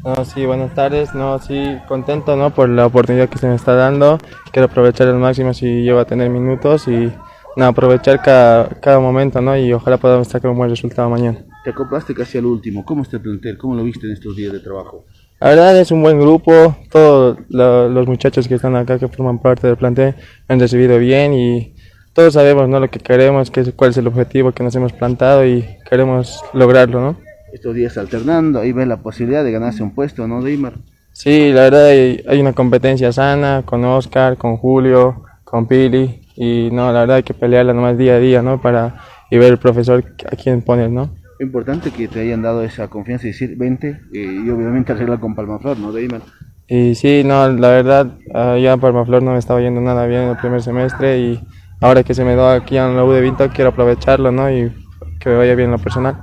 No, 0.04 0.24
sí, 0.24 0.44
buenas 0.44 0.74
tardes. 0.74 1.14
No, 1.14 1.38
sí, 1.38 1.78
contento 1.88 2.36
¿no? 2.36 2.54
por 2.54 2.68
la 2.68 2.86
oportunidad 2.86 3.28
que 3.28 3.38
se 3.38 3.48
me 3.48 3.54
está 3.54 3.74
dando. 3.74 4.18
Quiero 4.52 4.66
aprovechar 4.66 5.08
al 5.08 5.18
máximo 5.18 5.54
si 5.54 5.82
llego 5.82 5.98
a 5.98 6.04
tener 6.04 6.30
minutos 6.30 6.86
y 6.88 7.12
no, 7.56 7.66
aprovechar 7.66 8.22
cada, 8.22 8.68
cada 8.80 9.00
momento 9.00 9.40
¿no? 9.40 9.56
y 9.56 9.72
ojalá 9.72 9.96
podamos 9.96 10.28
sacar 10.28 10.50
un 10.50 10.58
buen 10.58 10.70
resultado 10.70 11.10
mañana. 11.10 11.44
Te 11.64 11.70
acoplaste 11.70 12.14
casi 12.14 12.38
al 12.38 12.46
último. 12.46 12.84
¿Cómo 12.84 13.02
está 13.02 13.16
el 13.16 13.22
plantel? 13.22 13.58
¿Cómo 13.58 13.74
lo 13.74 13.82
viste 13.82 14.06
en 14.06 14.12
estos 14.12 14.36
días 14.36 14.52
de 14.52 14.60
trabajo? 14.60 15.06
La 15.40 15.50
verdad 15.50 15.78
es 15.78 15.92
un 15.92 16.02
buen 16.02 16.18
grupo, 16.18 16.76
todos 16.90 17.38
lo, 17.48 17.88
los 17.88 18.08
muchachos 18.08 18.48
que 18.48 18.56
están 18.56 18.74
acá, 18.74 18.98
que 18.98 19.06
forman 19.06 19.38
parte 19.38 19.68
del 19.68 19.76
plantel, 19.76 20.16
han 20.48 20.58
recibido 20.58 20.98
bien 20.98 21.32
y 21.32 21.74
todos 22.12 22.34
sabemos 22.34 22.68
¿no? 22.68 22.80
lo 22.80 22.90
que 22.90 22.98
queremos, 22.98 23.48
que 23.52 23.60
es, 23.60 23.72
cuál 23.76 23.90
es 23.90 23.96
el 23.98 24.08
objetivo 24.08 24.50
que 24.50 24.64
nos 24.64 24.74
hemos 24.74 24.92
plantado 24.92 25.46
y 25.46 25.64
queremos 25.88 26.42
lograrlo. 26.52 27.00
¿no? 27.00 27.16
Estos 27.52 27.72
días 27.76 27.96
alternando, 27.96 28.58
ahí 28.58 28.72
ves 28.72 28.88
la 28.88 28.96
posibilidad 28.96 29.44
de 29.44 29.52
ganarse 29.52 29.84
un 29.84 29.94
puesto, 29.94 30.26
¿no, 30.26 30.42
Deimar? 30.42 30.74
Sí, 31.12 31.52
la 31.52 31.62
verdad 31.62 31.86
hay, 31.86 32.24
hay 32.26 32.40
una 32.40 32.52
competencia 32.52 33.12
sana 33.12 33.62
con 33.64 33.84
Oscar, 33.84 34.36
con 34.36 34.56
Julio, 34.56 35.22
con 35.44 35.68
Pili 35.68 36.20
y 36.34 36.68
no, 36.72 36.92
la 36.92 37.00
verdad 37.00 37.16
hay 37.18 37.22
que 37.22 37.34
pelearla 37.34 37.72
nomás 37.72 37.96
día 37.96 38.16
a 38.16 38.18
día 38.18 38.42
¿no? 38.42 38.60
para 38.60 38.96
y 39.30 39.38
ver 39.38 39.52
el 39.52 39.58
profesor 39.58 40.04
a 40.30 40.34
quién 40.34 40.62
poner, 40.62 40.90
¿no? 40.90 41.10
Importante 41.40 41.90
que 41.90 42.08
te 42.08 42.20
hayan 42.20 42.42
dado 42.42 42.62
esa 42.62 42.88
confianza 42.88 43.26
y 43.26 43.30
decir, 43.30 43.56
vente, 43.56 44.00
eh, 44.12 44.42
y 44.44 44.50
obviamente 44.50 44.92
arreglar 44.92 45.20
con 45.20 45.34
Palmaflor, 45.34 45.78
¿no, 45.78 45.92
Deiman? 45.92 46.22
Y 46.66 46.94
sí, 46.94 47.22
no, 47.24 47.48
la 47.48 47.68
verdad, 47.68 48.18
uh, 48.34 48.58
ya 48.58 48.76
Palmaflor 48.76 49.22
no 49.22 49.32
me 49.32 49.38
estaba 49.38 49.60
yendo 49.60 49.80
nada 49.80 50.06
bien 50.06 50.22
en 50.22 50.28
el 50.30 50.36
primer 50.36 50.62
semestre 50.62 51.18
y 51.18 51.40
ahora 51.80 52.02
que 52.02 52.12
se 52.12 52.24
me 52.24 52.34
da 52.34 52.54
aquí 52.54 52.76
en 52.76 52.94
la 52.94 53.04
U 53.04 53.10
de 53.10 53.22
Vinto 53.22 53.48
quiero 53.48 53.70
aprovecharlo, 53.70 54.30
¿no? 54.30 54.50
Y 54.50 54.70
que 55.18 55.30
me 55.30 55.36
vaya 55.36 55.54
bien 55.54 55.66
en 55.66 55.72
lo 55.72 55.78
personal. 55.78 56.20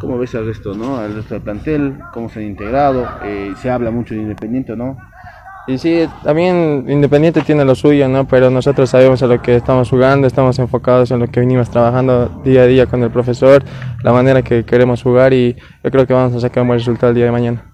¿Cómo 0.00 0.18
ves 0.18 0.34
al 0.34 0.46
resto, 0.46 0.74
no? 0.74 0.98
Al 0.98 1.14
resto 1.14 1.34
del 1.34 1.42
plantel, 1.42 1.98
cómo 2.12 2.28
se 2.28 2.40
han 2.40 2.46
integrado, 2.46 3.08
eh, 3.24 3.54
se 3.56 3.70
habla 3.70 3.90
mucho 3.90 4.14
de 4.14 4.20
Independiente, 4.20 4.76
¿no? 4.76 4.98
Y 5.68 5.78
sí, 5.78 6.06
también 6.22 6.86
Independiente 6.88 7.42
tiene 7.42 7.64
lo 7.64 7.74
suyo, 7.74 8.06
¿no? 8.06 8.26
Pero 8.28 8.50
nosotros 8.50 8.88
sabemos 8.88 9.20
a 9.24 9.26
lo 9.26 9.42
que 9.42 9.56
estamos 9.56 9.90
jugando, 9.90 10.28
estamos 10.28 10.56
enfocados 10.60 11.10
en 11.10 11.18
lo 11.18 11.26
que 11.26 11.40
venimos 11.40 11.68
trabajando 11.68 12.28
día 12.44 12.62
a 12.62 12.66
día 12.66 12.86
con 12.86 13.02
el 13.02 13.10
profesor, 13.10 13.64
la 14.04 14.12
manera 14.12 14.42
que 14.42 14.64
queremos 14.64 15.02
jugar 15.02 15.32
y 15.32 15.56
yo 15.82 15.90
creo 15.90 16.06
que 16.06 16.12
vamos 16.12 16.36
a 16.36 16.40
sacar 16.40 16.62
un 16.62 16.68
buen 16.68 16.78
resultado 16.78 17.10
el 17.10 17.16
día 17.16 17.24
de 17.24 17.32
mañana. 17.32 17.72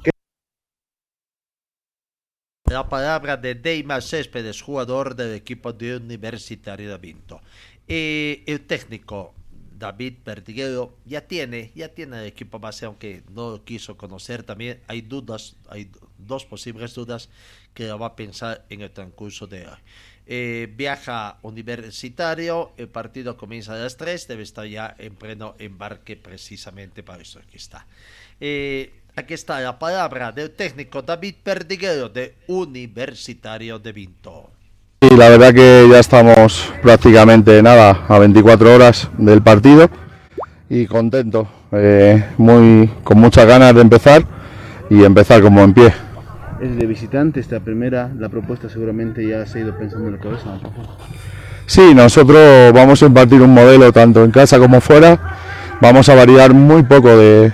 La 2.70 2.88
palabra 2.88 3.36
de 3.36 3.54
Deimar 3.56 4.02
Céspedes, 4.02 4.62
jugador 4.62 5.14
del 5.14 5.34
equipo 5.34 5.74
de 5.74 5.96
Universitario 5.96 6.90
de 6.90 6.96
Vinto. 6.96 7.42
Eh, 7.86 8.42
el 8.46 8.62
técnico 8.62 9.34
David 9.82 10.14
Pertiguero 10.24 10.96
ya 11.04 11.26
tiene, 11.26 11.72
ya 11.74 11.88
tiene 11.88 12.20
el 12.20 12.26
equipo 12.26 12.58
base, 12.58 12.86
aunque 12.86 13.22
no 13.30 13.50
lo 13.50 13.64
quiso 13.64 13.98
conocer 13.98 14.44
también. 14.44 14.80
Hay 14.86 15.02
dudas, 15.02 15.56
hay 15.68 15.90
dos 16.16 16.46
posibles 16.46 16.94
dudas 16.94 17.28
que 17.74 17.86
lo 17.88 17.98
va 17.98 18.08
a 18.08 18.16
pensar 18.16 18.64
en 18.68 18.82
el 18.82 18.90
transcurso 18.90 19.46
de 19.46 19.66
hoy. 19.66 19.78
Eh, 20.24 20.72
viaja 20.76 21.38
universitario, 21.42 22.72
el 22.76 22.88
partido 22.88 23.36
comienza 23.36 23.74
a 23.74 23.76
las 23.76 23.96
3, 23.96 24.28
debe 24.28 24.44
estar 24.44 24.66
ya 24.66 24.94
en 24.98 25.16
pleno 25.16 25.56
embarque 25.58 26.16
precisamente 26.16 27.02
para 27.02 27.22
eso. 27.22 27.40
Aquí 27.40 27.56
está. 27.56 27.86
Eh, 28.40 28.92
aquí 29.16 29.34
está 29.34 29.60
la 29.60 29.78
palabra 29.78 30.30
del 30.30 30.52
técnico 30.52 31.02
David 31.02 31.34
Perdiguero 31.42 32.08
de 32.08 32.36
Universitario 32.46 33.78
de 33.80 33.92
Vinto. 33.92 34.50
Sí, 35.00 35.10
la 35.16 35.28
verdad 35.28 35.52
que 35.52 35.88
ya 35.90 35.98
estamos 35.98 36.72
prácticamente 36.80 37.60
nada, 37.60 38.06
a 38.08 38.18
24 38.20 38.74
horas 38.74 39.10
del 39.18 39.42
partido 39.42 39.90
y 40.70 40.86
contento, 40.86 41.48
eh, 41.72 42.24
muy, 42.38 42.88
con 43.02 43.18
muchas 43.18 43.44
ganas 43.44 43.74
de 43.74 43.80
empezar 43.80 44.24
y 44.88 45.02
empezar 45.02 45.42
como 45.42 45.62
en 45.64 45.74
pie. 45.74 45.92
Es 46.62 46.76
de 46.76 46.86
visitante 46.86 47.40
esta 47.40 47.58
primera, 47.58 48.08
la 48.16 48.28
propuesta 48.28 48.68
seguramente 48.68 49.26
ya 49.26 49.44
se 49.46 49.58
ha 49.58 49.62
ido 49.62 49.76
pensando 49.76 50.06
en 50.06 50.12
la 50.12 50.20
cabeza. 50.20 50.60
Sí, 51.66 51.92
nosotros 51.92 52.72
vamos 52.72 53.02
a 53.02 53.06
impartir 53.06 53.42
un 53.42 53.52
modelo 53.52 53.92
tanto 53.92 54.22
en 54.22 54.30
casa 54.30 54.60
como 54.60 54.80
fuera, 54.80 55.18
vamos 55.80 56.08
a 56.08 56.14
variar 56.14 56.54
muy 56.54 56.84
poco 56.84 57.16
de, 57.16 57.52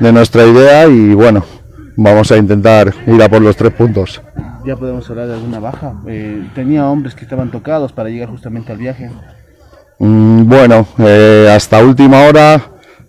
de 0.00 0.12
nuestra 0.12 0.44
idea 0.44 0.86
y 0.86 1.14
bueno, 1.14 1.42
vamos 1.96 2.30
a 2.30 2.36
intentar 2.36 2.92
ir 3.06 3.22
a 3.22 3.28
por 3.30 3.40
los 3.40 3.56
tres 3.56 3.72
puntos. 3.72 4.20
Ya 4.66 4.76
podemos 4.76 5.08
hablar 5.08 5.28
de 5.28 5.34
alguna 5.34 5.58
baja. 5.58 5.94
Eh, 6.06 6.46
tenía 6.54 6.86
hombres 6.86 7.14
que 7.14 7.24
estaban 7.24 7.50
tocados 7.50 7.90
para 7.94 8.10
llegar 8.10 8.28
justamente 8.28 8.70
al 8.70 8.76
viaje. 8.76 9.10
Mm, 9.98 10.46
bueno, 10.46 10.86
eh, 10.98 11.50
hasta 11.50 11.82
última 11.82 12.26
hora, 12.26 12.60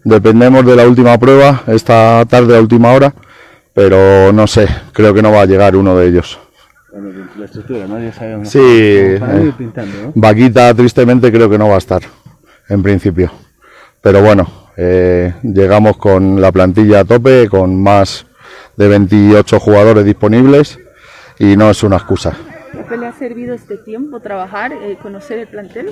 dependemos 0.05 0.65
de 0.65 0.77
la 0.77 0.87
última 0.87 1.17
prueba, 1.17 1.63
esta 1.67 2.23
tarde 2.29 2.55
a 2.55 2.61
última 2.61 2.93
hora, 2.93 3.13
pero 3.74 4.32
no 4.34 4.47
sé, 4.47 4.67
creo 4.91 5.13
que 5.13 5.21
no 5.21 5.32
va 5.32 5.41
a 5.41 5.45
llegar 5.45 5.76
uno 5.76 5.95
de 5.97 6.07
ellos. 6.07 6.39
Bueno, 6.91 7.28
la 7.38 7.45
estructura, 7.45 7.88
¿no? 7.88 7.99
Ya 7.99 8.13
sabemos. 8.13 8.49
Sí, 8.49 8.59
eh, 8.61 9.51
pintando, 9.57 9.93
¿no? 10.03 10.11
Vaquita 10.15 10.74
tristemente 10.74 11.32
creo 11.32 11.49
que 11.49 11.57
no 11.57 11.67
va 11.69 11.76
a 11.76 11.80
estar, 11.80 12.01
en 12.69 12.84
principio. 12.84 13.32
Pero 14.01 14.21
bueno, 14.21 14.47
eh, 14.78 15.34
llegamos 15.43 15.97
con 15.97 16.39
la 16.39 16.51
plantilla 16.51 16.99
a 16.99 17.05
tope, 17.05 17.47
con 17.49 17.82
más 17.82 18.26
de 18.78 18.88
28 18.88 19.59
jugadores 19.59 20.05
disponibles 20.05 20.78
y 21.39 21.55
no 21.57 21.69
es 21.71 21.82
una 21.84 21.95
excusa. 21.97 22.34
¿Le 22.99 23.07
ha 23.07 23.13
servido 23.13 23.55
este 23.55 23.78
tiempo 23.78 24.19
trabajar, 24.19 24.71
eh, 24.71 24.97
conocer 25.01 25.39
el 25.39 25.47
plantel? 25.47 25.89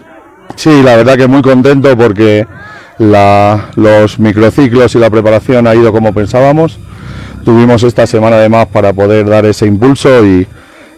Sí, 0.56 0.84
la 0.84 0.96
verdad 0.98 1.16
que 1.18 1.26
muy 1.28 1.42
contento 1.42 1.98
porque 1.98 2.46
la- 3.00 3.70
los 3.76 4.20
microciclos 4.20 4.94
y 4.94 5.00
la 5.00 5.10
preparación 5.10 5.66
ha 5.66 5.74
ido 5.74 5.92
como 5.92 6.14
pensábamos. 6.14 6.78
Tuvimos 7.44 7.84
esta 7.84 8.06
semana 8.06 8.36
además 8.38 8.68
para 8.68 8.94
poder 8.94 9.28
dar 9.28 9.46
ese 9.46 9.66
impulso 9.66 10.26
y, 10.26 10.48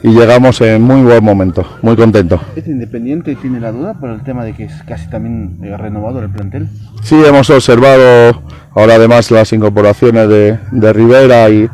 y 0.04 0.10
llegamos 0.10 0.60
en 0.62 0.82
muy 0.82 1.02
buen 1.02 1.24
momento. 1.24 1.66
Muy 1.82 1.96
contento. 1.96 2.39
¿Es 2.56 2.68
independiente 2.68 3.32
y 3.32 3.36
tiene 3.36 3.60
la 3.60 3.72
duda 3.72 3.94
por 3.94 4.10
el 4.10 4.24
tema 4.24 4.44
de 4.44 4.54
que 4.54 4.66
es 4.66 4.74
casi 4.88 5.10
también 5.10 5.60
eh, 5.64 5.76
renovado 5.78 6.20
el 6.20 6.30
plantel? 6.30 6.68
Sí, 7.02 7.16
hemos 7.26 7.50
observado 7.50 8.44
ahora 8.76 8.96
además 8.96 9.32
las 9.32 9.54
incorporaciones 9.54 10.28
de, 10.28 10.60
de 10.72 10.94
Rivera 10.94 11.50
y, 11.50 11.70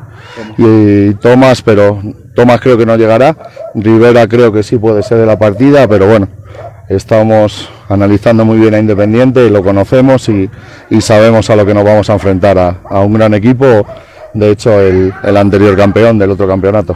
y 0.57 1.13
Tomás, 1.15 1.61
pero 1.63 2.01
Tomás 2.35 2.61
creo 2.61 2.77
que 2.77 2.85
no 2.85 2.95
llegará. 2.95 3.35
Rivera 3.73 4.27
creo 4.27 4.51
que 4.51 4.61
sí 4.63 4.77
puede 4.77 5.01
ser 5.01 5.17
de 5.17 5.25
la 5.25 5.39
partida, 5.39 5.87
pero 5.87 6.07
bueno, 6.07 6.27
estamos 6.89 7.69
analizando 7.89 8.45
muy 8.45 8.59
bien 8.59 8.75
a 8.75 8.79
Independiente, 8.79 9.49
lo 9.49 9.63
conocemos 9.63 10.29
y, 10.29 10.49
y 10.91 11.01
sabemos 11.01 11.49
a 11.49 11.55
lo 11.55 11.65
que 11.65 11.73
nos 11.73 11.83
vamos 11.83 12.09
a 12.11 12.13
enfrentar, 12.13 12.57
a, 12.59 12.81
a 12.87 12.99
un 12.99 13.13
gran 13.13 13.33
equipo, 13.33 13.85
de 14.33 14.51
hecho 14.51 14.79
el, 14.79 15.13
el 15.23 15.37
anterior 15.37 15.75
campeón 15.75 16.17
del 16.17 16.31
otro 16.31 16.47
campeonato. 16.47 16.95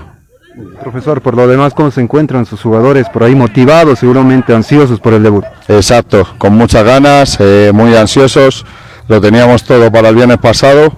Profesor, 0.82 1.22
por 1.22 1.36
lo 1.36 1.48
demás, 1.48 1.74
¿cómo 1.74 1.90
se 1.90 2.02
encuentran 2.02 2.46
sus 2.46 2.62
jugadores 2.62 3.10
por 3.10 3.24
ahí 3.24 3.34
motivados, 3.34 4.00
seguramente 4.00 4.54
ansiosos 4.54 5.00
por 5.00 5.14
el 5.14 5.24
debut? 5.24 5.46
Exacto, 5.68 6.28
con 6.38 6.54
muchas 6.54 6.84
ganas, 6.84 7.38
eh, 7.40 7.72
muy 7.74 7.96
ansiosos. 7.96 8.66
Lo 9.08 9.20
teníamos 9.20 9.64
todo 9.64 9.92
para 9.92 10.10
el 10.10 10.16
viernes 10.16 10.38
pasado 10.38 10.94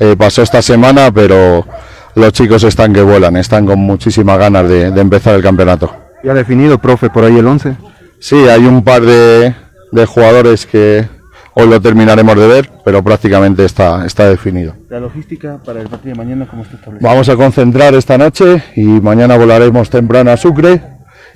eh, 0.00 0.16
pasó 0.16 0.40
esta 0.40 0.62
semana, 0.62 1.12
pero 1.12 1.66
los 2.14 2.32
chicos 2.32 2.64
están 2.64 2.94
que 2.94 3.02
vuelan, 3.02 3.36
están 3.36 3.66
con 3.66 3.78
muchísimas 3.78 4.38
ganas 4.38 4.66
de, 4.66 4.90
de 4.90 5.00
empezar 5.00 5.34
el 5.34 5.42
campeonato. 5.42 5.94
¿Ya 6.24 6.32
definido, 6.32 6.78
profe, 6.78 7.10
por 7.10 7.24
ahí 7.24 7.38
el 7.38 7.46
11? 7.46 7.76
Sí, 8.18 8.48
hay 8.48 8.64
un 8.64 8.82
par 8.82 9.02
de, 9.02 9.54
de 9.92 10.06
jugadores 10.06 10.64
que 10.64 11.06
hoy 11.54 11.68
lo 11.68 11.80
terminaremos 11.80 12.36
de 12.36 12.46
ver, 12.46 12.70
pero 12.84 13.02
prácticamente 13.02 13.64
está, 13.64 14.04
está 14.06 14.28
definido. 14.28 14.74
La 14.88 15.00
logística 15.00 15.58
para 15.64 15.80
el 15.80 15.88
partido 15.88 16.14
de 16.14 16.18
mañana, 16.18 16.46
¿cómo 16.48 16.62
está 16.62 16.76
establecida? 16.76 17.08
Vamos 17.08 17.28
a 17.28 17.36
concentrar 17.36 17.94
esta 17.94 18.18
noche 18.18 18.62
y 18.76 18.84
mañana 18.84 19.36
volaremos 19.36 19.90
temprano 19.90 20.30
a 20.30 20.36
Sucre 20.36 20.82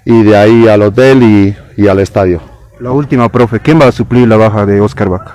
y 0.05 0.23
de 0.23 0.37
ahí 0.37 0.69
al 0.69 0.83
hotel 0.83 1.23
y, 1.23 1.83
y 1.83 1.89
al 1.89 2.01
estadio. 2.01 2.41
La 2.81 2.91
última, 2.91 3.31
profe, 3.31 3.61
¿quién 3.61 3.81
va 3.81 3.87
a 3.87 3.93
suplir 3.93 4.29
la 4.29 4.37
baja 4.37 4.67
de 4.67 4.81
Oscar 4.81 5.09
Vaca? 5.09 5.35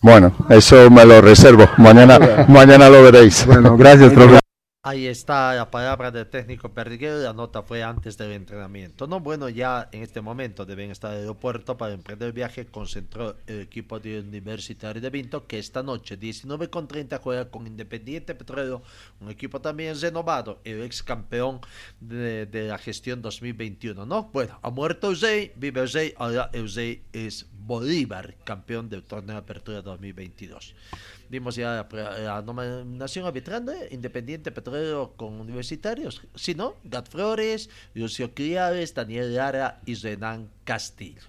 Bueno, 0.00 0.32
eso 0.50 0.90
me 0.90 1.04
lo 1.04 1.20
reservo. 1.22 1.66
Mañana, 1.78 2.44
mañana 2.48 2.90
lo 2.90 3.02
veréis. 3.02 3.46
Bueno, 3.46 3.76
gracias, 3.76 4.12
profe. 4.14 4.43
Ahí 4.86 5.06
está 5.06 5.54
la 5.54 5.70
palabra 5.70 6.10
del 6.10 6.26
técnico 6.26 6.74
Perdiguero, 6.74 7.16
la 7.16 7.32
nota 7.32 7.62
fue 7.62 7.82
antes 7.82 8.18
del 8.18 8.32
entrenamiento. 8.32 9.06
No, 9.06 9.18
bueno, 9.18 9.48
ya 9.48 9.88
en 9.92 10.02
este 10.02 10.20
momento 10.20 10.66
deben 10.66 10.90
estar 10.90 11.12
en 11.12 11.16
el 11.16 11.22
aeropuerto 11.22 11.78
para 11.78 11.94
emprender 11.94 12.26
el 12.26 12.34
viaje. 12.34 12.66
Concentró 12.66 13.34
el 13.46 13.60
equipo 13.60 13.98
de 13.98 14.20
Universitario 14.20 15.00
de 15.00 15.08
Vinto, 15.08 15.46
que 15.46 15.58
esta 15.58 15.82
noche, 15.82 16.18
19 16.18 16.68
con 16.68 16.86
30, 16.86 17.16
juega 17.16 17.50
con 17.50 17.66
Independiente 17.66 18.34
Petrolero, 18.34 18.82
un 19.20 19.30
equipo 19.30 19.58
también 19.58 19.98
renovado, 19.98 20.60
el 20.64 20.82
ex 20.82 21.02
campeón 21.02 21.60
de, 22.00 22.44
de 22.44 22.68
la 22.68 22.76
gestión 22.76 23.22
2021. 23.22 24.04
No, 24.04 24.28
bueno, 24.34 24.58
ha 24.60 24.68
muerto 24.68 25.06
Eusei, 25.06 25.50
vive 25.56 25.80
Eusei, 25.80 26.12
ahora 26.18 26.50
Eusei 26.52 27.04
es 27.14 27.46
Bolívar, 27.66 28.34
campeón 28.44 28.90
del 28.90 29.02
torneo 29.04 29.36
de 29.36 29.40
apertura 29.40 29.80
2022. 29.80 30.74
Vimos 31.34 31.56
ya 31.56 31.84
la, 31.90 32.42
nominación 32.42 33.26
arbitral 33.26 33.66
de 33.66 33.88
Independiente 33.90 34.52
Petrolero 34.52 35.14
con 35.16 35.40
Universitarios. 35.40 36.22
Si 36.36 36.54
no, 36.54 36.76
Gat 36.84 37.08
Flores, 37.08 37.68
Lucio 37.92 38.32
Criares, 38.32 38.94
Daniel 38.94 39.34
Lara 39.34 39.80
y 39.84 39.96
Renan 39.96 40.48
Castillo. 40.62 41.22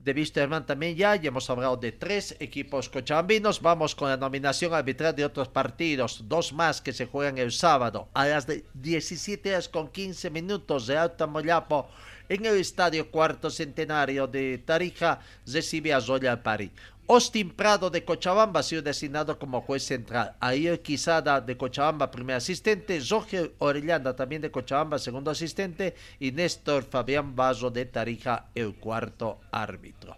De 0.00 0.10
Wisterman 0.10 0.66
también 0.66 0.96
ya, 0.96 1.14
ya 1.14 1.28
hemos 1.28 1.48
hablado 1.48 1.76
de 1.76 1.92
tres 1.92 2.34
equipos 2.40 2.88
cochabambinos. 2.88 3.62
Vamos 3.62 3.94
con 3.94 4.08
la 4.08 4.16
nominación 4.16 4.74
arbitral 4.74 5.14
de 5.14 5.24
otros 5.24 5.46
partidos. 5.46 6.24
Dos 6.26 6.52
más 6.52 6.80
que 6.80 6.92
se 6.92 7.06
juegan 7.06 7.38
el 7.38 7.52
sábado 7.52 8.08
a 8.14 8.26
las 8.26 8.48
de 8.48 8.64
17 8.74 9.48
horas 9.50 9.68
con 9.68 9.86
15 9.86 10.28
minutos 10.30 10.88
de 10.88 10.96
Alta 10.96 11.28
Moyapo 11.28 11.88
en 12.28 12.44
el 12.44 12.56
Estadio 12.56 13.10
Cuarto 13.10 13.50
Centenario 13.50 14.26
de 14.26 14.58
Tarija 14.58 15.20
recibe 15.46 15.94
a 15.94 16.00
Royal 16.00 16.42
Party. 16.42 16.72
Austin 17.08 17.50
Prado 17.50 17.88
de 17.88 18.04
Cochabamba 18.04 18.60
ha 18.60 18.62
sido 18.64 18.82
designado 18.82 19.38
como 19.38 19.60
juez 19.60 19.84
central. 19.84 20.34
Ayer 20.40 20.82
Quisada 20.82 21.40
de 21.40 21.56
Cochabamba, 21.56 22.10
primer 22.10 22.34
asistente. 22.34 23.00
Roger 23.08 23.54
Orellana 23.58 24.16
también 24.16 24.42
de 24.42 24.50
Cochabamba, 24.50 24.98
segundo 24.98 25.30
asistente. 25.30 25.94
Y 26.18 26.32
Néstor 26.32 26.82
Fabián 26.82 27.36
Vaso 27.36 27.70
de 27.70 27.84
Tarija, 27.84 28.46
el 28.56 28.74
cuarto 28.74 29.38
árbitro. 29.52 30.16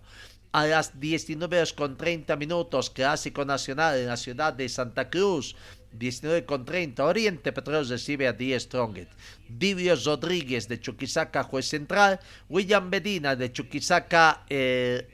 A 0.53 0.67
las 0.67 0.99
19 0.99 1.59
horas 1.59 1.75
con 1.75 1.99
30 1.99 2.37
minutos, 2.37 2.89
Clásico 2.89 3.45
Nacional 3.45 3.99
en 3.99 4.07
la 4.07 4.17
ciudad 4.17 4.55
de 4.55 4.67
Santa 4.71 5.11
Cruz. 5.11 5.57
19 5.93 6.45
con 6.45 6.65
30, 6.65 7.05
Oriente 7.05 7.53
Petróleo 7.53 7.85
recibe 7.85 8.29
a 8.29 8.33
Die 8.33 8.59
Strongest. 8.59 9.11
Divio 9.49 9.95
Rodríguez 9.97 10.69
de 10.69 10.81
Chuquisaca, 10.81 11.43
juez 11.43 11.67
central. 11.67 12.21
William 12.49 12.89
Medina 12.89 13.37
de 13.37 13.53
Chuquisaca, 13.53 14.45
eh, 14.49 15.09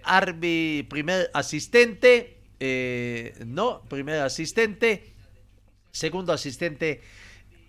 primer 0.88 1.30
asistente. 1.32 2.38
eh, 2.60 3.34
no, 3.46 3.82
primer 3.88 4.20
asistente. 4.20 5.12
Segundo 5.90 6.32
asistente, 6.32 7.02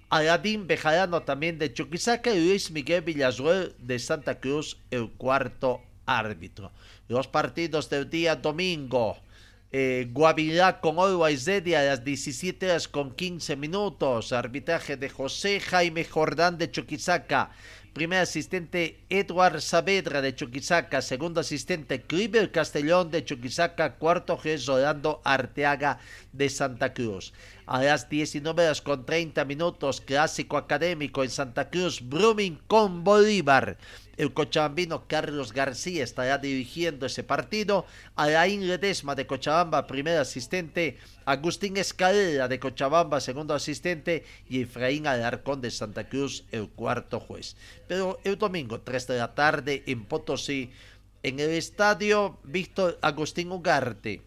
Aladín 0.09 0.67
Bejarano 0.67 1.23
también 1.23 1.59
de 1.59 1.73
Chuquisaca 1.73 2.33
y 2.33 2.47
Luis 2.47 2.71
Miguel 2.71 3.01
Villasuel 3.01 3.75
de 3.79 3.99
Santa 3.99 4.39
Cruz, 4.39 4.77
el 4.91 5.11
cuarto 5.11 5.81
árbitro. 6.05 6.71
Los 7.07 7.27
partidos 7.27 7.89
del 7.89 8.09
día 8.09 8.35
domingo. 8.35 9.17
Eh, 9.71 10.07
Guavirá 10.11 10.79
con 10.79 10.97
Ready 10.97 11.73
a 11.73 11.83
las 11.83 12.05
17 12.05 12.65
horas 12.67 12.87
con 12.87 13.13
15 13.13 13.55
minutos. 13.55 14.31
Arbitraje 14.31 14.95
de 14.95 15.09
José 15.09 15.59
Jaime 15.59 16.05
Jordán 16.05 16.57
de 16.57 16.71
Chuquisaca. 16.71 17.51
Primer 17.93 18.19
asistente 18.19 19.05
Edward 19.09 19.61
Saavedra 19.61 20.21
de 20.21 20.35
Chuquisaca. 20.35 21.01
Segundo 21.01 21.41
asistente 21.41 22.01
Cliver 22.01 22.51
Castellón 22.51 23.09
de 23.09 23.25
Chuquisaca. 23.25 23.95
Cuarto 23.95 24.37
juez 24.37 24.65
Rolando 24.65 25.21
Arteaga 25.23 25.99
de 26.31 26.49
Santa 26.49 26.93
Cruz. 26.93 27.33
A 27.65 27.81
las 27.81 28.09
19 28.09 28.63
horas 28.63 28.81
con 28.81 29.05
30 29.05 29.43
minutos, 29.45 29.99
clásico 29.99 30.57
académico 30.57 31.23
en 31.23 31.29
Santa 31.31 31.69
Cruz, 31.69 32.07
Brumming 32.07 32.59
con 32.67 33.03
Bolívar. 33.03 33.77
El 34.17 34.33
cochabambino 34.33 35.07
Carlos 35.07 35.53
García 35.53 36.03
estará 36.03 36.37
dirigiendo 36.37 37.05
ese 37.05 37.23
partido. 37.23 37.85
Alain 38.15 38.67
Ledesma 38.67 39.15
de 39.15 39.27
Cochabamba, 39.27 39.87
primer 39.87 40.17
asistente. 40.17 40.97
Agustín 41.25 41.77
Escalera 41.77 42.47
de 42.47 42.59
Cochabamba, 42.59 43.19
segundo 43.19 43.53
asistente. 43.53 44.23
Y 44.49 44.61
Efraín 44.61 45.07
Alarcón 45.07 45.61
de 45.61 45.71
Santa 45.71 46.07
Cruz, 46.07 46.45
el 46.51 46.69
cuarto 46.69 47.19
juez. 47.19 47.55
Pero 47.87 48.19
el 48.23 48.37
domingo, 48.37 48.81
3 48.81 49.07
de 49.07 49.17
la 49.17 49.35
tarde, 49.35 49.83
en 49.87 50.05
Potosí, 50.05 50.71
en 51.23 51.39
el 51.39 51.49
estadio 51.51 52.39
Víctor 52.43 52.99
Agustín 53.01 53.51
Ugarte, 53.51 54.21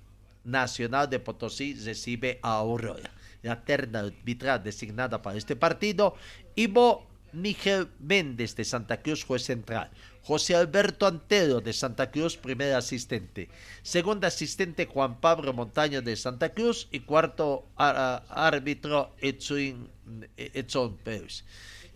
Nacional 0.45 1.11
de 1.11 1.21
Potosí 1.21 1.75
recibe 1.75 2.39
a 2.43 2.55
Aurora. 2.57 3.11
La 3.43 3.65
terna 3.65 4.01
arbitral 4.01 4.65
designada 4.65 5.23
para 5.23 5.39
este 5.39 5.55
partido, 5.55 6.15
Ivo 6.57 7.07
Miguel 7.33 7.89
Méndez 7.99 8.55
de 8.57 8.65
Santa 8.65 9.01
Cruz, 9.03 9.25
juez 9.25 9.43
central. 9.43 9.91
José 10.23 10.55
Alberto 10.55 11.07
Antero 11.07 11.61
de 11.61 11.73
Santa 11.73 12.11
Cruz, 12.11 12.37
primer 12.37 12.75
asistente. 12.75 13.49
Segundo 13.83 14.27
asistente 14.27 14.87
Juan 14.87 15.21
Pablo 15.21 15.53
Montaño 15.55 16.03
de 16.03 16.17
Santa 16.17 16.51
Cruz 16.51 16.89
y 16.91 17.01
cuarto 17.01 17.67
árbitro 17.77 19.15
Edson, 19.21 19.89
Edson 20.37 20.97
Pérez. 20.99 21.45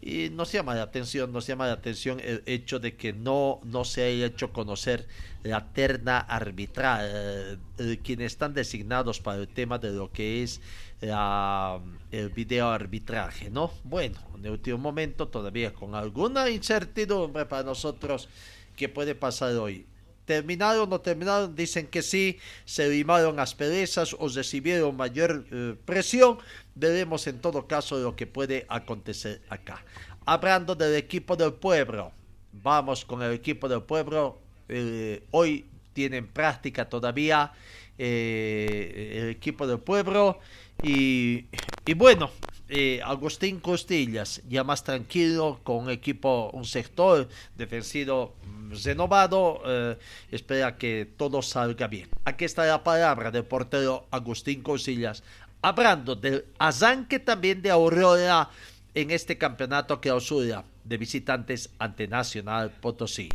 Y 0.04 0.30
nos 0.30 0.50
llama 0.50 0.74
la 0.74 0.82
atención, 0.82 1.32
nos 1.32 1.46
llama 1.46 1.68
la 1.68 1.74
atención 1.74 2.18
el 2.18 2.42
hecho 2.46 2.80
de 2.80 2.96
que 2.96 3.12
no, 3.12 3.60
no 3.62 3.84
se 3.84 4.02
haya 4.02 4.26
hecho 4.26 4.52
conocer 4.52 5.06
la 5.44 5.72
terna 5.72 6.18
arbitral, 6.18 7.08
eh, 7.08 7.56
eh, 7.78 8.00
quienes 8.02 8.32
están 8.32 8.52
designados 8.52 9.20
para 9.20 9.38
el 9.40 9.46
tema 9.46 9.78
de 9.78 9.92
lo 9.92 10.10
que 10.10 10.42
es 10.42 10.60
la- 11.00 11.80
el 12.10 12.30
video 12.30 12.68
arbitraje, 12.70 13.48
¿no? 13.48 13.70
Bueno, 13.84 14.18
en 14.36 14.44
el 14.44 14.50
último 14.50 14.78
momento 14.78 15.28
todavía 15.28 15.72
con 15.72 15.94
alguna 15.94 16.50
incertidumbre 16.50 17.46
para 17.46 17.62
nosotros 17.62 18.28
que 18.76 18.88
puede 18.88 19.14
pasar 19.14 19.54
hoy. 19.54 19.86
¿Terminaron 20.32 20.84
o 20.84 20.86
no 20.86 20.98
terminaron? 20.98 21.54
Dicen 21.54 21.88
que 21.88 22.00
sí, 22.00 22.38
se 22.64 22.88
limaron 22.88 23.36
las 23.36 23.54
perezas 23.54 24.16
o 24.18 24.28
recibieron 24.28 24.96
mayor 24.96 25.44
eh, 25.52 25.74
presión. 25.84 26.38
Veremos 26.74 27.26
en 27.26 27.38
todo 27.38 27.66
caso 27.66 27.98
lo 27.98 28.16
que 28.16 28.26
puede 28.26 28.64
acontecer 28.70 29.42
acá. 29.50 29.84
Hablando 30.24 30.74
del 30.74 30.94
equipo 30.96 31.36
del 31.36 31.52
pueblo, 31.52 32.12
vamos 32.50 33.04
con 33.04 33.20
el 33.20 33.32
equipo 33.32 33.68
del 33.68 33.82
pueblo. 33.82 34.38
Eh, 34.70 35.22
hoy 35.32 35.66
tienen 35.92 36.26
práctica 36.26 36.88
todavía 36.88 37.52
eh, 37.98 39.18
el 39.20 39.28
equipo 39.28 39.66
del 39.66 39.80
pueblo. 39.80 40.38
Y 40.82 41.44
bueno, 41.94 42.30
eh, 42.74 43.02
Agustín 43.04 43.60
Costillas 43.60 44.40
ya 44.48 44.64
más 44.64 44.82
tranquilo 44.82 45.60
con 45.62 45.76
un 45.84 45.90
equipo, 45.90 46.50
un 46.54 46.64
sector 46.64 47.28
defensivo 47.54 48.34
mm, 48.46 48.72
renovado, 48.82 49.60
eh, 49.66 49.98
espera 50.30 50.78
que 50.78 51.06
todo 51.18 51.42
salga 51.42 51.86
bien. 51.86 52.08
Aquí 52.24 52.46
está 52.46 52.64
la 52.64 52.82
palabra 52.82 53.30
del 53.30 53.44
portero 53.44 54.06
Agustín 54.10 54.62
Costillas, 54.62 55.22
hablando 55.60 56.16
del 56.16 56.46
arranque 56.58 57.18
también 57.18 57.60
de 57.60 57.70
Aurora 57.70 58.48
en 58.94 59.10
este 59.10 59.36
campeonato 59.36 60.00
clausura 60.00 60.64
de 60.82 60.96
visitantes 60.96 61.68
ante 61.78 62.08
Nacional 62.08 62.70
Potosí. 62.80 63.28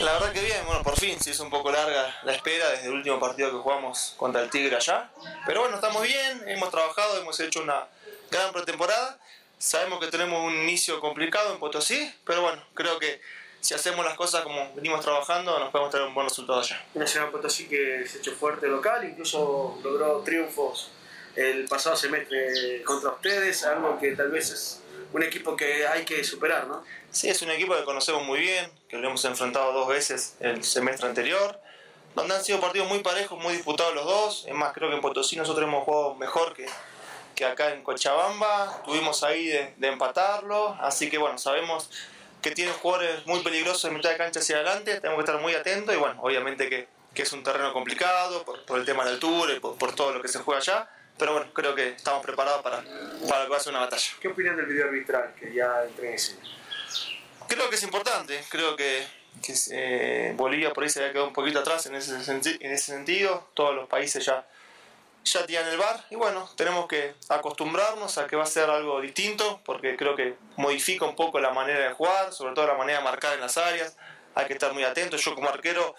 La 0.00 0.12
verdad 0.12 0.32
que 0.32 0.40
bien, 0.40 0.64
bueno, 0.66 0.82
por 0.82 0.98
fin 0.98 1.18
se 1.20 1.30
hizo 1.30 1.42
un 1.42 1.50
poco 1.50 1.72
larga 1.72 2.14
la 2.22 2.32
espera 2.32 2.68
desde 2.70 2.86
el 2.86 2.92
último 2.92 3.18
partido 3.18 3.50
que 3.50 3.56
jugamos 3.56 4.14
contra 4.16 4.42
el 4.42 4.50
Tigre 4.50 4.76
allá. 4.76 5.10
Pero 5.46 5.62
bueno, 5.62 5.76
estamos 5.76 6.02
bien, 6.02 6.42
hemos 6.46 6.70
trabajado, 6.70 7.18
hemos 7.18 7.38
hecho 7.40 7.62
una 7.62 7.86
gran 8.30 8.52
pretemporada. 8.52 9.18
Sabemos 9.58 10.00
que 10.00 10.08
tenemos 10.08 10.42
un 10.42 10.54
inicio 10.54 11.00
complicado 11.00 11.52
en 11.52 11.58
Potosí, 11.58 12.14
pero 12.24 12.42
bueno, 12.42 12.62
creo 12.74 12.98
que 12.98 13.20
si 13.60 13.74
hacemos 13.74 14.04
las 14.04 14.14
cosas 14.14 14.42
como 14.42 14.74
venimos 14.74 15.00
trabajando, 15.00 15.58
nos 15.58 15.70
podemos 15.70 15.90
traer 15.90 16.06
un 16.06 16.14
buen 16.14 16.28
resultado 16.28 16.60
allá. 16.60 16.84
Nacional 16.94 17.30
Potosí 17.30 17.66
que 17.66 18.06
se 18.06 18.18
echó 18.18 18.32
fuerte 18.32 18.68
local, 18.68 19.04
incluso 19.04 19.78
logró 19.82 20.20
triunfos 20.20 20.90
el 21.36 21.66
pasado 21.68 21.96
semestre 21.96 22.82
contra 22.82 23.10
ustedes, 23.10 23.64
algo 23.64 23.98
que 23.98 24.14
tal 24.14 24.30
vez 24.30 24.50
es 24.50 24.82
un 25.16 25.22
equipo 25.22 25.56
que 25.56 25.86
hay 25.86 26.04
que 26.04 26.22
superar, 26.24 26.66
¿no? 26.66 26.84
Sí, 27.10 27.30
es 27.30 27.40
un 27.40 27.50
equipo 27.50 27.74
que 27.74 27.84
conocemos 27.84 28.22
muy 28.22 28.38
bien, 28.38 28.70
que 28.86 28.98
lo 28.98 29.08
hemos 29.08 29.24
enfrentado 29.24 29.72
dos 29.72 29.88
veces 29.88 30.36
el 30.40 30.62
semestre 30.62 31.08
anterior. 31.08 31.58
donde 32.14 32.34
han 32.34 32.44
sido 32.44 32.60
partidos 32.60 32.88
muy 32.88 33.00
parejos, 33.00 33.38
muy 33.38 33.54
disputados 33.54 33.94
los 33.94 34.04
dos. 34.04 34.44
Es 34.46 34.54
más, 34.54 34.74
creo 34.74 34.90
que 34.90 34.96
en 34.96 35.00
Potosí 35.00 35.36
nosotros 35.36 35.66
hemos 35.66 35.84
jugado 35.84 36.14
mejor 36.16 36.54
que, 36.54 36.66
que 37.34 37.46
acá 37.46 37.72
en 37.72 37.82
Cochabamba. 37.82 38.82
Tuvimos 38.84 39.22
ahí 39.22 39.46
de, 39.46 39.74
de 39.78 39.88
empatarlo. 39.88 40.76
Así 40.80 41.08
que 41.08 41.16
bueno, 41.16 41.38
sabemos 41.38 41.90
que 42.42 42.50
tienen 42.50 42.74
jugadores 42.74 43.26
muy 43.26 43.40
peligrosos 43.40 43.86
en 43.86 43.94
mitad 43.94 44.10
de 44.10 44.18
cancha 44.18 44.40
hacia 44.40 44.56
adelante. 44.56 45.00
Tenemos 45.00 45.16
que 45.16 45.30
estar 45.30 45.40
muy 45.40 45.54
atentos 45.54 45.94
y 45.94 45.98
bueno, 45.98 46.20
obviamente 46.22 46.68
que, 46.68 46.88
que 47.14 47.22
es 47.22 47.32
un 47.32 47.42
terreno 47.42 47.72
complicado 47.72 48.44
por, 48.44 48.64
por, 48.66 48.78
el 48.78 48.84
tema 48.84 49.02
de 49.04 49.10
la 49.10 49.14
altura 49.14 49.54
y 49.54 49.60
por, 49.60 49.76
por 49.76 49.94
todo 49.94 50.12
lo 50.12 50.20
que 50.20 50.28
se 50.28 50.40
juega 50.40 50.60
allá. 50.60 50.90
Pero 51.18 51.32
bueno, 51.32 51.50
creo 51.52 51.74
que 51.74 51.90
estamos 51.90 52.22
preparados 52.22 52.62
para, 52.62 52.82
para 53.28 53.40
lo 53.40 53.44
que 53.46 53.50
va 53.50 53.56
a 53.56 53.60
ser 53.60 53.72
una 53.72 53.80
batalla. 53.80 54.08
¿Qué 54.20 54.28
opinan 54.28 54.56
del 54.56 54.66
video 54.66 54.86
arbitral 54.86 55.34
que 55.38 55.52
ya 55.52 55.84
entré 55.84 56.08
en 56.08 56.14
escena? 56.14 56.42
Creo 57.48 57.70
que 57.70 57.76
es 57.76 57.82
importante, 57.82 58.44
creo 58.48 58.76
que, 58.76 59.06
que 59.42 59.54
eh, 59.70 60.34
Bolivia 60.36 60.72
por 60.72 60.82
ahí 60.82 60.90
se 60.90 61.00
había 61.00 61.12
quedado 61.12 61.28
un 61.28 61.32
poquito 61.32 61.60
atrás 61.60 61.86
en 61.86 61.94
ese, 61.94 62.14
en 62.14 62.72
ese 62.72 62.92
sentido, 62.92 63.48
todos 63.54 63.74
los 63.74 63.88
países 63.88 64.24
ya, 64.24 64.46
ya 65.24 65.46
tienen 65.46 65.68
el 65.68 65.78
bar 65.78 66.04
y 66.10 66.16
bueno, 66.16 66.50
tenemos 66.56 66.88
que 66.88 67.14
acostumbrarnos 67.28 68.18
a 68.18 68.26
que 68.26 68.34
va 68.34 68.42
a 68.42 68.46
ser 68.46 68.68
algo 68.68 69.00
distinto 69.00 69.60
porque 69.64 69.96
creo 69.96 70.16
que 70.16 70.34
modifica 70.56 71.04
un 71.04 71.14
poco 71.14 71.38
la 71.38 71.52
manera 71.52 71.88
de 71.88 71.94
jugar, 71.94 72.32
sobre 72.32 72.54
todo 72.54 72.66
la 72.66 72.74
manera 72.74 72.98
de 72.98 73.04
marcar 73.04 73.34
en 73.34 73.40
las 73.40 73.56
áreas, 73.56 73.96
hay 74.34 74.46
que 74.46 74.54
estar 74.54 74.72
muy 74.72 74.82
atentos, 74.82 75.24
yo 75.24 75.34
como 75.34 75.48
arquero 75.48 75.94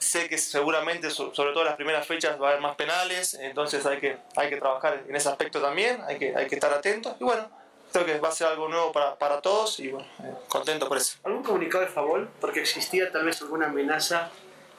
sé 0.00 0.28
que 0.28 0.38
seguramente, 0.38 1.10
sobre 1.10 1.52
todo 1.52 1.60
en 1.60 1.66
las 1.66 1.76
primeras 1.76 2.06
fechas, 2.06 2.40
va 2.40 2.48
a 2.48 2.50
haber 2.50 2.62
más 2.62 2.74
penales, 2.74 3.34
entonces 3.34 3.84
hay 3.86 3.98
que, 3.98 4.16
hay 4.34 4.48
que 4.48 4.56
trabajar 4.56 5.04
en 5.06 5.14
ese 5.14 5.28
aspecto 5.28 5.60
también, 5.60 6.00
hay 6.08 6.18
que, 6.18 6.34
hay 6.34 6.48
que 6.48 6.54
estar 6.54 6.72
atentos 6.72 7.14
y 7.20 7.24
bueno, 7.24 7.48
creo 7.92 8.06
que 8.06 8.18
va 8.18 8.30
a 8.30 8.32
ser 8.32 8.48
algo 8.48 8.68
nuevo 8.68 8.92
para, 8.92 9.16
para 9.16 9.40
todos 9.40 9.78
y 9.78 9.88
bueno, 9.88 10.08
eh, 10.24 10.32
contento 10.48 10.88
por 10.88 10.96
eso. 10.96 11.18
¿Algún 11.22 11.42
comunicado 11.42 11.84
de 11.84 11.90
favor? 11.90 12.28
Porque 12.40 12.60
existía 12.60 13.12
tal 13.12 13.26
vez 13.26 13.42
alguna 13.42 13.66
amenaza, 13.66 14.30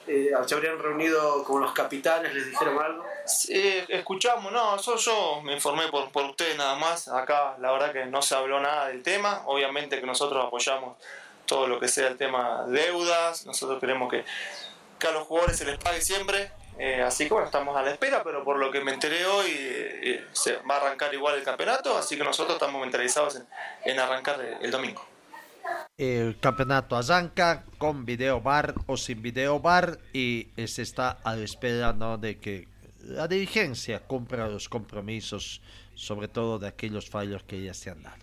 eh, 0.08 0.32
se 0.44 0.54
habrían 0.56 0.80
reunido 0.80 1.44
con 1.44 1.62
los 1.62 1.72
capitanes, 1.72 2.34
les 2.34 2.50
dijeron 2.50 2.82
algo. 2.82 3.04
Sí, 3.24 3.84
escuchamos, 3.88 4.52
no, 4.52 4.76
yo, 4.76 4.96
yo 4.96 5.40
me 5.42 5.54
informé 5.54 5.86
por, 5.86 6.10
por 6.10 6.24
ustedes 6.24 6.56
nada 6.56 6.74
más, 6.74 7.06
acá 7.06 7.56
la 7.60 7.70
verdad 7.70 7.92
que 7.92 8.06
no 8.06 8.22
se 8.22 8.34
habló 8.34 8.58
nada 8.58 8.88
del 8.88 9.04
tema, 9.04 9.42
obviamente 9.46 10.00
que 10.00 10.06
nosotros 10.06 10.44
apoyamos 10.44 10.96
todo 11.46 11.68
lo 11.68 11.78
que 11.78 11.86
sea 11.86 12.08
el 12.08 12.16
tema 12.16 12.64
deudas, 12.66 13.46
nosotros 13.46 13.78
queremos 13.78 14.10
que 14.10 14.24
que 15.02 15.08
a 15.08 15.12
los 15.12 15.26
jugadores 15.26 15.56
se 15.56 15.64
les 15.64 15.78
pague 15.78 16.00
siempre. 16.00 16.52
Eh, 16.78 17.02
así 17.02 17.24
que 17.24 17.34
bueno, 17.34 17.46
estamos 17.46 17.76
a 17.76 17.82
la 17.82 17.90
espera, 17.90 18.22
pero 18.22 18.44
por 18.44 18.58
lo 18.58 18.70
que 18.70 18.80
me 18.80 18.92
enteré 18.92 19.26
hoy, 19.26 19.50
eh, 19.50 20.24
se 20.32 20.56
va 20.58 20.76
a 20.76 20.78
arrancar 20.78 21.12
igual 21.12 21.36
el 21.36 21.42
campeonato, 21.42 21.98
así 21.98 22.16
que 22.16 22.24
nosotros 22.24 22.54
estamos 22.54 22.80
mentalizados 22.80 23.36
en, 23.36 23.46
en 23.84 23.98
arrancar 23.98 24.40
el 24.60 24.70
domingo. 24.70 25.04
El 25.98 26.38
campeonato 26.40 26.96
arranca 26.96 27.64
con 27.78 28.04
video 28.04 28.40
bar 28.40 28.74
o 28.86 28.96
sin 28.96 29.20
video 29.22 29.60
bar 29.60 29.98
y 30.12 30.48
se 30.66 30.82
está 30.82 31.18
a 31.22 31.36
la 31.36 31.44
espera 31.44 31.92
¿no? 31.92 32.16
de 32.16 32.38
que 32.38 32.68
la 33.02 33.28
dirigencia 33.28 34.00
cumpla 34.00 34.48
los 34.48 34.68
compromisos, 34.68 35.60
sobre 35.94 36.28
todo 36.28 36.58
de 36.58 36.68
aquellos 36.68 37.10
fallos 37.10 37.42
que 37.42 37.62
ya 37.62 37.74
se 37.74 37.90
han 37.90 38.02
dado. 38.02 38.22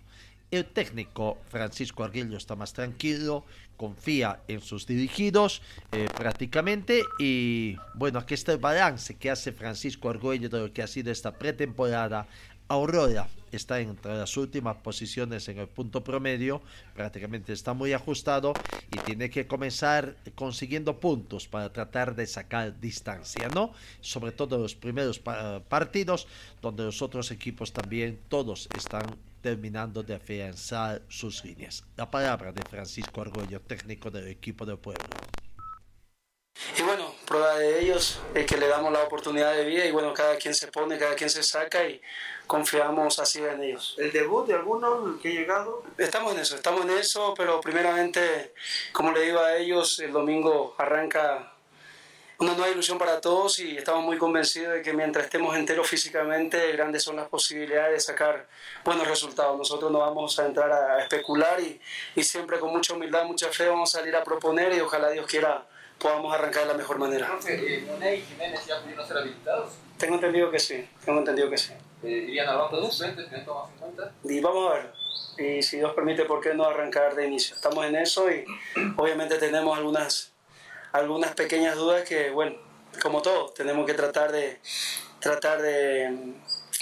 El 0.52 0.66
técnico 0.66 1.38
Francisco 1.50 2.04
Arguillo 2.04 2.38
está 2.38 2.56
más 2.56 2.74
tranquilo, 2.74 3.46
confía 3.80 4.42
en 4.50 4.60
sus 4.60 4.86
dirigidos 4.86 5.62
eh, 5.94 6.10
prácticamente 6.18 7.02
y 7.18 7.78
bueno, 7.96 8.20
aquí 8.20 8.34
está 8.34 8.52
el 8.52 8.58
balance 8.58 9.16
que 9.16 9.32
hace 9.32 9.54
Francisco 9.54 10.10
Arguello 10.10 10.50
de 10.50 10.60
lo 10.60 10.74
que 10.74 10.84
ha 10.84 10.88
sido 10.88 11.14
esta 11.14 11.32
pretemporada. 11.32 12.28
Aurora 12.70 13.28
está 13.52 13.80
entre 13.80 14.16
las 14.16 14.38
últimas 14.38 14.78
posiciones 14.78 15.48
en 15.50 15.58
el 15.58 15.68
punto 15.68 16.04
promedio, 16.04 16.62
prácticamente 16.94 17.52
está 17.52 17.74
muy 17.74 17.94
ajustado 17.94 18.54
y 18.92 19.00
tiene 19.00 19.32
que 19.32 19.48
comenzar 19.48 20.16
consiguiendo 20.36 21.00
puntos 21.00 21.48
para 21.48 21.74
tratar 21.74 22.16
de 22.16 22.28
sacar 22.28 22.80
distancia, 22.80 23.50
¿no? 23.50 23.74
Sobre 24.02 24.32
todo 24.32 24.60
los 24.60 24.76
primeros 24.76 25.18
pa 25.18 25.62
partidos, 25.68 26.28
donde 26.62 26.84
los 26.84 27.02
otros 27.02 27.32
equipos 27.32 27.74
también 27.74 28.20
todos 28.30 28.70
están 28.78 29.18
terminando 29.42 30.04
de 30.04 30.14
afianzar 30.14 31.02
sus 31.08 31.44
líneas. 31.44 31.84
La 31.98 32.12
palabra 32.12 32.52
de 32.52 32.62
Francisco 32.70 33.22
Argüello, 33.22 33.62
técnico 33.62 34.12
del 34.12 34.28
equipo 34.28 34.64
del 34.64 34.78
pueblo. 34.78 35.06
Y 36.78 36.82
bueno, 36.84 37.14
prueba 37.26 37.55
de 37.55 37.82
ellos 37.82 38.20
es 38.34 38.45
que 38.45 38.57
le 38.57 38.68
damos 38.68 38.91
la 38.91 39.03
oportunidad 39.03 39.53
de 39.53 39.66
vida 39.66 39.86
y 39.86 39.91
bueno, 39.91 40.14
cada 40.14 40.36
quien 40.38 40.53
se 40.53 40.68
pone, 40.68 40.97
cada 40.97 41.16
quien 41.16 41.30
se 41.30 41.43
saca 41.43 41.86
y 41.86 42.01
confiamos 42.47 43.20
así 43.20 43.39
en 43.39 43.64
ellos. 43.64 43.95
¿El 43.97 44.12
debut 44.12 44.47
de 44.47 44.55
alguno 44.55 45.18
que 45.22 45.30
ha 45.30 45.32
llegado? 45.32 45.84
Estamos 45.97 46.34
en 46.34 46.39
eso, 46.39 46.55
estamos 46.55 46.82
en 46.82 46.91
eso, 46.91 47.34
pero 47.38 47.62
primeramente, 47.62 48.53
como 48.91 49.12
le 49.12 49.22
digo 49.22 49.39
a 49.39 49.55
ellos, 49.55 49.99
el 49.99 50.12
domingo 50.12 50.76
arranca 50.78 51.53
una 52.39 52.53
nueva 52.53 52.72
ilusión 52.72 52.97
para 52.97 53.20
todos 53.20 53.60
y 53.60 53.78
estamos 53.78 54.03
muy 54.03 54.18
convencidos 54.18 54.74
de 54.74 54.82
que 54.82 54.93
mientras 54.93 55.26
estemos 55.26 55.55
enteros 55.57 55.88
físicamente, 55.88 56.72
grandes 56.72 57.03
son 57.03 57.18
las 57.18 57.28
posibilidades 57.28 57.93
de 57.93 57.99
sacar 57.99 58.47
buenos 58.86 59.07
resultados. 59.07 59.57
Nosotros 59.57 59.91
no 59.91 59.99
vamos 59.99 60.39
a 60.39 60.45
entrar 60.45 60.72
a 60.72 61.01
especular 61.01 61.60
y, 61.60 61.80
y 62.16 62.24
siempre 62.24 62.57
con 62.60 62.72
mucha 62.72 62.93
humildad, 62.93 63.26
mucha 63.26 63.49
fe 63.49 63.68
vamos 63.68 63.93
a 63.93 63.99
salir 63.99 64.16
a 64.16 64.24
proponer 64.24 64.74
y 64.74 64.80
ojalá 64.80 65.10
Dios 65.10 65.26
quiera 65.26 65.68
podamos 66.00 66.34
arrancar 66.34 66.64
de 66.64 66.70
la 66.70 66.78
mejor 66.78 66.97
manera. 66.97 67.28
¿Monet 67.28 68.20
y 68.20 68.22
Jiménez 68.22 68.66
ya 68.66 68.82
pudieron 68.82 69.06
ser 69.06 69.18
habilitados? 69.18 69.74
Tengo 69.97 70.16
entendido 70.16 70.50
que 70.50 70.60
sí, 70.60 70.88
tengo 71.06 71.20
entendido 71.20 71.50
que 71.50 71.58
sí. 71.58 71.74
Eh, 72.04 72.26
¿Irían 72.30 72.47
al 72.47 72.58
banco 72.58 72.80
de 72.80 72.89
suplentes 72.89 73.28
que 73.28 73.38
no 73.39 73.68
en 73.68 73.80
cuenta? 73.80 74.12
Y 74.24 74.39
vamos 74.39 74.72
a 74.72 74.74
ver, 74.76 74.93
y 75.38 75.62
si 75.62 75.78
Dios 75.78 75.93
permite, 75.93 76.26
¿por 76.26 76.41
qué 76.41 76.54
no 76.54 76.64
arrancar 76.64 77.16
de 77.16 77.28
inicio? 77.28 77.56
Estamos 77.56 77.86
en 77.86 77.95
eso 77.95 78.32
y 78.32 78.45
obviamente 78.97 79.38
tenemos 79.38 79.78
algunas 79.78 80.34
algunas 80.91 81.36
pequeñas 81.36 81.76
dudas 81.76 82.08
que, 82.08 82.32
bueno, 82.32 82.56
como 83.02 83.22
todo, 83.22 83.50
tenemos 83.50 83.86
que 83.86 83.93
tratar 83.93 84.32
de, 84.32 84.60
tratar 85.20 85.62
de, 85.62 86.34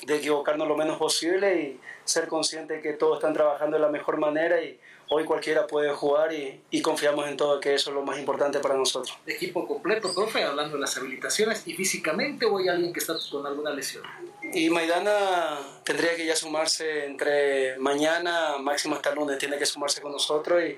de 0.05 0.15
equivocarnos 0.15 0.68
lo 0.68 0.78
menos 0.78 0.97
posible 0.97 1.61
y 1.61 1.82
ser 2.05 2.28
conscientes 2.28 2.82
que 2.82 2.93
todos 2.93 3.18
están 3.18 3.34
trabajando 3.34 3.78
de 3.78 3.82
la 3.82 3.89
mejor 3.89 4.18
manera 4.18 4.61
y 4.61 4.80
hoy 5.10 5.24
cualquiera 5.24 5.68
puede 5.68 5.93
jugar 5.93 6.34
y, 6.34 6.62
y, 6.70 6.82
confiamos 6.82 7.28
en 7.28 7.38
todo 7.38 7.60
que 7.60 7.74
eso 7.74 7.89
es 7.89 7.95
lo 7.95 8.03
más 8.03 8.20
importante 8.20 8.60
para 8.60 8.76
nosotros. 8.76 9.18
Equipo 9.26 9.68
completo, 9.68 10.14
profe, 10.14 10.43
hablando 10.43 10.76
de 10.76 10.82
las 10.82 10.97
habilitaciones 10.97 11.64
y 11.66 11.74
físicamente 11.74 12.45
o 12.45 12.58
hay 12.58 12.68
alguien 12.68 12.93
que 12.93 12.99
está 12.99 13.16
con 13.32 13.45
alguna 13.45 13.72
lesión. 13.72 14.03
Y 14.53 14.70
Maidana 14.70 15.60
tendría 15.84 16.16
que 16.16 16.26
ya 16.26 16.36
sumarse 16.36 17.05
entre 17.05 17.78
mañana, 17.78 18.58
máximo 18.60 18.95
hasta 18.95 19.14
lunes, 19.14 19.38
tiene 19.38 19.58
que 19.58 19.66
sumarse 19.66 20.01
con 20.01 20.12
nosotros 20.12 20.62
y, 20.64 20.78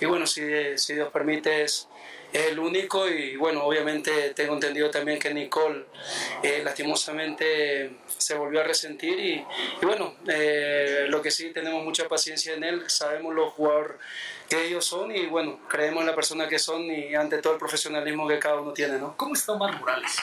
y 0.00 0.06
bueno, 0.06 0.26
si, 0.26 0.42
si 0.76 0.94
Dios 0.94 1.10
permite 1.12 1.62
es, 1.62 1.88
es 2.32 2.46
el 2.46 2.58
único 2.58 3.08
y 3.08 3.36
bueno, 3.36 3.64
obviamente 3.64 4.30
tengo 4.34 4.54
entendido 4.54 4.90
también 4.90 5.18
que 5.18 5.32
Nicole 5.32 5.84
eh, 6.42 6.62
lastimosamente 6.64 7.90
se 8.18 8.34
volvió 8.34 8.60
a 8.60 8.64
resentir 8.64 9.18
y, 9.18 9.44
bueno, 9.82 10.16
eh, 10.28 11.06
lo 11.08 11.22
que 11.22 11.30
sí 11.30 11.50
tenemos 11.52 11.82
mucha 11.84 12.08
paciencia 12.08 12.54
en 12.54 12.64
él, 12.64 12.82
sabemos 12.88 13.34
los 13.34 13.52
jugadores 13.52 13.96
que 14.48 14.66
ellos 14.66 14.84
son 14.84 15.14
y 15.14 15.26
bueno, 15.26 15.58
creemos 15.68 16.00
en 16.00 16.06
la 16.06 16.14
persona 16.14 16.48
que 16.48 16.58
son 16.58 16.84
y 16.84 17.14
ante 17.14 17.38
todo 17.38 17.54
el 17.54 17.58
profesionalismo 17.58 18.26
que 18.28 18.38
cada 18.38 18.60
uno 18.60 18.72
tiene, 18.72 18.98
¿no? 18.98 19.16
¿Cómo 19.16 19.34
está 19.34 19.52
Omar 19.52 19.78
Morales? 19.78 20.16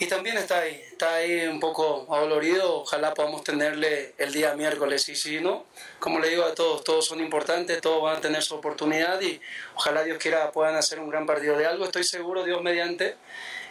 Y 0.00 0.06
también 0.06 0.38
está 0.38 0.60
ahí, 0.60 0.80
está 0.92 1.16
ahí 1.16 1.48
un 1.48 1.58
poco 1.58 2.06
adolorido, 2.14 2.82
ojalá 2.82 3.14
podamos 3.14 3.42
tenerle 3.42 4.14
el 4.16 4.32
día 4.32 4.54
miércoles 4.54 5.08
y 5.08 5.16
si 5.16 5.40
no, 5.40 5.64
como 5.98 6.20
le 6.20 6.28
digo 6.28 6.44
a 6.44 6.54
todos, 6.54 6.84
todos 6.84 7.04
son 7.04 7.20
importantes, 7.20 7.80
todos 7.80 8.00
van 8.02 8.18
a 8.18 8.20
tener 8.20 8.42
su 8.44 8.54
oportunidad 8.54 9.20
y 9.20 9.40
ojalá 9.74 10.04
Dios 10.04 10.18
quiera 10.18 10.52
puedan 10.52 10.76
hacer 10.76 11.00
un 11.00 11.10
gran 11.10 11.26
partido 11.26 11.58
de 11.58 11.66
algo, 11.66 11.84
estoy 11.84 12.04
seguro, 12.04 12.44
Dios 12.44 12.62
mediante, 12.62 13.16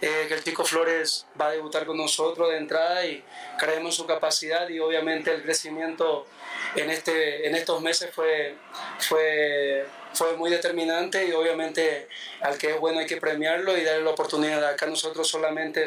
eh, 0.02 0.26
que 0.28 0.34
el 0.36 0.44
Chico 0.44 0.64
Flores 0.64 1.26
va 1.40 1.48
a 1.48 1.52
debutar 1.52 1.86
con 1.86 1.98
nosotros 1.98 2.50
de 2.50 2.58
entrada 2.58 3.06
y 3.06 3.24
creemos 3.58 3.96
su 3.96 4.06
capacidad 4.06 4.70
y 4.70 4.80
obviamente 4.80 5.34
el 5.34 5.42
crecimiento 5.42 6.28
en, 6.76 6.90
este, 6.90 7.48
en 7.48 7.56
estos 7.56 7.82
meses 7.82 8.12
fue, 8.14 8.56
fue, 9.00 9.86
fue 10.14 10.38
muy 10.38 10.52
determinante 10.52 11.26
y 11.26 11.32
obviamente 11.32 12.08
al 12.42 12.58
que 12.58 12.72
es 12.72 12.80
bueno 12.80 13.00
hay 13.00 13.08
que 13.08 13.18
premiarlo 13.18 13.78
y 13.78 13.84
darle 13.84 14.04
la 14.04 14.12
oportunidad. 14.12 14.64
Acá 14.64 14.86
nosotros 14.86 15.28
solamente 15.28 15.86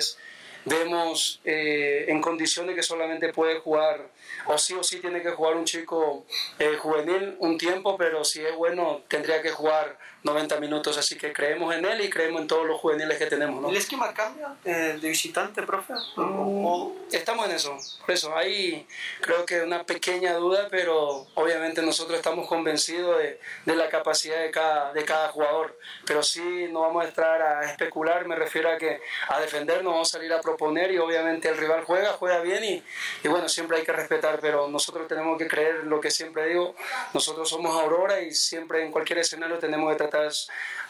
vemos 0.65 1.41
eh, 1.45 2.07
en 2.09 2.21
condiciones 2.21 2.75
que 2.75 2.83
solamente 2.83 3.33
puede 3.33 3.61
jugar, 3.61 4.09
o 4.47 4.59
sí 4.59 4.75
o 4.75 4.83
sí 4.83 5.01
tiene 5.01 5.23
que 5.23 5.31
jugar 5.31 5.57
un 5.57 5.65
chico 5.65 6.27
eh, 6.59 6.77
juvenil 6.77 7.37
un 7.39 7.57
tiempo, 7.57 7.97
pero 7.97 8.25
si 8.25 8.45
es 8.45 8.55
bueno 8.55 9.03
tendría 9.09 9.41
que 9.43 9.51
jugar 9.51 9.99
90 10.23 10.61
minutos, 10.61 10.99
así 10.99 11.17
que 11.17 11.33
creemos 11.33 11.75
en 11.75 11.85
él 11.85 12.03
y 12.03 12.11
creemos 12.11 12.43
en 12.43 12.47
todos 12.47 12.67
los 12.67 12.79
juveniles 12.79 13.17
que 13.17 13.27
tenemos. 13.27 13.63
¿no? 13.63 13.71
¿El 13.71 13.77
esquema 13.77 14.13
cambia 14.13 14.55
eh, 14.65 14.99
de 15.01 15.09
visitante, 15.09 15.63
profe? 15.63 15.95
Mm, 16.17 16.89
estamos 17.11 17.47
en 17.47 17.53
eso, 17.53 17.77
por 18.05 18.15
eso 18.15 18.37
hay 18.37 18.87
creo 19.21 19.47
que 19.47 19.63
una 19.63 19.85
pequeña 19.85 20.35
duda, 20.35 20.69
pero 20.71 21.27
obviamente 21.35 21.81
nosotros 21.83 22.19
estamos 22.19 22.47
convencidos 22.47 23.19
de, 23.19 23.41
de 23.65 23.77
la 23.77 23.89
capacidad 23.89 24.41
de 24.41 24.51
cada, 24.51 24.93
de 24.93 25.05
cada 25.05 25.29
jugador, 25.29 25.79
pero 26.07 26.23
sí 26.23 26.69
no 26.71 26.83
vamos 26.83 27.05
a 27.05 27.09
estar 27.09 27.41
a 27.41 27.65
especular, 27.65 28.27
me 28.27 28.37
refiero 28.37 28.71
a 28.71 28.77
que 28.77 29.01
a 29.29 29.41
defendernos 29.41 29.93
vamos 29.93 30.09
a 30.09 30.19
salir 30.19 30.33
a 30.33 30.41
proponer 30.41 30.93
y 30.93 30.99
obviamente 30.99 31.49
el 31.49 31.57
rival 31.57 31.85
juega, 31.85 32.13
juega 32.13 32.41
bien 32.41 32.63
y, 32.63 32.83
y, 33.23 33.29
bueno, 33.29 33.49
siempre 33.49 33.79
hay 33.79 33.85
que 33.85 33.93
respetar, 33.93 34.39
pero 34.41 34.69
nosotros 34.69 35.09
tenemos 35.09 35.39
que 35.39 35.49
creer 35.49 35.85
lo 35.85 36.01
que 36.01 36.11
siempre 36.11 36.49
digo, 36.49 36.75
nosotros 37.15 37.49
somos 37.49 37.75
Aurora 37.81 38.21
y 38.21 38.33
siempre 38.33 38.85
en 38.85 38.91
cualquier 38.91 39.21
escenario 39.21 39.59
tenemos 39.59 39.91
que 39.91 39.97
tratar 39.97 40.10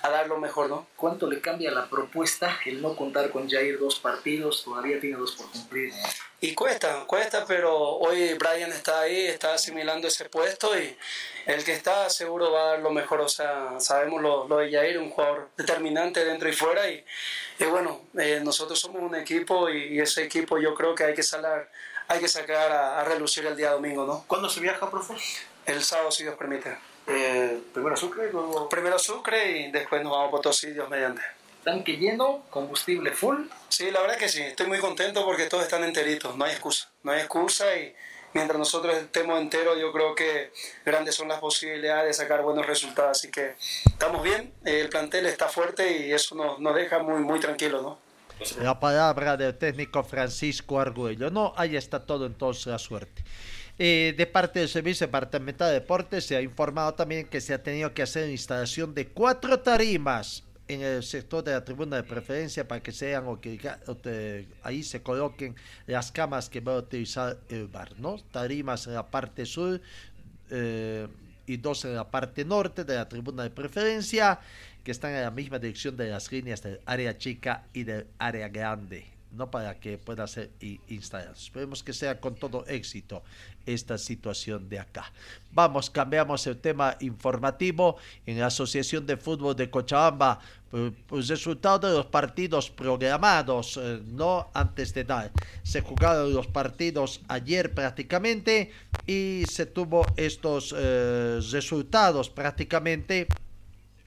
a 0.03 0.11
dar 0.11 0.27
lo 0.29 0.39
mejor, 0.39 0.69
¿no? 0.69 0.87
¿Cuánto 0.97 1.29
le 1.29 1.41
cambia 1.41 1.71
la 1.71 1.87
propuesta 1.89 2.59
el 2.65 2.81
no 2.81 2.97
contar 2.97 3.31
con 3.31 3.49
Jair 3.49 3.79
dos 3.79 3.99
partidos? 3.99 4.65
Todavía 4.65 4.99
tiene 5.01 5.17
dos 5.17 5.33
por 5.33 5.51
cumplir. 5.51 5.93
Y 6.43 6.55
cuesta, 6.55 7.05
cuesta, 7.07 7.45
pero 7.47 7.77
hoy 7.77 8.33
Brian 8.35 8.73
está 8.73 9.01
ahí, 9.01 9.27
está 9.27 9.53
asimilando 9.55 10.09
ese 10.09 10.25
puesto 10.25 10.79
y 10.79 10.97
el 11.45 11.63
que 11.65 11.73
está 11.73 12.09
seguro 12.09 12.51
va 12.51 12.63
a 12.63 12.67
dar 12.71 12.79
lo 12.81 12.91
mejor. 12.91 13.21
O 13.21 13.29
sea, 13.29 13.79
sabemos 13.79 14.23
lo, 14.23 14.49
lo 14.49 14.57
de 14.57 14.71
Jair, 14.71 14.99
un 14.99 15.11
jugador 15.11 15.51
determinante 15.59 16.25
dentro 16.25 16.49
y 16.49 16.53
fuera. 16.53 16.89
Y, 16.89 17.05
y 17.59 17.65
bueno, 17.65 18.07
eh, 18.19 18.41
nosotros 18.43 18.81
somos 18.81 19.03
un 19.03 19.15
equipo 19.17 19.69
y, 19.69 19.97
y, 19.97 20.01
ese 20.01 20.23
equipo 20.23 20.59
yo 20.59 20.75
creo 20.75 20.95
que 20.95 21.05
hay 21.05 21.15
que, 21.15 21.23
salar, 21.23 21.71
hay 22.09 22.21
que 22.21 22.29
sacar 22.29 22.73
a, 22.73 23.01
a, 23.01 23.05
relucir 23.05 23.45
el 23.45 23.55
día 23.55 23.73
domingo, 23.73 24.07
¿no? 24.07 24.25
¿Cuándo 24.27 24.49
se 24.49 24.61
viaja, 24.61 24.91
profe? 24.91 25.15
El 25.67 25.85
sábado, 25.85 26.11
si 26.11 26.23
Dios 26.23 26.37
permite. 26.37 26.79
Eh, 27.11 27.61
primero 27.73 27.97
Sucre, 27.97 28.31
luego... 28.33 28.69
Primero 28.69 28.99
Sucre 28.99 29.59
y 29.59 29.71
después 29.71 30.03
nos 30.03 30.13
vamos 30.13 30.29
a 30.29 30.31
Potosí, 30.31 30.71
Dios 30.71 30.89
mediante 30.89 31.23
tanque 31.63 31.97
lleno, 31.97 32.43
combustible 32.51 33.13
full. 33.13 33.47
Sí, 33.69 33.91
la 33.91 34.01
verdad 34.01 34.17
que 34.17 34.29
sí, 34.29 34.43
estoy 34.43 34.67
muy 34.67 34.79
contento 34.79 35.25
porque 35.25 35.47
todos 35.47 35.65
están 35.65 35.85
enteritos, 35.85 36.37
no 36.37 36.45
hay 36.45 36.53
excusa, 36.53 36.89
no 37.03 37.13
hay 37.13 37.21
excusa 37.21 37.77
y 37.77 37.95
mientras 38.33 38.59
nosotros 38.59 38.97
estemos 38.97 39.41
enteros 39.41 39.79
yo 39.79 39.93
creo 39.93 40.15
que 40.15 40.53
grandes 40.85 41.15
son 41.15 41.29
las 41.29 41.41
posibilidades 41.41 42.07
de 42.07 42.23
sacar 42.23 42.43
buenos 42.43 42.67
resultados, 42.67 43.19
así 43.19 43.31
que 43.31 43.55
estamos 43.85 44.23
bien, 44.23 44.53
el 44.65 44.89
plantel 44.89 45.27
está 45.27 45.49
fuerte 45.49 45.99
y 46.07 46.13
eso 46.13 46.35
nos, 46.35 46.59
nos 46.59 46.75
deja 46.75 47.01
muy, 47.01 47.21
muy 47.21 47.41
tranquilos, 47.41 47.83
¿no? 47.83 47.99
La 48.63 48.81
palabra 48.81 49.37
del 49.37 49.59
técnico 49.59 50.03
Francisco 50.03 50.81
Argüello, 50.81 51.31
no, 51.31 51.53
ahí 51.57 51.77
está 51.77 52.07
todo 52.07 52.25
entonces 52.25 52.69
la 52.69 52.79
suerte. 52.79 53.23
Eh, 53.83 54.13
de 54.15 54.27
parte 54.27 54.59
del 54.59 54.69
Servicio 54.69 55.07
Departamental 55.07 55.69
de 55.69 55.81
Deportes 55.81 56.27
se 56.27 56.37
ha 56.37 56.43
informado 56.43 56.93
también 56.93 57.27
que 57.27 57.41
se 57.41 57.55
ha 57.55 57.63
tenido 57.63 57.95
que 57.95 58.03
hacer 58.03 58.29
instalación 58.29 58.95
de 58.95 59.07
cuatro 59.09 59.59
tarimas 59.61 60.45
en 60.69 60.83
el 60.83 61.03
sector 61.03 61.43
de 61.43 61.53
la 61.53 61.65
tribuna 61.65 61.97
de 61.97 62.03
preferencia 62.03 62.69
para 62.69 62.83
que 62.83 62.93
sean 62.93 63.25
o 63.27 63.41
que 63.41 64.47
ahí 64.63 64.83
se 64.83 65.01
coloquen 65.01 65.57
las 65.87 66.13
camas 66.13 66.51
que 66.51 66.61
va 66.61 66.75
a 66.75 66.77
utilizar 66.77 67.39
el 67.49 67.69
bar, 67.69 67.99
¿no? 67.99 68.19
Tarimas 68.31 68.87
en 68.87 68.93
la 68.93 69.11
parte 69.11 69.47
sur 69.47 69.81
eh, 70.51 71.09
y 71.47 71.57
dos 71.57 71.87
en 71.87 71.95
la 71.95 72.11
parte 72.11 72.45
norte 72.45 72.85
de 72.85 72.97
la 72.97 73.09
tribuna 73.09 73.45
de 73.45 73.51
preferencia 73.51 74.41
que 74.85 74.91
están 74.91 75.15
en 75.15 75.23
la 75.23 75.31
misma 75.31 75.59
dirección 75.59 75.97
de 75.97 76.11
las 76.11 76.31
líneas 76.31 76.63
del 76.63 76.81
área 76.85 77.17
chica 77.17 77.65
y 77.73 77.85
del 77.85 78.07
área 78.19 78.49
grande 78.49 79.20
no 79.33 79.51
para 79.51 79.79
que 79.79 79.99
pueda 79.99 80.27
ser 80.27 80.51
instalado. 80.89 81.33
Esperemos 81.33 81.83
que 81.83 81.93
sea 81.93 82.21
con 82.21 82.35
todo 82.35 82.65
éxito 82.67 83.23
esta 83.67 83.99
situación 83.99 84.69
de 84.69 84.79
acá. 84.79 85.13
Vamos, 85.53 85.91
cambiamos 85.91 86.47
el 86.47 86.59
tema 86.59 86.97
informativo 87.01 87.97
en 88.27 88.39
la 88.39 88.47
Asociación 88.47 89.07
de 89.07 89.17
Fútbol 89.17 89.55
de 89.57 89.71
Cochabamba. 89.71 90.41
Pues, 90.71 90.93
pues 91.09 91.29
resultado 91.29 91.89
de 91.89 91.97
los 91.97 92.07
partidos 92.07 92.71
programados, 92.71 93.77
eh, 93.77 94.01
no 94.07 94.51
antes 94.55 94.95
de 94.95 95.05
nada. 95.05 95.33
Se 95.65 95.81
jugaron 95.81 96.33
los 96.33 96.47
partidos 96.47 97.21
ayer 97.27 97.75
prácticamente 97.75 98.71
y 99.05 99.43
se 99.51 99.67
tuvo 99.67 100.07
estos 100.17 100.73
eh, 100.77 101.41
resultados 101.51 102.31
prácticamente 102.31 103.27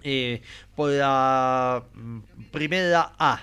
eh, 0.04 0.42
por 0.76 0.92
la 0.92 1.84
mm, 1.94 2.20
primera 2.52 3.14
A. 3.18 3.42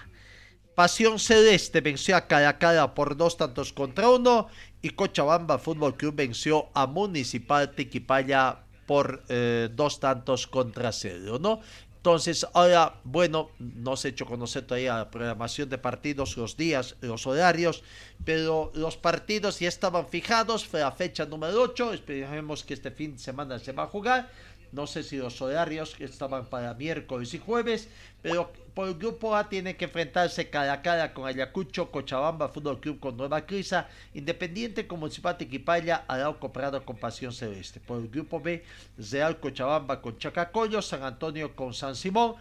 Pasión 0.80 1.18
Celeste 1.18 1.82
venció 1.82 2.16
a 2.16 2.26
Caracala 2.26 2.94
por 2.94 3.14
dos 3.14 3.36
tantos 3.36 3.70
contra 3.70 4.08
uno 4.08 4.48
y 4.80 4.88
Cochabamba 4.88 5.58
Fútbol 5.58 5.94
Club 5.94 6.14
venció 6.14 6.70
a 6.72 6.86
Municipal 6.86 7.72
Tiquipaya 7.72 8.60
por 8.86 9.22
eh, 9.28 9.68
dos 9.74 10.00
tantos 10.00 10.46
contra 10.46 10.90
cero, 10.90 11.38
¿no? 11.38 11.60
Entonces, 11.98 12.46
ahora, 12.54 12.94
bueno, 13.04 13.50
no 13.58 13.94
se 13.94 14.08
ha 14.08 14.10
hecho 14.12 14.24
conocer 14.24 14.66
todavía 14.66 14.96
la 14.96 15.10
programación 15.10 15.68
de 15.68 15.76
partidos, 15.76 16.38
los 16.38 16.56
días, 16.56 16.96
los 17.02 17.26
horarios, 17.26 17.82
pero 18.24 18.72
los 18.74 18.96
partidos 18.96 19.60
ya 19.60 19.68
estaban 19.68 20.08
fijados, 20.08 20.64
fue 20.64 20.80
la 20.80 20.92
fecha 20.92 21.26
número 21.26 21.60
8, 21.60 21.92
esperemos 21.92 22.64
que 22.64 22.72
este 22.72 22.90
fin 22.90 23.12
de 23.12 23.18
semana 23.18 23.58
se 23.58 23.72
va 23.72 23.82
a 23.82 23.86
jugar 23.86 24.30
no 24.72 24.86
sé 24.86 25.02
si 25.02 25.16
los 25.16 25.40
horarios 25.42 25.96
estaban 25.98 26.46
para 26.46 26.74
miércoles 26.74 27.34
y 27.34 27.38
jueves, 27.38 27.88
pero 28.22 28.52
por 28.74 28.98
grupo 28.98 29.34
A 29.36 29.48
tiene 29.48 29.76
que 29.76 29.86
enfrentarse 29.86 30.50
cara 30.50 30.72
a 30.72 30.82
cara 30.82 31.12
con 31.12 31.26
Ayacucho, 31.26 31.90
Cochabamba, 31.90 32.48
Fútbol 32.48 32.80
Club 32.80 33.00
con 33.00 33.16
Nueva 33.16 33.46
Crisa, 33.46 33.88
Independiente 34.14 34.86
con 34.86 35.00
Municipal 35.00 35.36
Tiquipaya, 35.36 36.04
Arauco 36.08 36.52
Prado 36.52 36.84
con 36.84 36.96
Pasión 36.96 37.32
Celeste. 37.32 37.80
Por 37.80 38.00
el 38.00 38.08
grupo 38.08 38.40
B, 38.40 38.64
Real 39.10 39.38
Cochabamba 39.40 40.00
con 40.00 40.18
Chacacoyo, 40.18 40.82
San 40.82 41.02
Antonio 41.02 41.54
con 41.54 41.74
San 41.74 41.96
Simón, 41.96 42.34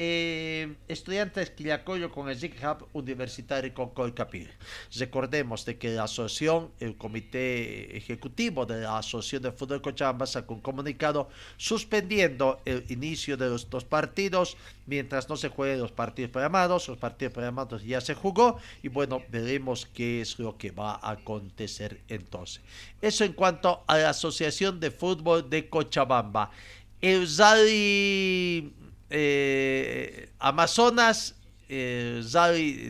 eh, 0.00 0.76
estudiantes 0.86 1.50
Quillacoyo 1.50 2.12
con 2.12 2.28
el 2.28 2.36
Hub 2.36 2.86
Universitario 2.92 3.74
con 3.74 3.90
Colcapil. 3.90 4.48
Recordemos 4.96 5.64
de 5.64 5.76
que 5.76 5.90
la 5.90 6.04
asociación, 6.04 6.70
el 6.78 6.96
comité 6.96 7.96
ejecutivo 7.96 8.64
de 8.64 8.82
la 8.82 8.98
Asociación 8.98 9.42
de 9.42 9.52
Fútbol 9.52 9.82
Cochabamba 9.82 10.26
sacó 10.26 10.54
un 10.54 10.60
comunicado 10.60 11.28
suspendiendo 11.56 12.60
el 12.64 12.84
inicio 12.88 13.36
de 13.36 13.48
los 13.48 13.68
dos 13.68 13.84
partidos 13.84 14.56
mientras 14.86 15.28
no 15.28 15.36
se 15.36 15.48
jueguen 15.48 15.80
los 15.80 15.90
partidos 15.90 16.30
programados. 16.30 16.86
Los 16.86 16.98
partidos 16.98 17.34
programados 17.34 17.82
ya 17.82 18.00
se 18.00 18.14
jugó 18.14 18.58
y 18.84 18.88
bueno, 18.88 19.22
veremos 19.32 19.86
qué 19.86 20.20
es 20.20 20.38
lo 20.38 20.56
que 20.56 20.70
va 20.70 20.94
a 20.94 21.10
acontecer 21.10 22.00
entonces. 22.06 22.62
Eso 23.02 23.24
en 23.24 23.32
cuanto 23.32 23.82
a 23.88 23.98
la 23.98 24.10
Asociación 24.10 24.78
de 24.78 24.92
Fútbol 24.92 25.50
de 25.50 25.68
Cochabamba. 25.68 26.52
El 27.00 27.28
Zali 27.28 28.72
eh, 29.10 30.28
Amazonas, 30.38 31.34
eh, 31.68 32.20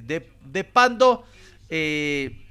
de, 0.04 0.26
de, 0.44 0.64
Pando. 0.64 1.24
Eh, 1.68 2.47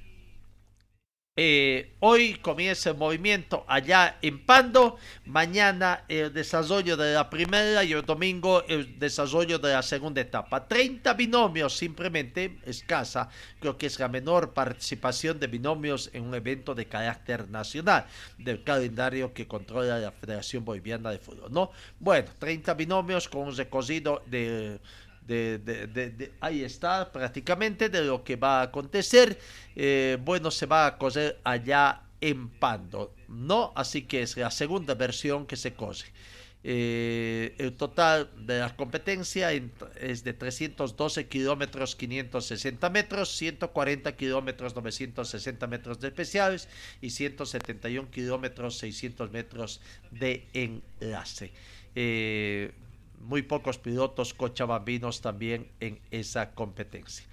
eh, 1.39 1.93
hoy 1.99 2.33
comienza 2.41 2.89
el 2.89 2.97
movimiento 2.97 3.63
allá 3.67 4.17
en 4.23 4.43
Pando, 4.43 4.97
mañana 5.23 6.03
el 6.07 6.33
desarrollo 6.33 6.97
de 6.97 7.13
la 7.13 7.29
primera 7.29 7.83
y 7.83 7.93
el 7.93 8.03
domingo 8.03 8.63
el 8.67 8.97
desarrollo 8.97 9.59
de 9.59 9.71
la 9.71 9.83
segunda 9.83 10.19
etapa. 10.19 10.67
30 10.67 11.13
binomios, 11.13 11.77
simplemente 11.77 12.57
escasa, 12.65 13.29
creo 13.59 13.77
que 13.77 13.85
es 13.85 13.99
la 13.99 14.07
menor 14.07 14.51
participación 14.55 15.39
de 15.39 15.45
binomios 15.45 16.09
en 16.11 16.23
un 16.23 16.33
evento 16.33 16.73
de 16.73 16.87
carácter 16.87 17.47
nacional 17.51 18.07
del 18.39 18.63
calendario 18.63 19.31
que 19.31 19.47
controla 19.47 19.99
la 19.99 20.11
Federación 20.11 20.65
Boliviana 20.65 21.11
de 21.11 21.19
Fútbol, 21.19 21.53
¿no? 21.53 21.69
Bueno, 21.99 22.29
30 22.39 22.73
binomios 22.73 23.29
con 23.29 23.41
un 23.41 23.55
recorrido 23.55 24.23
de 24.25 24.79
de, 25.27 26.31
ahí 26.39 26.63
está 26.63 27.11
prácticamente 27.11 27.89
de 27.89 28.03
lo 28.03 28.23
que 28.23 28.35
va 28.35 28.61
a 28.61 28.63
acontecer. 28.63 29.37
Eh, 29.75 30.17
bueno, 30.23 30.51
se 30.51 30.65
va 30.65 30.85
a 30.85 30.97
coser 30.97 31.39
allá 31.43 32.03
en 32.21 32.49
Pando, 32.49 33.13
¿no? 33.27 33.73
Así 33.75 34.03
que 34.03 34.21
es 34.21 34.37
la 34.37 34.51
segunda 34.51 34.95
versión 34.95 35.45
que 35.45 35.55
se 35.55 35.73
cose. 35.73 36.07
Eh, 36.69 37.55
el 37.59 37.73
total 37.73 38.29
de 38.45 38.59
la 38.59 38.75
competencia 38.75 39.51
es 39.53 40.23
de 40.23 40.33
312 40.33 41.27
kilómetros 41.27 41.95
560 41.95 42.89
metros, 42.89 43.29
140 43.37 44.15
kilómetros 44.17 44.75
960 44.75 45.67
metros 45.67 45.99
de 45.99 46.07
especiales 46.07 46.67
y 46.99 47.11
171 47.11 48.09
kilómetros 48.11 48.77
600 48.79 49.31
metros 49.31 49.81
de 50.11 50.45
enlace. 50.53 51.51
Eh, 51.95 52.71
muy 53.19 53.41
pocos 53.41 53.77
pilotos 53.77 54.33
cochabambinos 54.33 55.21
también 55.21 55.67
en 55.79 55.99
esa 56.11 56.51
competencia. 56.51 57.25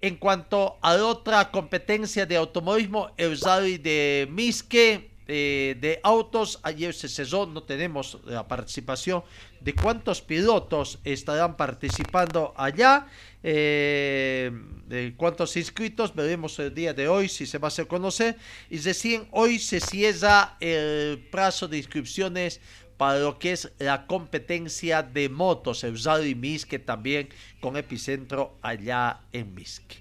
En 0.00 0.16
cuanto 0.16 0.78
a 0.82 0.94
otra 0.96 1.50
competencia 1.50 2.26
de 2.26 2.36
automovilismo, 2.36 3.10
el 3.16 3.40
rally 3.40 3.78
de 3.78 4.28
Misque 4.30 5.12
eh, 5.28 5.76
de 5.80 6.00
autos, 6.02 6.58
ayer 6.64 6.92
se 6.92 7.08
cesó, 7.08 7.46
no 7.46 7.62
tenemos 7.62 8.18
la 8.24 8.46
participación. 8.46 9.22
De 9.60 9.72
cuántos 9.72 10.20
pilotos 10.20 10.98
estarán 11.04 11.56
participando 11.56 12.52
allá, 12.56 13.06
eh, 13.44 14.50
de 14.88 15.14
cuántos 15.16 15.56
inscritos, 15.56 16.12
veremos 16.12 16.58
el 16.58 16.74
día 16.74 16.92
de 16.92 17.06
hoy 17.06 17.28
si 17.28 17.46
se 17.46 17.58
va 17.58 17.66
a 17.66 17.68
hacer 17.68 17.86
conocer, 17.86 18.36
y 18.68 18.78
recién 18.78 19.28
hoy 19.30 19.60
se 19.60 19.78
cierra 19.78 20.56
el 20.58 21.28
plazo 21.30 21.68
de 21.68 21.78
inscripciones 21.78 22.60
para 23.02 23.18
lo 23.18 23.36
que 23.36 23.50
es 23.50 23.72
la 23.80 24.06
competencia 24.06 25.02
de 25.02 25.28
motos, 25.28 25.82
el 25.82 26.00
Rally 26.00 26.36
Misque 26.36 26.78
también 26.78 27.30
con 27.60 27.76
epicentro 27.76 28.56
allá 28.62 29.22
en 29.32 29.52
Misque. 29.56 29.96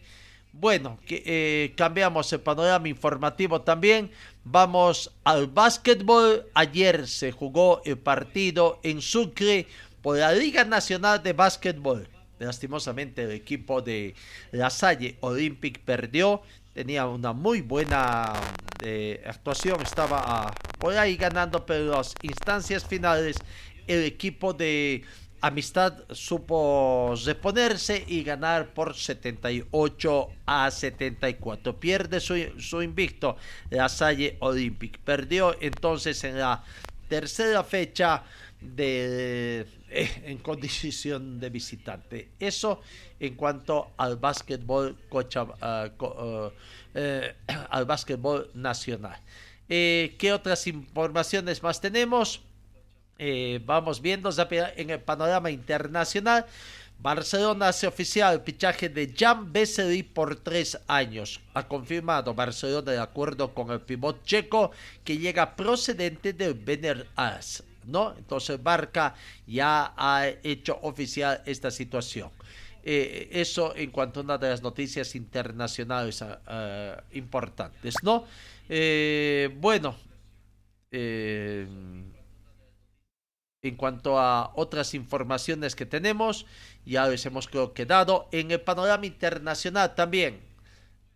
Bueno, 0.53 0.99
que, 1.07 1.23
eh, 1.25 1.73
cambiamos 1.75 2.31
el 2.31 2.41
panorama 2.41 2.87
informativo 2.87 3.61
también. 3.61 4.11
Vamos 4.43 5.11
al 5.23 5.47
básquetbol. 5.47 6.45
Ayer 6.53 7.07
se 7.07 7.31
jugó 7.31 7.81
el 7.85 7.97
partido 7.97 8.79
en 8.83 9.01
Sucre 9.01 9.65
por 10.03 10.19
la 10.19 10.31
Liga 10.31 10.63
Nacional 10.63 11.23
de 11.23 11.33
Básquetbol. 11.33 12.07
lastimosamente 12.37 13.23
el 13.23 13.31
equipo 13.31 13.81
de 13.81 14.13
La 14.51 14.69
Salle 14.69 15.17
Olympic 15.21 15.79
perdió. 15.79 16.43
Tenía 16.73 17.05
una 17.07 17.33
muy 17.33 17.61
buena 17.61 18.33
eh, 18.81 19.21
actuación, 19.27 19.81
estaba 19.81 20.23
ah, 20.25 20.53
por 20.79 20.97
ahí 20.97 21.17
ganando, 21.17 21.65
pero 21.65 21.91
las 21.91 22.15
instancias 22.21 22.85
finales 22.85 23.37
el 23.87 24.03
equipo 24.05 24.53
de 24.53 25.03
Amistad 25.43 26.03
supo 26.11 27.15
reponerse 27.25 28.05
y 28.07 28.23
ganar 28.23 28.75
por 28.75 28.95
78 28.95 30.29
a 30.45 30.69
74. 30.69 31.79
Pierde 31.79 32.19
su, 32.19 32.35
su 32.59 32.81
invicto 32.83 33.37
la 33.71 33.89
Salle 33.89 34.37
Olympic. 34.39 34.99
Perdió 34.99 35.57
entonces 35.59 36.23
en 36.23 36.37
la 36.37 36.63
tercera 37.09 37.63
fecha 37.63 38.23
de, 38.61 39.65
en 39.91 40.37
condición 40.37 41.39
de 41.39 41.49
visitante. 41.49 42.29
Eso 42.39 42.81
en 43.19 43.35
cuanto 43.35 43.91
al 43.97 44.15
básquetbol, 44.17 44.97
uh, 45.11 46.05
uh, 46.05 46.51
eh, 46.93 47.35
al 47.69 47.85
básquetbol 47.85 48.49
nacional. 48.53 49.19
Eh, 49.69 50.15
¿Qué 50.17 50.33
otras 50.33 50.65
informaciones 50.67 51.61
más 51.61 51.79
tenemos? 51.79 52.41
Eh, 53.17 53.61
vamos 53.65 54.01
viendo 54.01 54.29
en 54.75 54.89
el 54.89 54.99
panorama 54.99 55.51
internacional. 55.51 56.45
Barcelona 56.99 57.69
hace 57.69 57.87
oficial 57.87 58.35
el 58.35 58.41
fichaje 58.41 58.89
de 58.89 59.13
Jan 59.17 59.51
Vesely 59.51 60.03
por 60.03 60.35
tres 60.35 60.77
años. 60.87 61.39
Ha 61.53 61.67
confirmado 61.67 62.33
Barcelona 62.33 62.91
de 62.91 62.99
acuerdo 62.99 63.53
con 63.53 63.71
el 63.71 63.81
pivot 63.81 64.23
checo 64.23 64.71
que 65.03 65.17
llega 65.17 65.55
procedente 65.55 66.33
del 66.33 66.53
Bener 66.53 67.07
As. 67.15 67.63
¿No? 67.85 68.15
Entonces 68.17 68.61
Barca 68.61 69.15
ya 69.45 69.93
ha 69.97 70.27
hecho 70.43 70.79
oficial 70.81 71.41
esta 71.45 71.71
situación. 71.71 72.29
Eh, 72.83 73.29
eso 73.31 73.75
en 73.75 73.91
cuanto 73.91 74.21
a 74.21 74.23
una 74.23 74.37
de 74.37 74.49
las 74.49 74.63
noticias 74.63 75.15
internacionales 75.15 76.21
uh, 76.21 76.27
importantes, 77.11 77.95
¿no? 78.01 78.25
Eh, 78.67 79.55
bueno, 79.59 79.95
eh, 80.91 81.67
en 83.61 83.75
cuanto 83.75 84.17
a 84.17 84.51
otras 84.55 84.95
informaciones 84.95 85.75
que 85.75 85.85
tenemos, 85.85 86.47
ya 86.85 87.07
les 87.07 87.25
hemos 87.25 87.47
quedado. 87.47 88.27
En 88.31 88.49
el 88.49 88.61
panorama 88.61 89.05
internacional 89.05 89.93
también, 89.93 90.39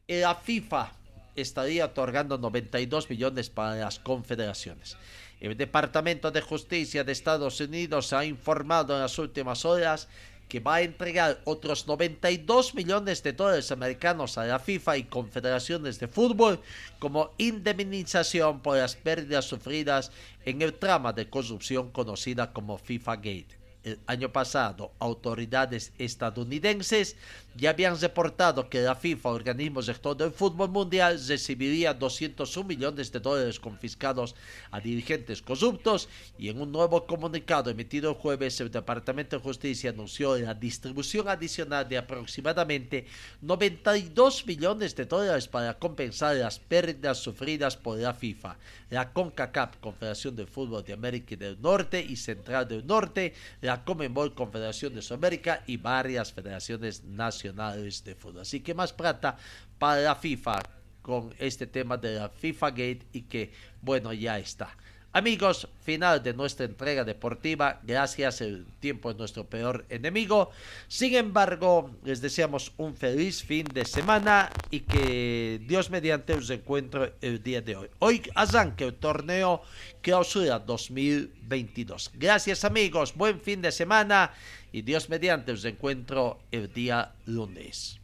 la 0.08 0.36
FIFA 0.36 0.92
estaría 1.36 1.86
otorgando 1.86 2.38
92 2.38 3.10
millones 3.10 3.50
para 3.50 3.76
las 3.76 4.00
confederaciones. 4.00 4.98
El 5.46 5.58
Departamento 5.58 6.32
de 6.32 6.42
Justicia 6.42 7.04
de 7.04 7.12
Estados 7.12 7.60
Unidos 7.62 8.14
ha 8.14 8.26
informado 8.26 8.96
en 8.96 9.02
las 9.02 9.20
últimas 9.20 9.64
horas 9.64 10.08
que 10.50 10.60
va 10.60 10.76
a 10.76 10.82
entregar 10.82 11.40
otros 11.44 11.86
92 11.86 12.74
millones 12.74 13.22
de 13.22 13.34
dólares 13.34 13.72
americanos 13.72 14.40
a 14.40 14.46
la 14.46 14.58
FIFA 14.58 14.98
y 14.98 15.04
confederaciones 15.04 16.00
de 16.00 16.08
fútbol 16.08 16.62
como 16.98 17.30
indemnización 17.38 18.60
por 18.62 18.78
las 18.78 18.96
pérdidas 18.96 19.46
sufridas 19.46 20.12
en 20.46 20.64
el 20.64 20.74
trama 20.74 21.14
de 21.14 21.30
corrupción 21.30 21.92
conocida 21.92 22.52
como 22.52 22.80
FIFA 22.80 23.16
Gate. 23.18 23.60
El 23.84 24.00
año 24.08 24.32
pasado, 24.32 24.94
autoridades 24.98 25.94
estadounidenses 26.00 27.18
ya 27.58 27.70
habían 27.70 28.00
reportado 28.00 28.70
que 28.70 28.82
la 28.82 28.96
FIFA, 28.96 29.30
organismo 29.30 29.80
rector 29.80 30.18
del 30.18 30.32
fútbol 30.32 30.70
mundial, 30.70 31.20
recibiría 31.26 31.94
201 31.94 32.68
millones 32.68 33.12
de 33.14 33.20
dólares 33.20 33.62
confiscados 33.62 34.36
a 34.72 34.82
dirigentes 34.82 35.42
corruptos. 35.42 36.10
Y 36.38 36.50
en 36.50 36.60
un 36.60 36.72
nuevo 36.72 37.06
comunicado 37.06 37.70
emitido 37.70 38.10
el 38.10 38.18
jueves, 38.18 38.60
el 38.60 38.72
Departamento 38.72 39.38
de 39.38 39.42
Justicia 39.42 39.92
anunció 39.92 40.38
la 40.38 40.54
distribución 40.54 41.30
adicional 41.30 41.88
de 41.88 41.98
aproximadamente 41.98 43.06
92 43.42 44.46
millones 44.46 44.94
de 44.96 45.06
dólares 45.06 45.48
para 45.48 45.80
compensar 45.80 46.36
las 46.36 46.60
pérdidas 46.60 47.20
sufridas 47.20 47.78
por 47.78 47.98
la 47.98 48.14
FIFA, 48.14 48.58
la 48.90 49.14
CONCACAF, 49.14 49.78
Confederación 49.78 50.36
de 50.36 50.46
Fútbol 50.46 50.84
de 50.84 50.92
América 50.92 51.38
del 51.38 51.62
Norte 51.62 52.04
y 52.04 52.18
Central 52.18 52.68
del 52.68 52.86
Norte, 52.86 53.34
la 53.62 53.86
Comenbol 53.86 54.36
Confederación 54.36 54.94
de 54.94 55.02
Sudamérica 55.02 55.64
y 55.68 55.78
varias 55.78 56.34
federaciones 56.34 57.04
nacionales 57.06 57.45
de 57.54 58.16
fútbol. 58.16 58.42
Así 58.42 58.60
que 58.62 58.74
más 58.74 58.94
plata 58.94 59.38
para 59.78 60.02
la 60.02 60.16
FIFA 60.16 60.62
con 61.02 61.34
este 61.38 61.68
tema 61.68 61.98
de 61.98 62.16
la 62.16 62.30
FIFA 62.30 62.70
Gate 62.72 63.06
y 63.14 63.22
que 63.22 63.52
bueno 63.82 64.12
ya 64.14 64.40
está. 64.40 64.76
Amigos, 65.16 65.70
final 65.82 66.22
de 66.22 66.34
nuestra 66.34 66.66
entrega 66.66 67.06
deportiva. 67.06 67.80
Gracias, 67.84 68.42
el 68.42 68.66
tiempo 68.82 69.10
es 69.12 69.16
nuestro 69.16 69.46
peor 69.46 69.86
enemigo. 69.88 70.50
Sin 70.90 71.16
embargo, 71.16 71.90
les 72.04 72.20
deseamos 72.20 72.74
un 72.76 72.98
feliz 72.98 73.42
fin 73.42 73.64
de 73.74 73.86
semana 73.86 74.50
y 74.72 74.82
que 74.82 75.62
Dios 75.66 75.90
mediante 75.90 76.34
os 76.34 76.50
encuentre 76.50 77.14
el 77.22 77.42
día 77.42 77.62
de 77.62 77.78
hoy. 77.78 77.88
Hoy 78.00 78.24
arranca 78.36 78.84
el 78.84 78.96
torneo 78.96 79.62
Clausura 80.02 80.60
2022. 80.60 82.12
Gracias 82.16 82.66
amigos, 82.66 83.16
buen 83.16 83.40
fin 83.40 83.62
de 83.62 83.72
semana 83.72 84.34
y 84.76 84.82
Dios 84.82 85.08
mediante 85.08 85.54
os 85.54 85.64
encuentro 85.64 86.38
el 86.52 86.68
día 86.74 87.14
lunes. 87.28 87.98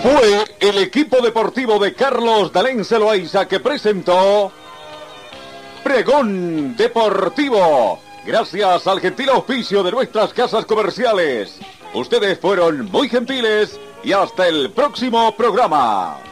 Fue 0.00 0.44
el 0.60 0.78
equipo 0.78 1.20
deportivo 1.20 1.80
de 1.80 1.92
Carlos 1.92 2.52
Dalén 2.52 2.84
Celoaiza 2.84 3.48
que 3.48 3.58
presentó 3.58 4.52
Pregón 5.82 6.76
Deportivo. 6.76 7.98
Gracias 8.24 8.86
al 8.86 9.00
gentil 9.00 9.30
auspicio 9.30 9.82
de 9.82 9.90
nuestras 9.90 10.32
casas 10.32 10.64
comerciales. 10.64 11.58
Ustedes 11.94 12.38
fueron 12.38 12.88
muy 12.92 13.08
gentiles 13.08 13.80
y 14.04 14.12
hasta 14.12 14.46
el 14.46 14.70
próximo 14.70 15.34
programa. 15.36 16.29